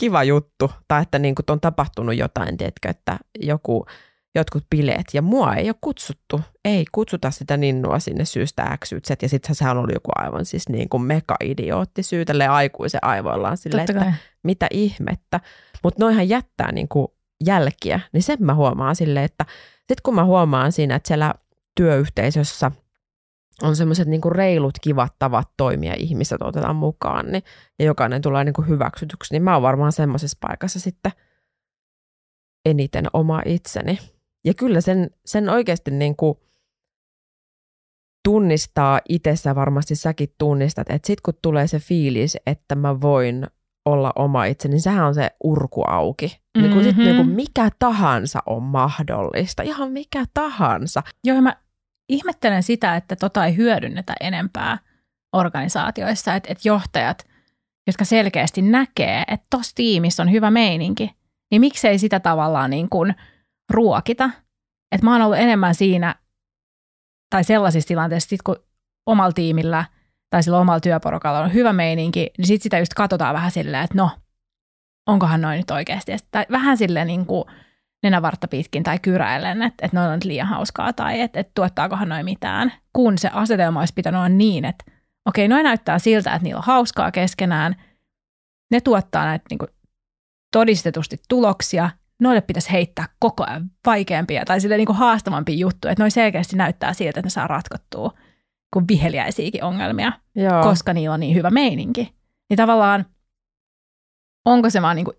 kiva 0.00 0.24
juttu. 0.24 0.72
Tai 0.88 1.02
että 1.02 1.18
niinku 1.18 1.42
on 1.50 1.60
tapahtunut 1.60 2.16
jotain, 2.16 2.56
tiedätkö, 2.56 2.88
että 2.88 3.18
joku, 3.40 3.86
jotkut 4.34 4.64
bileet 4.70 5.06
ja 5.12 5.22
mua 5.22 5.54
ei 5.54 5.68
ole 5.68 5.76
kutsuttu. 5.80 6.40
Ei 6.64 6.84
kutsuta 6.92 7.30
sitä 7.30 7.56
ninnua 7.56 7.98
sinne 7.98 8.24
syystä 8.24 8.78
X, 8.84 8.88
Z. 8.88 9.22
Ja 9.22 9.28
sitten 9.28 9.54
sehän 9.54 9.78
oli 9.78 9.92
joku 9.92 10.10
aivan 10.14 10.44
siis 10.44 10.68
niin 10.68 10.88
kuin 10.88 11.02
mega-idiootti 11.02 12.02
syy 12.02 12.24
tälleen 12.24 12.50
aikuisen 12.50 13.04
aivoillaan 13.04 13.56
Totta 13.62 13.80
että 13.80 13.94
kai. 13.94 14.12
mitä 14.42 14.66
ihmettä. 14.70 15.40
Mutta 15.82 16.04
noihan 16.04 16.28
jättää 16.28 16.72
niin 16.72 16.88
kuin 16.88 17.08
jälkiä, 17.46 18.00
niin 18.12 18.22
sen 18.22 18.38
mä 18.40 18.54
huomaan 18.54 18.96
silleen, 18.96 19.24
että 19.24 19.44
sitten 19.78 20.02
kun 20.02 20.14
mä 20.14 20.24
huomaan 20.24 20.72
siinä, 20.72 20.94
että 20.94 21.08
siellä 21.08 21.34
työyhteisössä 21.76 22.70
on 23.62 23.76
semmoiset 23.76 24.08
niin 24.08 24.20
reilut, 24.32 24.78
kivat 24.80 25.14
tavat 25.18 25.48
toimia, 25.56 25.94
ihmiset 25.96 26.42
otetaan 26.42 26.76
mukaan, 26.76 27.32
niin, 27.32 27.42
ja 27.78 27.84
jokainen 27.84 28.22
tulee 28.22 28.44
niin 28.44 28.52
kuin 28.52 28.68
hyväksytyksi, 28.68 29.34
niin 29.34 29.42
mä 29.42 29.54
oon 29.54 29.62
varmaan 29.62 29.92
semmoisessa 29.92 30.38
paikassa 30.40 30.80
sitten 30.80 31.12
eniten 32.64 33.06
oma 33.12 33.42
itseni. 33.46 33.98
Ja 34.44 34.54
kyllä 34.54 34.80
sen, 34.80 35.10
sen 35.26 35.48
oikeasti 35.48 35.90
niin 35.90 36.16
kuin 36.16 36.38
tunnistaa 38.24 39.00
itsessä, 39.08 39.54
varmasti 39.54 39.94
säkin 39.94 40.34
tunnistat, 40.38 40.90
että 40.90 41.06
sit 41.06 41.20
kun 41.20 41.34
tulee 41.42 41.66
se 41.66 41.78
fiilis, 41.78 42.36
että 42.46 42.74
mä 42.74 43.00
voin 43.00 43.46
olla 43.84 44.12
oma 44.16 44.44
itse, 44.44 44.68
niin 44.68 44.80
sehän 44.80 45.06
on 45.06 45.14
se 45.14 45.30
urku 45.44 45.82
auki. 45.86 46.26
Mm-hmm. 46.26 46.62
Niin 46.62 46.72
kuin 46.72 46.84
sit 46.84 46.96
niin 46.96 47.16
kuin 47.16 47.28
mikä 47.28 47.68
tahansa 47.78 48.42
on 48.46 48.62
mahdollista, 48.62 49.62
ihan 49.62 49.92
mikä 49.92 50.24
tahansa. 50.34 51.02
Joo, 51.24 51.40
mä 51.40 51.56
ihmettelen 52.08 52.62
sitä, 52.62 52.96
että 52.96 53.16
tota 53.16 53.46
ei 53.46 53.56
hyödynnetä 53.56 54.14
enempää 54.20 54.78
organisaatioissa, 55.32 56.34
että, 56.34 56.52
että 56.52 56.68
johtajat, 56.68 57.26
jotka 57.86 58.04
selkeästi 58.04 58.62
näkee, 58.62 59.22
että 59.28 59.46
tuossa 59.50 59.74
tiimissä 59.74 60.22
on 60.22 60.32
hyvä 60.32 60.50
meininki, 60.50 61.10
niin 61.50 61.60
miksei 61.60 61.98
sitä 61.98 62.20
tavallaan 62.20 62.70
niin 62.70 62.88
kuin 62.88 63.14
ruokita. 63.70 64.30
Että 64.92 65.04
mä 65.04 65.12
oon 65.12 65.22
ollut 65.22 65.38
enemmän 65.38 65.74
siinä, 65.74 66.14
tai 67.30 67.44
sellaisissa 67.44 67.88
tilanteissa, 67.88 68.28
sit 68.28 68.42
kun 68.42 68.56
omalla 69.06 69.32
tiimillä 69.32 69.84
tai 70.30 70.42
sillä 70.42 70.58
omalla 70.58 70.80
työporukalla 70.80 71.40
on 71.40 71.54
hyvä 71.54 71.72
meininki, 71.72 72.30
niin 72.38 72.46
sitten 72.46 72.62
sitä 72.62 72.78
just 72.78 72.94
katsotaan 72.94 73.34
vähän 73.34 73.50
silleen, 73.50 73.84
että 73.84 73.96
no, 73.96 74.10
onkohan 75.08 75.40
noin 75.40 75.56
nyt 75.56 75.70
oikeasti. 75.70 76.18
Sit- 76.18 76.28
Tai 76.30 76.46
vähän 76.50 76.76
silleen 76.76 77.06
niin 77.06 77.26
kuin 77.26 77.44
nenävartta 78.02 78.48
pitkin 78.48 78.82
tai 78.82 78.98
kyräillen, 78.98 79.62
että, 79.62 79.86
että 79.86 79.96
noin 79.96 80.08
on 80.08 80.14
nyt 80.14 80.24
liian 80.24 80.46
hauskaa 80.48 80.92
tai 80.92 81.20
että, 81.20 81.40
että 81.40 81.50
tuottaakohan 81.54 82.08
noin 82.08 82.24
mitään, 82.24 82.72
kun 82.92 83.18
se 83.18 83.28
asetelma 83.32 83.80
olisi 83.80 83.94
pitänyt 83.94 84.18
olla 84.18 84.28
niin, 84.28 84.64
että 84.64 84.84
okei, 85.28 85.48
noin 85.48 85.64
näyttää 85.64 85.98
siltä, 85.98 86.34
että 86.34 86.44
niillä 86.44 86.58
on 86.58 86.64
hauskaa 86.64 87.10
keskenään, 87.10 87.76
ne 88.70 88.80
tuottaa 88.80 89.24
näitä 89.24 89.44
niin 89.50 89.58
kuin 89.58 89.68
todistetusti 90.52 91.16
tuloksia, 91.28 91.90
noille 92.20 92.40
pitäisi 92.40 92.72
heittää 92.72 93.08
koko 93.18 93.44
ajan 93.46 93.70
vaikeampia 93.86 94.44
tai 94.44 94.60
sille 94.60 94.76
niin 94.76 94.86
kuin 94.86 94.96
haastavampia 94.96 95.56
juttuja, 95.56 95.92
että 95.92 96.02
noin 96.02 96.10
selkeästi 96.10 96.56
näyttää 96.56 96.92
siltä, 96.94 97.10
että 97.10 97.26
ne 97.26 97.30
saa 97.30 97.46
ratkottua 97.46 98.12
kuin 98.72 98.88
viheliäisiäkin 98.88 99.64
ongelmia, 99.64 100.12
Joo. 100.34 100.62
koska 100.62 100.92
niillä 100.92 101.14
on 101.14 101.20
niin 101.20 101.34
hyvä 101.36 101.50
meininki. 101.50 102.14
Niin 102.50 102.56
tavallaan, 102.56 103.06
onko 104.44 104.70
se 104.70 104.82
vaan 104.82 104.96
niin 104.96 105.04
kuin 105.04 105.16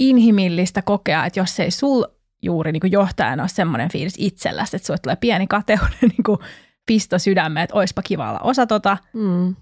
inhimillistä 0.00 0.82
kokea, 0.82 1.24
että 1.26 1.40
jos 1.40 1.60
ei 1.60 1.70
sul 1.70 2.04
juuri 2.42 2.72
niin 2.72 2.80
kuin 2.80 2.92
johtajana 2.92 3.42
ole 3.42 3.48
semmoinen 3.48 3.90
fiilis 3.92 4.14
itselläsi, 4.18 4.76
että 4.76 4.86
sulle 4.86 4.98
tulee 4.98 5.16
pieni 5.16 5.46
kateuden 5.46 5.88
niin 6.16 6.24
kuin 6.26 6.38
pisto 6.86 7.18
sydämeen, 7.18 7.64
että 7.64 7.76
oispa 7.76 8.02
kiva 8.02 8.30
olla 8.30 8.40
osa 8.40 8.66
tota, 8.66 8.96
Mm. 9.12 9.56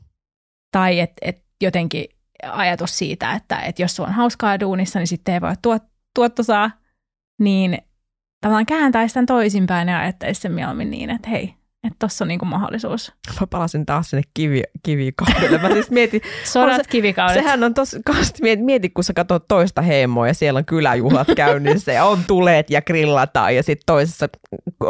tai 0.73 1.01
että 1.01 1.15
et 1.23 1.45
jotenkin 1.61 2.05
ajatus 2.51 2.99
siitä, 2.99 3.33
että 3.33 3.59
et 3.61 3.79
jos 3.79 3.97
sulla 3.97 4.09
on 4.09 4.15
hauskaa 4.15 4.61
duunissa, 4.61 4.99
niin 4.99 5.07
sitten 5.07 5.35
ei 5.35 5.41
voi 5.41 5.55
tuot, 5.63 5.83
tuotto 6.17 6.43
saa, 6.43 6.71
niin 7.39 7.79
tavallaan 8.41 8.67
kääntäisi 8.67 9.15
tämän 9.15 9.27
toisinpäin 9.27 9.89
ja 9.89 10.01
ajattaisi 10.01 10.41
sen 10.41 10.53
mieluummin 10.53 10.91
niin, 10.91 11.11
että 11.11 11.31
hei, 11.31 11.55
että 11.87 11.97
tossa 11.99 12.25
on 12.25 12.29
niinku 12.29 12.45
mahdollisuus. 12.45 13.13
Mä 13.41 13.47
palasin 13.47 13.87
taas 13.87 14.11
sinne 14.11 14.23
kivi, 14.35 14.63
kivikaudelle. 14.83 15.59
Mä 15.59 15.69
siis 15.71 15.91
mietin, 15.91 16.21
Sodat, 16.45 16.77
se- 16.77 16.83
kivikaudet. 16.91 17.35
sehän 17.35 17.65
on 17.65 17.75
tos, 17.75 17.97
kast, 18.07 18.41
mieti, 18.41 18.63
mieti, 18.63 18.91
kun 18.91 19.05
sä 19.05 19.13
katsot 19.13 19.49
toista 19.49 19.83
heimoa 19.83 20.29
ja 20.29 20.35
siellä 20.35 20.59
on 20.59 20.65
kyläjuhlat 20.65 21.29
käynnissä 21.37 21.93
ja 21.93 22.05
on 22.05 22.19
tuleet 22.27 22.71
ja 22.71 22.83
grillataan 22.83 23.57
ja 23.57 23.63
sitten 23.63 23.87
toisessa 23.87 24.29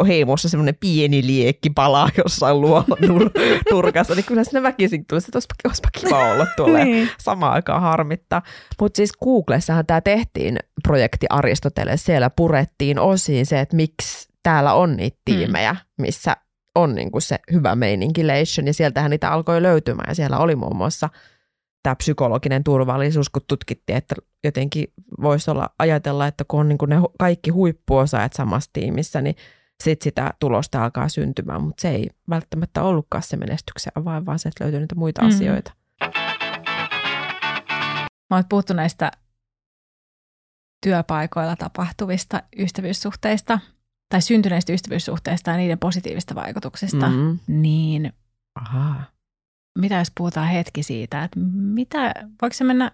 heimossa 0.07 0.49
semmoinen 0.49 0.75
pieni 0.79 1.25
liekki 1.25 1.69
palaa 1.69 2.09
jossain 2.17 2.61
luolla 2.61 2.97
nur, 3.07 3.29
nurkassa, 3.71 4.15
niin 4.15 4.25
kyllä 4.25 4.43
sinne 4.43 4.63
väkisin 4.63 5.05
tulisi, 5.05 5.27
että 5.27 5.37
olisipa, 5.37 5.55
olisipa 5.65 5.89
kiva 5.99 6.31
olla 6.31 6.45
tuolla 6.55 6.77
niin. 6.83 7.09
samaan 7.19 7.53
aikaan 7.53 7.81
harmittaa. 7.81 8.41
Mutta 8.81 8.97
siis 8.97 9.11
Googlessahan 9.23 9.85
tämä 9.85 10.01
tehtiin 10.01 10.57
projekti 10.83 11.25
Aristoteles, 11.29 12.03
siellä 12.05 12.29
purettiin 12.29 12.99
osiin 12.99 13.45
se, 13.45 13.59
että 13.59 13.75
miksi 13.75 14.27
täällä 14.43 14.73
on 14.73 14.95
niitä 14.97 15.17
tiimejä, 15.25 15.75
missä 15.97 16.37
on 16.77 16.95
niinku 16.95 17.19
se 17.19 17.39
hyvä 17.51 17.75
meininkilation 17.75 18.67
ja 18.67 18.73
sieltähän 18.73 19.11
niitä 19.11 19.31
alkoi 19.31 19.61
löytymään 19.61 20.09
ja 20.11 20.15
siellä 20.15 20.37
oli 20.37 20.55
muun 20.55 20.75
muassa 20.75 21.09
tämä 21.83 21.95
psykologinen 21.95 22.63
turvallisuus, 22.63 23.29
kun 23.29 23.41
tutkittiin, 23.47 23.97
että 23.97 24.15
jotenkin 24.43 24.87
voisi 25.21 25.51
olla 25.51 25.69
ajatella, 25.79 26.27
että 26.27 26.43
kun 26.47 26.59
on 26.59 26.69
niinku 26.69 26.85
ne 26.85 26.99
hu- 26.99 27.13
kaikki 27.19 27.49
huippuosaajat 27.49 28.33
samassa 28.33 28.69
tiimissä, 28.73 29.21
niin 29.21 29.35
sitten 29.83 30.03
sitä 30.03 30.33
tulosta 30.39 30.83
alkaa 30.83 31.09
syntymään, 31.09 31.61
mutta 31.61 31.81
se 31.81 31.89
ei 31.89 32.09
välttämättä 32.29 32.83
ollutkaan 32.83 33.23
se 33.23 33.37
menestyksen 33.37 33.91
avain, 33.95 34.25
vaan 34.25 34.39
se, 34.39 34.49
että 34.49 34.63
löytyy 34.63 34.79
niitä 34.79 34.95
muita 34.95 35.21
Mm. 35.21 35.27
asioita. 35.27 35.71
Mä 38.29 38.35
oon 38.37 38.43
puhuttu 38.49 38.73
näistä 38.73 39.11
työpaikoilla 40.83 41.55
tapahtuvista 41.55 42.43
ystävyyssuhteista 42.59 43.59
tai 44.09 44.21
syntyneistä 44.21 44.73
ystävyyssuhteista 44.73 45.51
ja 45.51 45.57
niiden 45.57 45.79
positiivista 45.79 46.35
vaikutuksista, 46.35 47.09
Mm. 47.09 47.39
niin 47.47 48.13
Ahaa. 48.55 49.03
mitä 49.79 49.95
jos 49.95 50.11
puhutaan 50.17 50.47
hetki 50.47 50.83
siitä, 50.83 51.23
että 51.23 51.39
mitä, 51.49 52.13
voiko 52.41 52.53
se 52.53 52.63
mennä, 52.63 52.91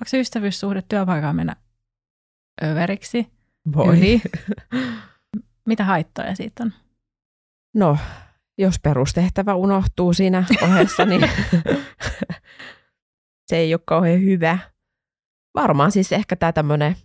voiko 0.00 0.06
se 0.06 0.20
ystävyyssuhde 0.20 0.82
työpaikalla 0.88 1.32
mennä 1.32 1.56
överiksi, 2.64 3.26
Voi. 3.76 3.98
yli? 3.98 4.22
Mitä 5.68 5.84
haittoja 5.84 6.34
siitä 6.36 6.62
on? 6.64 6.72
No, 7.74 7.98
jos 8.58 8.78
perustehtävä 8.80 9.54
unohtuu 9.54 10.12
siinä 10.12 10.44
ohessa, 10.62 11.04
niin 11.04 11.30
se 13.46 13.56
ei 13.56 13.74
ole 13.74 13.80
kauhean 13.84 14.20
hyvä. 14.20 14.58
Varmaan 15.54 15.92
siis 15.92 16.12
ehkä 16.12 16.36
tämä 16.36 16.52
tämmöinen, 16.52 16.96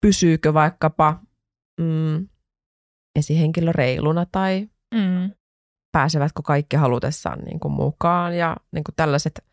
pysyykö 0.00 0.54
vaikkapa 0.54 1.20
mm, 1.80 2.28
esihenkilö 3.18 3.72
reiluna 3.72 4.26
tai 4.32 4.68
Mm. 4.94 5.30
pääsevätkö 5.92 6.42
kaikki 6.42 6.76
halutessaan 6.76 7.38
niin 7.38 7.60
kuin 7.60 7.72
mukaan 7.72 8.36
ja 8.36 8.56
niin 8.72 8.84
kuin 8.84 8.94
tällaiset, 8.96 9.44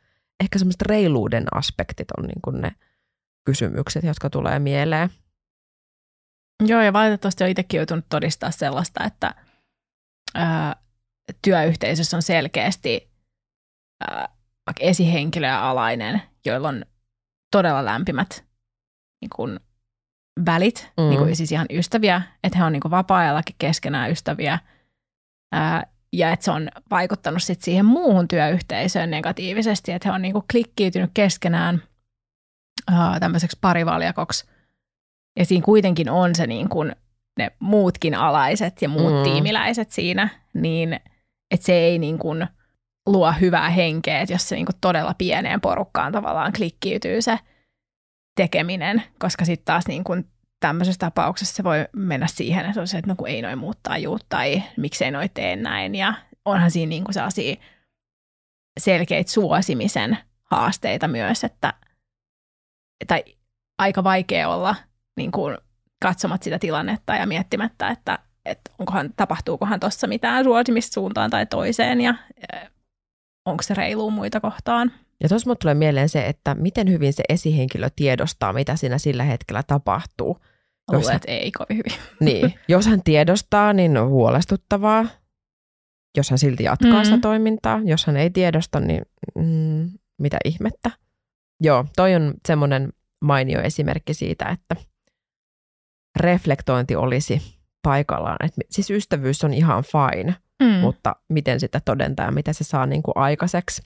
ehkä 0.43 0.59
semmoiset 0.59 0.81
reiluuden 0.81 1.45
aspektit 1.55 2.07
on 2.17 2.27
niin 2.27 2.41
kuin 2.41 2.61
ne 2.61 2.71
kysymykset, 3.45 4.03
jotka 4.03 4.29
tulee 4.29 4.59
mieleen. 4.59 5.09
Joo, 6.67 6.81
ja 6.81 6.93
valitettavasti 6.93 7.43
olen 7.43 7.51
itsekin 7.51 7.77
joutunut 7.77 8.05
todistaa 8.09 8.51
sellaista, 8.51 9.03
että 9.03 9.35
ää, 10.33 10.75
työyhteisössä 11.41 12.17
on 12.17 12.21
selkeästi 12.21 13.11
ää, 14.07 14.35
esihenkilö 14.79 15.47
ja 15.47 15.69
alainen, 15.69 16.21
joilla 16.45 16.69
on 16.69 16.85
todella 17.51 17.85
lämpimät 17.85 18.45
niin 19.21 19.29
kuin, 19.35 19.59
välit, 20.45 20.91
Mm. 20.97 21.09
niin 21.09 21.19
kuin, 21.19 21.35
siis 21.35 21.51
ihan 21.51 21.65
ystäviä, 21.69 22.21
että 22.43 22.57
he 22.57 22.63
on 22.63 22.71
niin 22.71 22.81
kuin, 22.81 22.91
vapaa-ajallakin 22.91 23.55
keskenään 23.59 24.11
ystäviä, 24.11 24.59
ää, 25.51 25.83
ja 26.13 26.31
että 26.31 26.43
se 26.45 26.51
on 26.51 26.69
vaikuttanut 26.91 27.43
sit 27.43 27.61
siihen 27.61 27.85
muuhun 27.85 28.27
työyhteisöön 28.27 29.11
negatiivisesti, 29.11 29.91
että 29.91 30.09
he 30.09 30.15
on 30.15 30.21
niin 30.21 30.33
kuin, 30.33 30.45
klikkiytynyt 30.51 31.11
keskenään 31.13 31.83
ää, 32.91 33.19
tämmöiseksi 33.19 33.57
parivaljakoksi, 33.61 34.45
ja 35.39 35.45
siinä 35.45 35.65
kuitenkin 35.65 36.09
on 36.09 36.35
se 36.35 36.47
niin 36.47 36.69
kuin 36.69 36.95
ne 37.37 37.51
muutkin 37.59 38.15
alaiset 38.15 38.81
ja 38.81 38.89
muut 38.89 39.13
mm. 39.13 39.23
tiimiläiset 39.23 39.91
siinä, 39.91 40.29
niin 40.53 40.99
että 41.51 41.65
se 41.65 41.73
ei 41.73 41.99
niin 41.99 42.19
kuin 42.19 42.47
luo 43.07 43.33
hyvää 43.41 43.69
henkeä, 43.69 44.21
että 44.21 44.33
jos 44.33 44.49
se 44.49 44.55
niin 44.55 44.65
kuin 44.65 44.75
todella 44.81 45.15
pieneen 45.17 45.61
porukkaan 45.61 46.11
tavallaan 46.11 46.53
klikkiytyy 46.53 47.21
se 47.21 47.39
tekeminen, 48.41 49.03
koska 49.19 49.45
sitten 49.45 49.65
taas 49.65 49.87
niin 49.87 50.03
kuin 50.03 50.27
tämmöisessä 50.59 50.99
tapauksessa 50.99 51.55
se 51.55 51.63
voi 51.63 51.85
mennä 51.95 52.27
siihen, 52.27 52.65
että 52.65 52.81
on 52.81 52.87
se, 52.87 52.97
että 52.97 53.11
no 53.11 53.15
kun 53.15 53.27
ei 53.27 53.41
noin 53.41 53.57
muuttaa 53.57 53.97
juut 53.97 54.25
tai 54.29 54.63
miksei 54.77 55.11
noi 55.11 55.29
tee 55.29 55.55
näin 55.55 55.95
ja 55.95 56.13
onhan 56.45 56.71
siinä 56.71 56.89
niin 56.89 57.03
kuin 57.03 57.13
sellaisia 57.13 57.55
selkeitä 58.79 59.31
suosimisen 59.31 60.17
haasteita 60.43 61.07
myös, 61.07 61.43
että 61.43 61.73
tai 63.07 63.23
aika 63.77 64.03
vaikea 64.03 64.49
olla 64.49 64.75
niin 65.17 65.31
kuin 65.31 65.57
katsomat 66.01 66.43
sitä 66.43 66.59
tilannetta 66.59 67.15
ja 67.15 67.25
miettimättä, 67.25 67.87
että, 67.87 68.19
että 68.45 68.71
onkohan, 68.79 69.13
tapahtuukohan 69.15 69.79
tuossa 69.79 70.07
mitään 70.07 70.43
suosimista 70.43 70.93
suuntaan 70.93 71.29
tai 71.29 71.45
toiseen 71.45 72.01
ja 72.01 72.15
eh, 72.53 72.69
onko 73.45 73.63
se 73.63 73.73
reilu 73.73 74.11
muita 74.11 74.39
kohtaan. 74.39 74.91
Ja 75.23 75.29
tuossa 75.29 75.49
mut 75.49 75.59
tulee 75.59 75.73
mieleen 75.73 76.09
se, 76.09 76.25
että 76.25 76.55
miten 76.55 76.89
hyvin 76.89 77.13
se 77.13 77.23
esihenkilö 77.29 77.89
tiedostaa, 77.95 78.53
mitä 78.53 78.75
siinä 78.75 78.97
sillä 78.97 79.23
hetkellä 79.23 79.63
tapahtuu. 79.67 80.37
Jos 80.91 81.01
Luulen, 81.01 81.13
hän- 81.13 81.21
ei 81.27 81.51
kovin 81.51 81.77
hyvin. 81.77 81.99
Niin, 82.19 82.53
jos 82.67 82.85
hän 82.87 83.03
tiedostaa, 83.03 83.73
niin 83.73 83.97
on 83.97 84.09
huolestuttavaa. 84.09 85.05
Jos 86.17 86.29
hän 86.29 86.37
silti 86.39 86.63
jatkaa 86.63 86.99
Mm. 86.99 87.05
sitä 87.05 87.17
toimintaa. 87.17 87.81
Jos 87.85 88.05
hän 88.05 88.17
ei 88.17 88.29
tiedosta, 88.29 88.79
niin 88.79 89.01
mm, 89.37 89.91
mitä 90.21 90.37
ihmettä. 90.45 90.91
Joo, 91.63 91.85
toi 91.95 92.15
on 92.15 92.33
semmoinen 92.47 92.93
mainio 93.25 93.61
esimerkki 93.61 94.13
siitä, 94.13 94.45
että 94.49 94.75
reflektointi 96.19 96.95
olisi 96.95 97.41
paikallaan. 97.83 98.37
Et, 98.45 98.53
siis 98.69 98.89
ystävyys 98.89 99.43
on 99.43 99.53
ihan 99.53 99.83
fine, 99.83 100.35
Mm. 100.63 100.67
mutta 100.79 101.15
miten 101.29 101.59
sitä 101.59 101.81
todentaa 101.85 102.25
ja 102.25 102.31
mitä 102.31 102.53
se 102.53 102.63
saa 102.63 102.85
niin 102.85 103.03
kuin 103.03 103.17
aikaiseksi, 103.17 103.81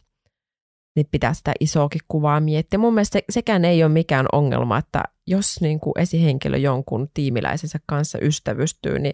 niin 0.95 1.07
pitää 1.11 1.33
sitä 1.33 1.51
isoakin 1.59 2.01
kuvaa 2.07 2.39
miettiä. 2.39 2.79
Mun 2.79 2.93
mielestä 2.93 3.19
se, 3.19 3.25
sekään 3.29 3.65
ei 3.65 3.83
ole 3.83 3.91
mikään 3.91 4.25
ongelma, 4.31 4.77
että 4.77 5.03
jos 5.27 5.61
niin 5.61 5.79
kuin 5.79 5.93
esihenkilö 5.99 6.57
jonkun 6.57 7.09
tiimiläisensä 7.13 7.79
kanssa 7.85 8.19
ystävystyy, 8.21 8.99
niin 8.99 9.13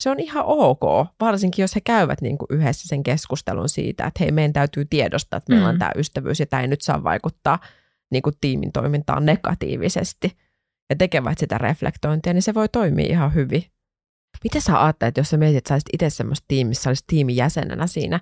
se 0.00 0.10
on 0.10 0.20
ihan 0.20 0.44
ok, 0.46 0.80
varsinkin 1.20 1.62
jos 1.62 1.74
he 1.74 1.80
käyvät 1.80 2.20
niin 2.20 2.38
kuin 2.38 2.46
yhdessä 2.50 2.88
sen 2.88 3.02
keskustelun 3.02 3.68
siitä, 3.68 4.06
että 4.06 4.24
hei, 4.24 4.30
meidän 4.30 4.52
täytyy 4.52 4.84
tiedostaa, 4.84 5.36
että 5.36 5.52
meillä 5.52 5.68
on 5.68 5.74
Mm. 5.74 5.78
tämä 5.78 5.90
ystävyys 5.96 6.40
ja 6.40 6.46
tämä 6.46 6.62
ei 6.62 6.68
nyt 6.68 6.80
saa 6.80 7.04
vaikuttaa 7.04 7.58
niin 8.10 8.22
kuin 8.22 8.34
tiimin 8.40 8.72
toimintaan 8.72 9.26
negatiivisesti 9.26 10.36
ja 10.90 10.96
tekevät 10.96 11.38
sitä 11.38 11.58
reflektointia, 11.58 12.32
niin 12.32 12.42
se 12.42 12.54
voi 12.54 12.68
toimia 12.68 13.06
ihan 13.06 13.34
hyvin. 13.34 13.64
Mitä 14.44 14.60
sä 14.60 14.84
ajattelet, 14.84 15.16
jos 15.16 15.30
sä 15.30 15.36
mietit, 15.36 15.56
että 15.56 15.68
sä 15.68 15.74
olisit 15.74 15.88
itse 15.92 16.10
semmoista 16.10 16.44
tiimissä, 16.48 16.90
olisit 16.90 17.06
tiimin 17.06 17.36
jäsenenä 17.36 17.86
siinä 17.86 18.20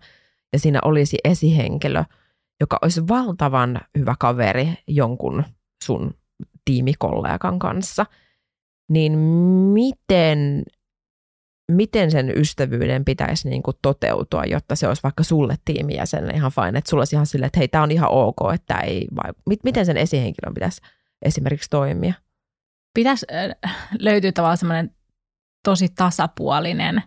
ja 0.53 0.59
siinä 0.59 0.79
olisi 0.85 1.17
esihenkilö, 1.25 2.05
joka 2.61 2.79
olisi 2.83 3.09
valtavan 3.09 3.81
hyvä 3.99 4.15
kaveri 4.19 4.69
jonkun 4.89 5.45
sun 5.85 6.15
tiimikollegan 6.65 7.59
kanssa, 7.59 8.07
niin 8.89 9.19
miten, 9.73 10.63
miten 11.73 12.11
sen 12.11 12.39
ystävyyden 12.39 13.05
pitäisi 13.05 13.49
niin 13.49 13.63
kuin 13.63 13.77
toteutua, 13.83 14.45
jotta 14.45 14.77
se 14.77 14.89
olisi 14.89 15.03
vaikka 15.03 15.23
sulle 15.23 15.57
tiimijäsenelle 15.65 16.33
ihan 16.33 16.53
fine, 16.53 16.79
että 16.79 16.91
sulla 16.91 17.01
olisi 17.01 17.17
ihan 17.17 17.27
silleen, 17.27 17.47
että 17.47 17.59
hei, 17.61 17.69
tämä 17.69 17.85
on 17.85 17.91
ihan 17.91 18.11
ok, 18.11 18.37
että 18.55 18.79
ei 18.79 19.09
vaiku- 19.15 19.59
Miten 19.65 19.87
sen 19.87 19.97
esihenkilön 19.97 20.55
pitäisi 20.55 20.81
esimerkiksi 21.23 21.71
toimia? 21.71 22.15
Pitäisi 22.95 23.27
löytyä 23.99 24.33
tavallaan 24.33 24.59
semmoinen 24.59 24.91
tosi 25.65 25.89
tasapuolinen 25.89 27.03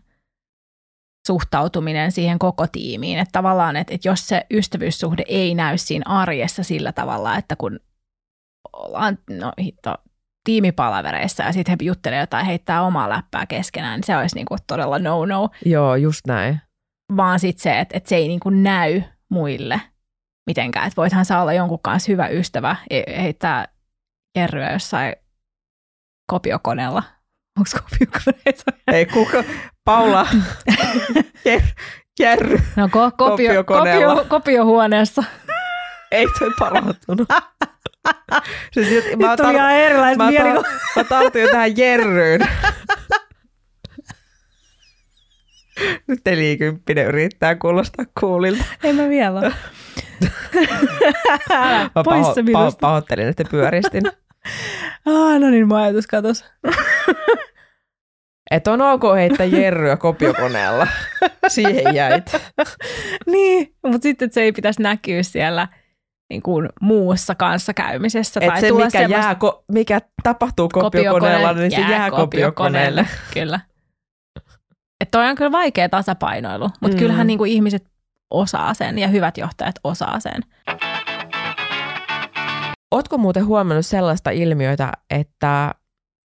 suhtautuminen 1.28 2.12
siihen 2.12 2.40
koko 2.40 2.68
tiimiin. 2.68 3.20
Että 3.20 3.32
tavallaan, 3.32 3.76
että, 3.76 3.94
että 3.94 4.08
jos 4.08 4.28
se 4.28 4.46
ystävyyssuhde 4.52 5.24
ei 5.28 5.56
näy 5.56 5.78
siinä 5.78 6.04
arjessa 6.06 6.64
sillä 6.64 6.92
tavalla, 6.92 7.36
että 7.36 7.56
kun 7.56 7.80
ollaan 8.74 9.18
no, 9.30 9.52
hitto, 9.62 9.96
tiimipalavereissa 10.44 11.44
ja 11.44 11.52
sitten 11.52 11.78
he 11.82 11.86
juttelee 11.86 12.20
jotain, 12.20 12.46
heittää 12.46 12.82
omaa 12.82 13.10
läppää 13.10 13.46
keskenään, 13.46 13.98
niin 13.98 14.06
se 14.06 14.18
olisi 14.18 14.36
niinku 14.36 14.56
todella 14.68 15.00
no-no. 15.00 15.50
Joo, 15.66 15.96
just 15.96 16.28
näin. 16.28 16.62
Vaan 17.18 17.40
sitten 17.40 17.64
se, 17.64 17.80
että, 17.80 17.98
että 17.98 18.10
se 18.10 18.16
ei 18.16 18.28
niinku 18.28 18.50
näy 18.50 19.02
muille 19.30 19.82
mitenkään. 20.48 20.88
Että 20.88 21.02
voithan 21.02 21.26
saa 21.26 21.42
olla 21.42 21.54
jonkun 21.54 21.80
kanssa 21.82 22.12
hyvä 22.12 22.28
ystävä, 22.28 22.76
heittää 23.08 23.68
kerryä 24.34 24.72
jossain 24.72 25.16
kopiokoneella 26.32 27.04
Onko 27.58 27.70
kopiokoneita? 27.90 28.64
Ei 28.94 29.06
kuka, 29.06 29.44
Paula, 29.86 30.28
Jer, 31.46 31.62
Jerry, 32.20 32.60
No 32.76 32.88
ko- 32.88 33.12
kopio, 33.18 33.64
kopio, 33.64 34.26
kopiohuoneessa. 34.30 35.24
ei 36.12 36.28
toi 36.40 36.52
palautunut. 36.60 37.28
Siis, 38.72 38.88
jut- 38.88 39.16
mä, 39.22 39.28
Nyt 39.30 39.38
tuli 39.38 39.54
ihan 39.54 39.72
erilaiset 39.72 40.18
mä, 40.18 40.30
tar- 40.30 40.68
mä 40.96 41.04
tartuin 41.04 41.50
tähän 41.52 41.78
Jerryyn. 41.78 42.48
Nyt 46.08 46.20
nelikymppinen 46.26 47.06
yrittää 47.08 47.56
kuulostaa 47.56 48.06
kuulilta. 48.20 48.64
Ei 48.84 48.94
mä 48.94 49.10
vielä 49.10 49.40
ole. 49.40 49.54
Älä, 51.52 51.90
Mä 51.96 52.04
pois 52.04 52.28
paho- 52.28 52.52
paho- 52.54 52.78
pahoittelin, 52.82 53.28
että 53.28 53.44
pyöristin. 53.52 54.04
Ah, 55.06 55.40
no 55.40 55.50
niin, 55.50 55.68
mun 55.68 55.78
ajatus 55.78 56.08
katos. 56.08 56.46
Että 58.52 58.72
on 58.72 58.82
ok 58.82 59.02
heittää 59.16 59.46
Jerryä 59.46 59.98
kopiokoneella. 59.98 60.88
Siihen 61.48 61.96
jäit. 61.96 62.32
niin, 63.28 63.76
mutta 63.86 64.04
sitten 64.04 64.32
se 64.32 64.42
ei 64.42 64.52
pitäisi 64.52 64.82
näkyä 64.82 65.24
siellä 65.24 65.68
niin 66.30 66.42
kuin 66.42 66.70
muussa 66.82 67.36
kanssakäymisessä. 67.36 68.40
Että 68.40 68.52
tai 68.52 68.62
se, 68.62 68.72
mikä, 68.72 68.90
semmoista- 68.90 69.12
jää, 69.12 69.34
ko- 69.34 69.64
mikä 69.72 70.02
tapahtuu 70.24 70.70
kopiokoneella, 70.70 71.54
niin 71.54 71.72
se 71.72 71.82
jää 71.82 72.12
kopiokoneelle. 72.12 73.06
Kyllä. 73.34 73.60
Että 75.02 75.12
toi 75.18 75.30
on 75.30 75.36
kyllä 75.36 75.52
vaikea 75.52 75.90
tasapainoilu, 75.90 76.64
mutta 76.66 76.88
Mm. 76.88 76.94
mm. 76.94 77.00
kyllähän 77.00 77.28
niin 77.28 77.38
kuin 77.38 77.52
ihmiset 77.52 77.84
osaa 78.32 78.74
sen 78.74 79.00
ja 79.00 79.08
hyvät 79.08 79.38
johtajat 79.38 79.76
osaa 79.84 80.20
sen. 80.20 80.42
Ootko 82.92 83.18
muuten 83.18 83.46
huomannut 83.46 83.86
sellaista 83.86 84.30
ilmiötä, 84.30 84.92
että 85.10 85.66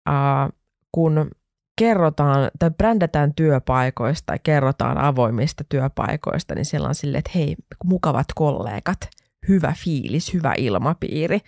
äh, 0.09 0.49
kun 0.93 1.31
kerrotaan 1.79 2.51
tai 2.59 2.70
brändätään 2.70 3.35
työpaikoista 3.35 4.27
tai 4.27 4.39
kerrotaan 4.43 4.99
avoimista 4.99 5.64
työpaikoista, 5.68 6.55
niin 6.55 6.64
siellä 6.64 6.89
on 6.89 6.95
silleen, 6.95 7.18
että 7.18 7.31
hei, 7.35 7.57
mukavat 7.85 8.27
kollegat, 8.35 9.09
hyvä 9.49 9.74
fiilis, 9.85 10.35
hyvä 10.35 10.55
ilmapiiri. 10.59 11.39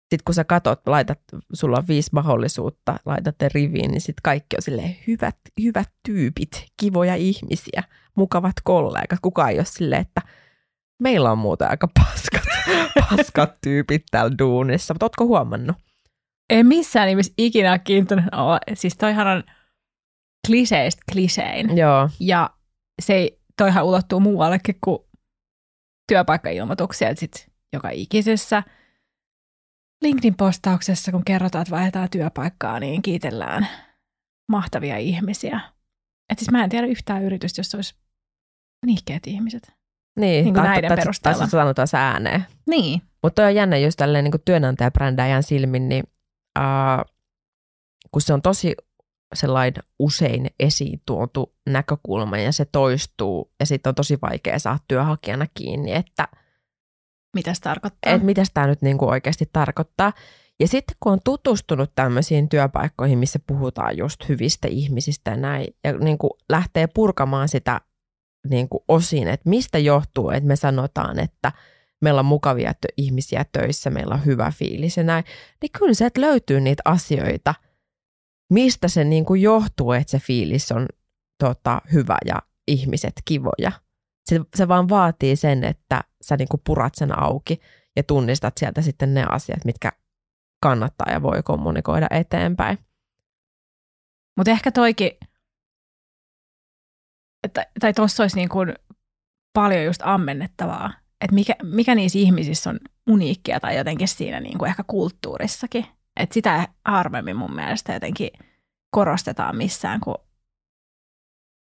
Sitten 0.00 0.24
kun 0.24 0.34
sä 0.34 0.44
katot, 0.44 0.80
laitat, 0.86 1.20
sulla 1.52 1.78
on 1.78 1.88
viisi 1.88 2.10
mahdollisuutta, 2.12 2.96
laitatte 3.06 3.48
riviin, 3.54 3.90
niin 3.90 4.00
sitten 4.00 4.22
kaikki 4.22 4.56
on 4.56 4.62
silleen 4.62 4.96
hyvät, 5.06 5.36
hyvät 5.62 5.90
tyypit, 6.06 6.66
kivoja 6.76 7.14
ihmisiä, 7.14 7.82
mukavat 8.16 8.56
kollegat. 8.64 9.18
Kukaan 9.22 9.50
ei 9.50 9.58
ole 9.58 9.64
silleen, 9.64 10.00
että 10.00 10.22
meillä 11.00 11.32
on 11.32 11.38
muuten 11.38 11.70
aika 11.70 11.88
paskat, 11.98 12.42
paskat 13.10 13.60
tyypit 13.60 14.02
täällä 14.10 14.38
duunissa. 14.38 14.94
Mutta 14.94 15.06
ootko 15.06 15.26
huomannut? 15.26 15.76
Ei 16.50 16.64
missään 16.64 17.06
nimessä 17.08 17.32
ikinä 17.38 17.78
kiintynyt. 17.78 18.24
Oh, 18.24 18.58
siis 18.74 18.96
toihan 18.96 19.26
on 19.26 19.44
kliseistä 20.46 21.02
klisein. 21.12 21.76
Joo. 21.76 22.10
Ja 22.20 22.50
se 23.02 23.14
ei, 23.14 23.40
toihan 23.56 23.84
ulottuu 23.84 24.20
muuallekin 24.20 24.74
kuin 24.84 24.98
työpaikkailmoituksia. 26.08 27.08
Että 27.08 27.20
sit 27.20 27.48
joka 27.72 27.90
ikisessä 27.90 28.62
LinkedIn-postauksessa, 30.04 31.12
kun 31.12 31.24
kerrotaan, 31.24 31.62
että 31.62 31.74
vaihdetaan 31.74 32.10
työpaikkaa, 32.10 32.80
niin 32.80 33.02
kiitellään 33.02 33.66
mahtavia 34.52 34.96
ihmisiä. 34.96 35.60
Et 36.32 36.38
siis 36.38 36.50
mä 36.50 36.64
en 36.64 36.70
tiedä 36.70 36.86
yhtään 36.86 37.22
yritystä, 37.24 37.60
jossa 37.60 37.78
olisi 37.78 37.94
nihkeät 38.86 39.26
ihmiset. 39.26 39.72
Niin, 40.20 40.44
Niin 40.44 40.54
kuin 40.54 40.64
näiden 40.64 40.88
tai- 40.88 40.96
perusteella. 40.96 41.38
Tai 41.38 41.48
sanotaan 41.48 41.88
ääneen. 41.94 42.46
Niin. 42.66 43.02
Mutta 43.22 43.44
on 43.46 43.54
jännä 43.54 43.76
just 43.78 43.96
tälleen 43.96 44.24
niin 44.24 44.42
työnantajabrändäjän 44.44 45.42
silmin, 45.42 45.88
niin 45.88 46.04
uh, 46.58 47.04
kun 48.12 48.22
se 48.22 48.32
on 48.32 48.42
tosi 48.42 48.74
sellainen 49.34 49.82
usein 49.98 50.46
esiin 50.60 51.02
tuotu 51.06 51.54
näkökulma 51.68 52.38
ja 52.38 52.52
se 52.52 52.64
toistuu 52.64 53.52
ja 53.60 53.66
sitten 53.66 53.90
on 53.90 53.94
tosi 53.94 54.18
vaikea 54.22 54.58
saada 54.58 54.78
työhakijana 54.88 55.46
kiinni, 55.54 55.92
että 55.94 56.28
Mitä 57.34 57.54
se 57.54 57.60
tarkoittaa? 57.60 58.12
et 58.12 58.22
mitä 58.22 58.42
tämä 58.54 58.66
nyt 58.66 58.82
niinku 58.82 59.08
oikeasti 59.08 59.48
tarkoittaa. 59.52 60.12
Ja 60.60 60.68
sitten 60.68 60.96
kun 61.00 61.12
on 61.12 61.20
tutustunut 61.24 61.92
tämmöisiin 61.94 62.48
työpaikkoihin, 62.48 63.18
missä 63.18 63.38
puhutaan 63.46 63.96
just 63.96 64.28
hyvistä 64.28 64.68
ihmisistä 64.68 65.30
ja 65.30 65.36
näin, 65.36 65.66
ja 65.84 65.92
niinku 65.92 66.38
lähtee 66.48 66.86
purkamaan 66.86 67.48
sitä 67.48 67.80
niinku 68.48 68.84
osin, 68.88 69.28
että 69.28 69.48
mistä 69.48 69.78
johtuu, 69.78 70.30
että 70.30 70.48
me 70.48 70.56
sanotaan, 70.56 71.18
että 71.18 71.52
meillä 72.00 72.18
on 72.18 72.26
mukavia 72.26 72.72
tö- 72.72 72.94
ihmisiä 72.96 73.44
töissä, 73.52 73.90
meillä 73.90 74.14
on 74.14 74.24
hyvä 74.24 74.52
fiilis 74.56 74.96
ja 74.96 75.02
näin, 75.02 75.24
niin 75.62 75.72
kyllä 75.78 75.94
se, 75.94 76.06
että 76.06 76.20
löytyy 76.20 76.60
niitä 76.60 76.82
asioita, 76.84 77.54
mistä 78.50 78.88
se 78.88 79.04
niinku 79.04 79.34
johtuu, 79.34 79.92
että 79.92 80.10
se 80.10 80.18
fiilis 80.18 80.72
on 80.72 80.86
tota, 81.38 81.80
hyvä 81.92 82.18
ja 82.24 82.42
ihmiset 82.68 83.12
kivoja. 83.24 83.72
Se, 84.30 84.40
se 84.56 84.68
vaan 84.68 84.88
vaatii 84.88 85.36
sen, 85.36 85.64
että 85.64 86.00
sä 86.22 86.36
niinku 86.36 86.60
purat 86.66 86.94
sen 86.94 87.18
auki 87.18 87.60
ja 87.96 88.02
tunnistat 88.02 88.58
sieltä 88.58 88.82
sitten 88.82 89.14
ne 89.14 89.24
asiat, 89.28 89.64
mitkä 89.64 89.92
kannattaa 90.62 91.12
ja 91.12 91.22
voi 91.22 91.42
kommunikoida 91.42 92.06
eteenpäin. 92.10 92.78
Mutta 94.36 94.50
ehkä 94.50 94.72
toikin, 94.72 95.10
tai 97.80 97.92
tuossa 97.92 98.22
olisi 98.22 98.36
niin 98.36 98.48
kuin 98.48 98.74
paljon 99.52 99.84
just 99.84 100.00
ammennettavaa, 100.04 100.92
että 101.20 101.34
mikä, 101.34 101.54
mikä 101.62 101.94
niissä 101.94 102.18
ihmisissä 102.18 102.70
on 102.70 102.78
uniikkia 103.06 103.60
tai 103.60 103.76
jotenkin 103.76 104.08
siinä 104.08 104.40
niin 104.40 104.58
kuin 104.58 104.68
ehkä 104.68 104.84
kulttuurissakin. 104.86 105.86
Että 106.16 106.34
sitä 106.34 106.68
harvemmin 106.84 107.36
mun 107.36 107.54
mielestä 107.54 107.92
jotenkin 107.92 108.30
korostetaan 108.90 109.56
missään, 109.56 110.00
kun 110.00 110.14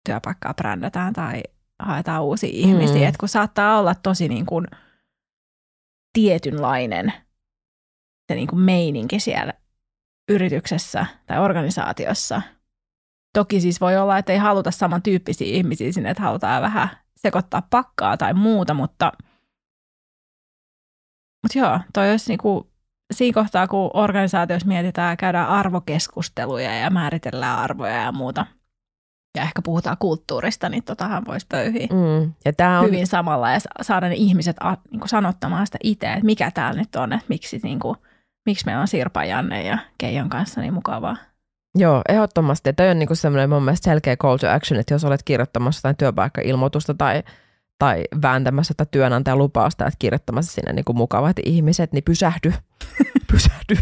työpaikkaa 0.05 0.55
brändätään 0.55 1.13
tai 1.13 1.43
haetaan 1.79 2.23
uusia 2.23 2.51
ihmisiä. 2.53 3.01
Mm. 3.01 3.09
Että 3.09 3.19
kun 3.21 3.29
saattaa 3.29 3.79
olla 3.79 3.95
tosi 3.95 4.29
niin 4.29 4.47
kuin 4.47 4.67
tietynlainen 6.13 7.13
se 8.29 8.35
niin 8.35 8.47
kuin 8.49 8.61
meininki 8.61 9.21
siellä 9.21 9.53
yrityksessä 10.29 11.07
tai 11.27 11.39
organisaatiossa. 11.39 12.43
Toki 13.35 13.61
siis 13.61 13.81
voi 13.81 13.97
olla, 13.97 14.19
että 14.19 14.33
ei 14.33 14.39
haluta 14.39 14.71
samantyyppisiä 14.71 15.47
ihmisiä 15.47 15.93
sinne, 15.93 16.11
että 16.11 16.23
halutaan 16.23 16.63
vähän 16.63 16.89
sekoittaa 17.17 17.63
pakkaa 17.71 18.17
tai 18.17 18.35
muuta, 18.35 18.75
mutta, 18.75 19.13
mutta 21.43 21.59
joo, 21.59 21.81
toi 21.95 22.11
olisi 22.11 22.31
niinku, 22.31 22.71
siinä 23.13 23.35
kohtaa, 23.35 23.69
kun 23.69 23.91
organisaatiossa 23.95 24.69
mietitään, 24.69 25.17
käydään 25.17 25.49
arvokeskusteluja 25.49 26.75
ja 26.75 26.91
määritellään 26.91 27.59
arvoja 27.59 28.03
ja 28.03 28.13
muuta, 28.13 28.47
ja 29.37 29.43
ehkä 29.43 29.63
puhutaan 29.63 29.97
kulttuurista, 29.99 30.69
niin 30.69 30.85
totahan 30.85 31.25
voisi 31.27 31.47
pöyhiä 31.49 31.87
Mm. 31.91 32.33
Ja 32.45 32.53
tämä 32.53 32.81
on, 32.81 32.87
hyvin 32.87 33.07
samalla 33.07 33.51
ja 33.51 33.61
sa- 33.61 33.69
saada 33.83 34.09
ne 34.09 34.15
ihmiset 34.15 34.57
a, 34.61 34.77
niin 34.91 35.01
kuin 35.01 35.09
sanottamaan 35.09 35.67
sitä 35.67 35.79
itse, 35.83 36.07
että 36.07 36.25
mikä 36.25 36.51
täällä 36.51 36.81
nyt 36.81 36.97
on, 36.97 37.13
että 37.13 37.27
miksi, 37.29 37.61
niin 37.63 37.81
kuin, 37.81 37.97
miksi 38.47 38.67
meillä 38.67 38.81
on 38.81 38.89
Sirpa, 38.89 39.25
Janne 39.25 39.63
ja 39.63 39.79
Keijon 39.99 40.29
kanssa 40.29 40.61
niin 40.61 40.75
mukavaa. 40.75 41.17
joo, 41.79 42.03
ehdottomasti. 42.09 42.73
Toi 42.73 42.89
on 42.91 42.99
niinku 42.99 43.15
semmoinen 43.15 43.51
mun 43.51 43.63
mielestä 43.63 43.85
selkeä 43.85 44.17
call 44.17 44.37
to 44.37 44.51
action, 44.51 44.81
että 44.81 44.95
jos 44.95 45.05
olet 45.05 45.23
kirjoittamassa 45.23 45.79
jotain 45.79 45.97
työpaikkailmoitusta 45.97 46.95
tai, 46.95 47.23
tai 47.81 48.05
vääntämässä 48.23 48.75
tätä 48.77 48.91
työnantajan 48.91 49.39
lupausta, 49.39 49.87
että 49.87 49.97
kirjoittamassa 49.99 50.53
sinne 50.53 50.73
niinku 50.73 50.93
mukavat 50.93 51.37
ihmiset, 51.45 51.93
niin 51.93 52.05
pysähdy, 52.05 52.53
pysähdy, 53.33 53.77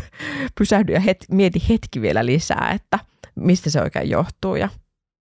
pysähdy 0.59 0.93
ja 0.93 1.01
het, 1.01 1.25
mieti 1.31 1.63
hetki 1.69 2.01
vielä 2.01 2.27
lisää, 2.27 2.71
että 2.75 2.99
mistä 3.35 3.71
se 3.71 3.83
oikein 3.83 4.11
johtuu. 4.11 4.55
Ja 4.57 4.69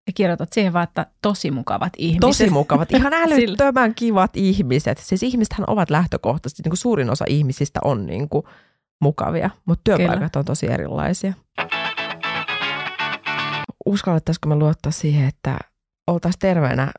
Ja 0.08 0.14
kirjoitat 0.16 0.54
siihen 0.54 0.74
vaan, 0.74 0.84
että 0.84 1.06
tosi 1.22 1.52
mukavat 1.52 1.94
ihmiset. 1.98 2.20
tosi 2.20 2.50
mukavat, 2.50 2.92
ihan 2.98 3.14
älyttömän 3.14 3.96
kivat 3.96 4.38
ihmiset. 4.38 4.98
Siis 4.98 5.24
ihmisethän 5.24 5.66
ovat 5.68 5.90
lähtökohtaisesti, 5.90 6.64
niin 6.64 6.72
kuin 6.72 6.78
suurin 6.78 7.10
osa 7.10 7.26
ihmisistä 7.28 7.80
on 7.84 8.06
niin 8.06 8.30
kuin 8.30 8.44
mukavia, 9.02 9.50
mutta 9.66 9.82
työpaikat 9.84 10.16
Kyllä. 10.16 10.30
on 10.36 10.46
tosi 10.46 10.72
erilaisia. 10.72 11.34
Uskallettaisiko 13.86 14.50
me 14.50 14.56
luottaa 14.56 14.92
siihen, 14.92 15.28
että 15.28 15.58
oltaisiin 16.08 16.40
terveenä 16.40 16.92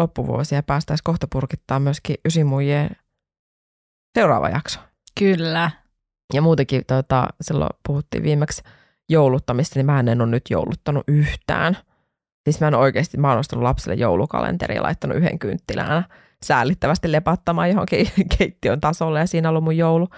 loppuvuosia 0.00 0.58
ja 0.58 0.62
päästäisiin 0.62 1.04
kohta 1.04 1.26
purkittaa 1.32 1.80
myöskin 1.80 2.16
ysimujien 2.24 2.90
seuraava 4.14 4.48
jakso. 4.48 4.80
Kyllä. 5.18 5.70
Ja 6.34 6.42
muutenkin 6.42 6.82
tota, 6.86 7.26
silloin 7.40 7.70
puhuttiin 7.88 8.22
viimeksi 8.22 8.62
jouluttamista, 9.08 9.78
niin 9.78 9.86
mä 9.86 10.00
en 10.00 10.20
ole 10.20 10.30
nyt 10.30 10.44
jouluttanut 10.50 11.04
yhtään. 11.08 11.76
Siis 12.44 12.60
mä 12.60 12.68
en 12.68 12.74
oikeasti, 12.74 13.18
mä 13.18 13.28
oon 13.28 13.38
ostanut 13.38 13.62
lapselle 13.62 13.94
joulukalenteri 13.94 14.74
ja 14.74 14.82
laittanut 14.82 15.16
yhden 15.16 15.38
kynttilään 15.38 16.04
säälittävästi 16.44 17.12
lepattamaan 17.12 17.70
johonkin 17.70 18.08
keittiön 18.38 18.80
tasolle 18.80 19.18
ja 19.18 19.26
siinä 19.26 19.48
on 19.48 19.50
ollut 19.50 19.64
mun 19.64 19.76
joulu. 19.76 20.08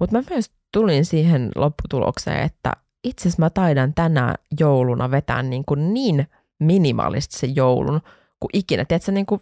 Mutta 0.00 0.16
mä 0.16 0.22
myös 0.30 0.50
tulin 0.72 1.04
siihen 1.04 1.50
lopputulokseen, 1.56 2.42
että 2.42 2.72
itse 3.04 3.22
asiassa 3.22 3.42
mä 3.42 3.50
taidan 3.50 3.94
tänä 3.94 4.34
jouluna 4.60 5.10
vetää 5.10 5.42
niin, 5.42 5.64
kuin 5.64 5.94
niin 5.94 6.26
minimalistisen 6.58 7.56
joulun 7.56 8.00
kuin 8.40 8.50
ikinä. 8.52 8.84
Tiedätkö, 8.84 9.12
niin 9.12 9.26
kuin 9.26 9.40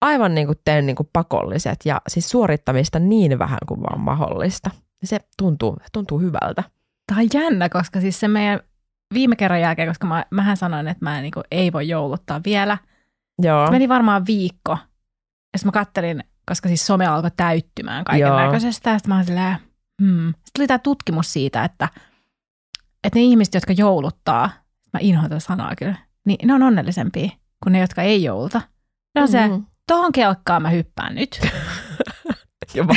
aivan 0.00 0.34
niin 0.34 0.46
kuin 0.46 0.58
teen 0.64 0.86
niin 0.86 0.96
kuin 0.96 1.08
pakolliset 1.12 1.80
ja 1.84 2.00
siis 2.08 2.30
suorittamista 2.30 2.98
niin 2.98 3.38
vähän 3.38 3.58
kuin 3.68 3.82
vaan 3.82 4.00
mahdollista. 4.00 4.70
Ja 5.02 5.08
se 5.08 5.20
tuntuu, 5.38 5.76
tuntuu 5.92 6.18
hyvältä. 6.18 6.62
Tämä 7.06 7.20
on 7.20 7.28
jännä, 7.34 7.68
koska 7.68 8.00
siis 8.00 8.20
se 8.20 8.28
meidän 8.28 8.60
viime 9.14 9.36
kerran 9.36 9.60
jälkeen, 9.60 9.88
koska 9.88 10.06
mä, 10.06 10.24
mähän 10.30 10.56
sanoin, 10.56 10.88
että 10.88 11.04
mä 11.04 11.16
en, 11.16 11.22
niin 11.22 11.32
kuin, 11.32 11.44
ei 11.50 11.72
voi 11.72 11.88
jouluttaa 11.88 12.40
vielä. 12.44 12.78
Joo. 13.42 13.70
Meni 13.70 13.88
varmaan 13.88 14.26
viikko. 14.26 14.78
Ja 15.52 15.58
mä 15.64 15.72
kattelin, 15.72 16.24
koska 16.46 16.68
siis 16.68 16.86
some 16.86 17.06
alkoi 17.06 17.30
täyttymään 17.36 18.04
kaiken 18.04 18.36
näköisestä. 18.36 18.90
Ja 18.90 18.98
sitten 18.98 19.14
mä 19.14 19.24
silleen, 19.24 19.56
hmm. 20.02 20.26
Sitten 20.26 20.50
tuli 20.54 20.66
tämä 20.66 20.78
tutkimus 20.78 21.32
siitä, 21.32 21.64
että, 21.64 21.88
että 23.04 23.18
ne 23.18 23.22
ihmiset, 23.22 23.54
jotka 23.54 23.72
jouluttaa, 23.72 24.50
mä 24.92 25.00
inhoan 25.00 25.30
tätä 25.30 25.40
sanaa 25.40 25.76
kyllä, 25.76 25.96
niin 26.24 26.48
ne 26.48 26.54
on 26.54 26.62
onnellisempia 26.62 27.30
kuin 27.66 27.72
ne, 27.72 27.80
jotka 27.80 28.02
ei 28.02 28.22
jouluta. 28.22 28.60
Ne 29.14 29.22
on 29.22 29.28
se, 29.28 29.48
Mhm. 29.48 29.60
tohon 29.86 30.12
kelkkaan 30.12 30.62
mä 30.62 30.68
hyppään 30.70 31.14
nyt. 31.14 31.40
Ja 32.74 32.84
mä, 32.84 32.94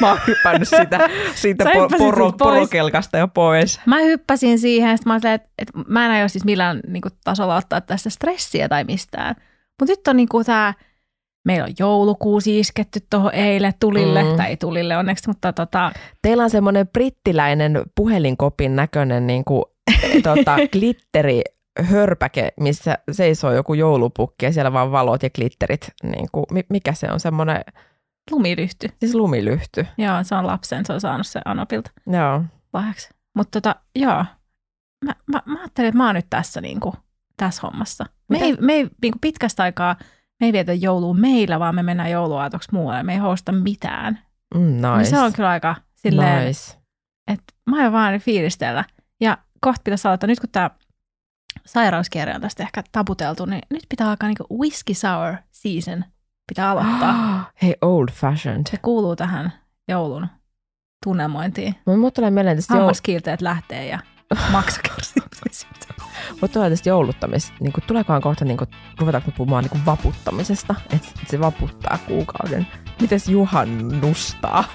mä 0.00 0.08
oon 0.08 0.18
hypännyt 0.26 0.68
sitä, 0.68 1.08
siitä 1.34 1.64
po, 1.64 1.98
poro, 1.98 2.32
porokelkasta 2.32 3.18
jo 3.18 3.28
pois. 3.28 3.80
Mä 3.86 4.00
hyppäsin 4.00 4.58
siihen, 4.58 4.98
sitten 4.98 5.10
mä 5.12 5.16
että, 5.16 5.48
että 5.58 5.72
mä 5.88 6.06
en 6.06 6.12
aio 6.12 6.28
siis 6.28 6.44
millään 6.44 6.80
niin 6.86 7.00
kuin, 7.00 7.12
tasolla 7.24 7.56
ottaa 7.56 7.80
tästä 7.80 8.10
stressiä 8.10 8.68
tai 8.68 8.84
mistään. 8.84 9.34
Mutta 9.80 9.92
nyt 9.92 10.08
on 10.08 10.16
niin 10.16 10.28
kuin, 10.28 10.46
tämä, 10.46 10.74
meillä 11.44 11.64
on 11.64 11.72
joulukuusi 11.78 12.58
isketty 12.58 13.00
tuohon 13.10 13.34
eilen 13.34 13.72
tulille, 13.80 14.22
mm. 14.22 14.36
tai 14.36 14.48
ei 14.48 14.56
tulille 14.56 14.96
onneksi, 14.96 15.28
mutta 15.28 15.52
tota, 15.52 15.92
Teillä 16.22 16.42
on 16.42 16.50
semmoinen 16.50 16.88
brittiläinen 16.88 17.82
puhelinkopin 17.96 18.76
näköinen 18.76 19.26
niin 19.26 19.44
kuin, 19.44 19.64
tota, 20.22 20.56
glitteri 20.72 21.42
hörpäke, 21.82 22.52
missä 22.60 22.98
seisoo 23.12 23.52
joku 23.52 23.74
joulupukki 23.74 24.46
ja 24.46 24.52
siellä 24.52 24.72
vaan 24.72 24.92
valot 24.92 25.22
ja 25.22 25.30
glitterit. 25.30 25.90
Niin 26.02 26.26
kuin, 26.32 26.46
mi- 26.52 26.66
mikä 26.68 26.92
se 26.92 27.12
on? 27.12 27.20
Semmoinen, 27.20 27.64
lumiryhty. 28.30 28.88
siis 29.00 29.14
lumilyhty. 29.14 29.86
Joo, 29.98 30.14
se 30.22 30.34
on 30.34 30.46
lapsen, 30.46 30.86
se 30.86 30.92
on 30.92 31.00
saanut 31.00 31.26
se 31.26 31.40
Anopilta 31.44 31.90
Joo. 32.06 32.42
lahjaksi. 32.72 33.08
Mutta 33.36 33.60
tota, 33.60 33.80
joo, 33.96 34.24
mä, 35.04 35.14
mä, 35.32 35.42
mä 35.46 35.58
ajattelin, 35.60 35.88
että 35.88 35.98
mä 35.98 36.06
oon 36.06 36.14
nyt 36.14 36.26
tässä, 36.30 36.60
niin 36.60 36.80
kuin, 36.80 36.94
tässä 37.36 37.60
hommassa. 37.62 38.06
Me 38.28 38.38
ei, 38.38 38.56
me 38.60 38.72
ei 38.72 38.82
niin 38.82 39.12
kuin 39.12 39.20
pitkästä 39.20 39.62
aikaa, 39.62 39.96
me 40.40 40.46
ei 40.46 40.52
vietä 40.52 40.72
joulua 40.72 41.14
meillä, 41.14 41.58
vaan 41.60 41.74
me 41.74 41.82
mennään 41.82 42.10
jouluaatoksi 42.10 42.68
muualle. 42.72 43.02
Me 43.02 43.12
ei 43.12 43.18
hosta 43.18 43.52
mitään. 43.52 44.18
Mm, 44.54 44.60
nice. 44.60 44.96
Niin 44.96 45.06
se 45.06 45.18
on 45.18 45.32
kyllä 45.32 45.48
aika 45.48 45.76
silleen, 45.94 46.46
nice. 46.46 46.76
että 47.26 47.54
mä 47.70 47.76
aion 47.76 47.92
vaan 47.92 48.20
fiilistellä. 48.20 48.84
Ja 49.20 49.38
kohta 49.60 49.80
pitäisi 49.84 50.08
aloittaa, 50.08 50.26
nyt 50.26 50.40
kun 50.40 50.48
tämä 50.52 50.70
sairauskierre 51.66 52.34
on 52.34 52.40
tästä 52.40 52.62
ehkä 52.62 52.82
taputeltu, 52.92 53.44
niin 53.44 53.62
nyt 53.70 53.82
pitää 53.88 54.08
alkaa 54.10 54.28
niinku 54.28 54.46
whisky 54.58 54.94
sour 54.94 55.34
season. 55.50 56.04
Pitää 56.48 56.70
aloittaa. 56.70 57.50
Hei, 57.62 57.76
old 57.80 58.08
fashioned. 58.12 58.62
Se 58.70 58.76
kuuluu 58.76 59.16
tähän 59.16 59.52
joulun 59.88 60.26
tunnelmointiin. 61.04 61.74
Mutta 61.86 62.10
tulee 62.20 62.30
mieleen 62.30 62.56
tästä, 62.56 62.74
joul- 62.74 62.78
Hammaskiilteet 62.78 63.40
lähtee 63.40 63.86
ja 63.86 63.98
maksakärsimistä. 64.52 65.94
mut 66.40 66.52
tulee 66.52 66.70
tästä 66.70 66.88
jouluttamista. 66.88 67.52
Niin 67.60 67.72
kuin, 67.72 67.84
tuleekohan 67.86 68.22
kohta, 68.22 68.44
niin 68.44 68.56
kuin, 68.56 68.70
ruvetaanko 69.00 69.30
puhumaan 69.30 69.64
niin 69.64 69.70
kuin 69.70 69.86
vaputtamisesta, 69.86 70.74
että 70.90 71.08
se 71.26 71.40
vaputtaa 71.40 71.98
kuukauden. 71.98 72.66
Mites 73.00 73.28
juhannustaa? 73.28 74.64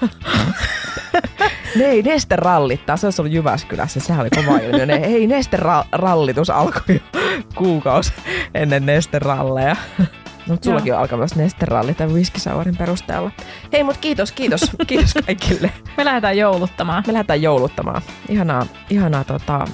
ne 1.78 1.84
ei 1.84 2.02
Neste 2.02 2.36
rallittaa, 2.36 2.96
se 2.96 3.06
olisi 3.06 3.22
ollut 3.22 3.34
Jyväskylässä, 3.34 4.00
sehän 4.00 4.20
oli 4.20 4.30
kova 4.44 4.58
ilmiö. 4.58 4.86
Ne, 4.86 5.00
hei, 5.00 5.26
Neste 5.26 5.56
ra- 5.56 5.86
rallitus 5.92 6.50
alkoi 6.50 6.82
jo 6.88 7.20
kuukausi 7.54 8.12
ennen 8.54 8.86
Neste 8.86 9.18
ralleja. 9.18 9.76
No, 9.98 10.04
mutta 10.52 10.64
sullakin 10.64 10.94
on 10.94 11.00
alkanut 11.00 11.20
myös 11.20 11.34
Neste 11.36 11.66
ralli 11.66 11.94
tämän 11.94 12.14
whisky 12.14 12.40
sourin 12.40 12.76
perusteella. 12.76 13.30
Hei, 13.72 13.84
mutta 13.84 14.00
kiitos, 14.00 14.32
kiitos, 14.32 14.70
kiitos 14.86 15.14
kaikille. 15.26 15.70
Me 15.96 16.04
lähdetään 16.04 16.36
jouluttamaan. 16.38 17.04
Me 17.06 17.12
lähdetään 17.12 17.42
jouluttamaan. 17.42 18.02
Ihanaa, 18.28 18.66
ihanaa 18.90 19.24
tota, 19.24 19.64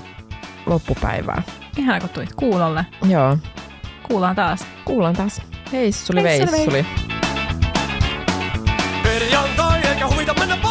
loppupäivää. 0.66 1.42
Ihan 1.76 2.00
kun 2.00 2.08
tulit 2.08 2.32
kuulolle. 2.36 2.86
Joo, 3.08 3.38
Kuullaan 4.08 4.36
taas. 4.36 4.66
kuullaan 4.84 5.14
taas. 5.14 5.42
Heissuli 5.72 6.22
Heissuli 6.22 6.52
veissuli. 6.52 6.86
Perjantai 9.02 9.80
eikä 9.90 10.06
huvita 10.08 10.34
mennä. 10.34 10.61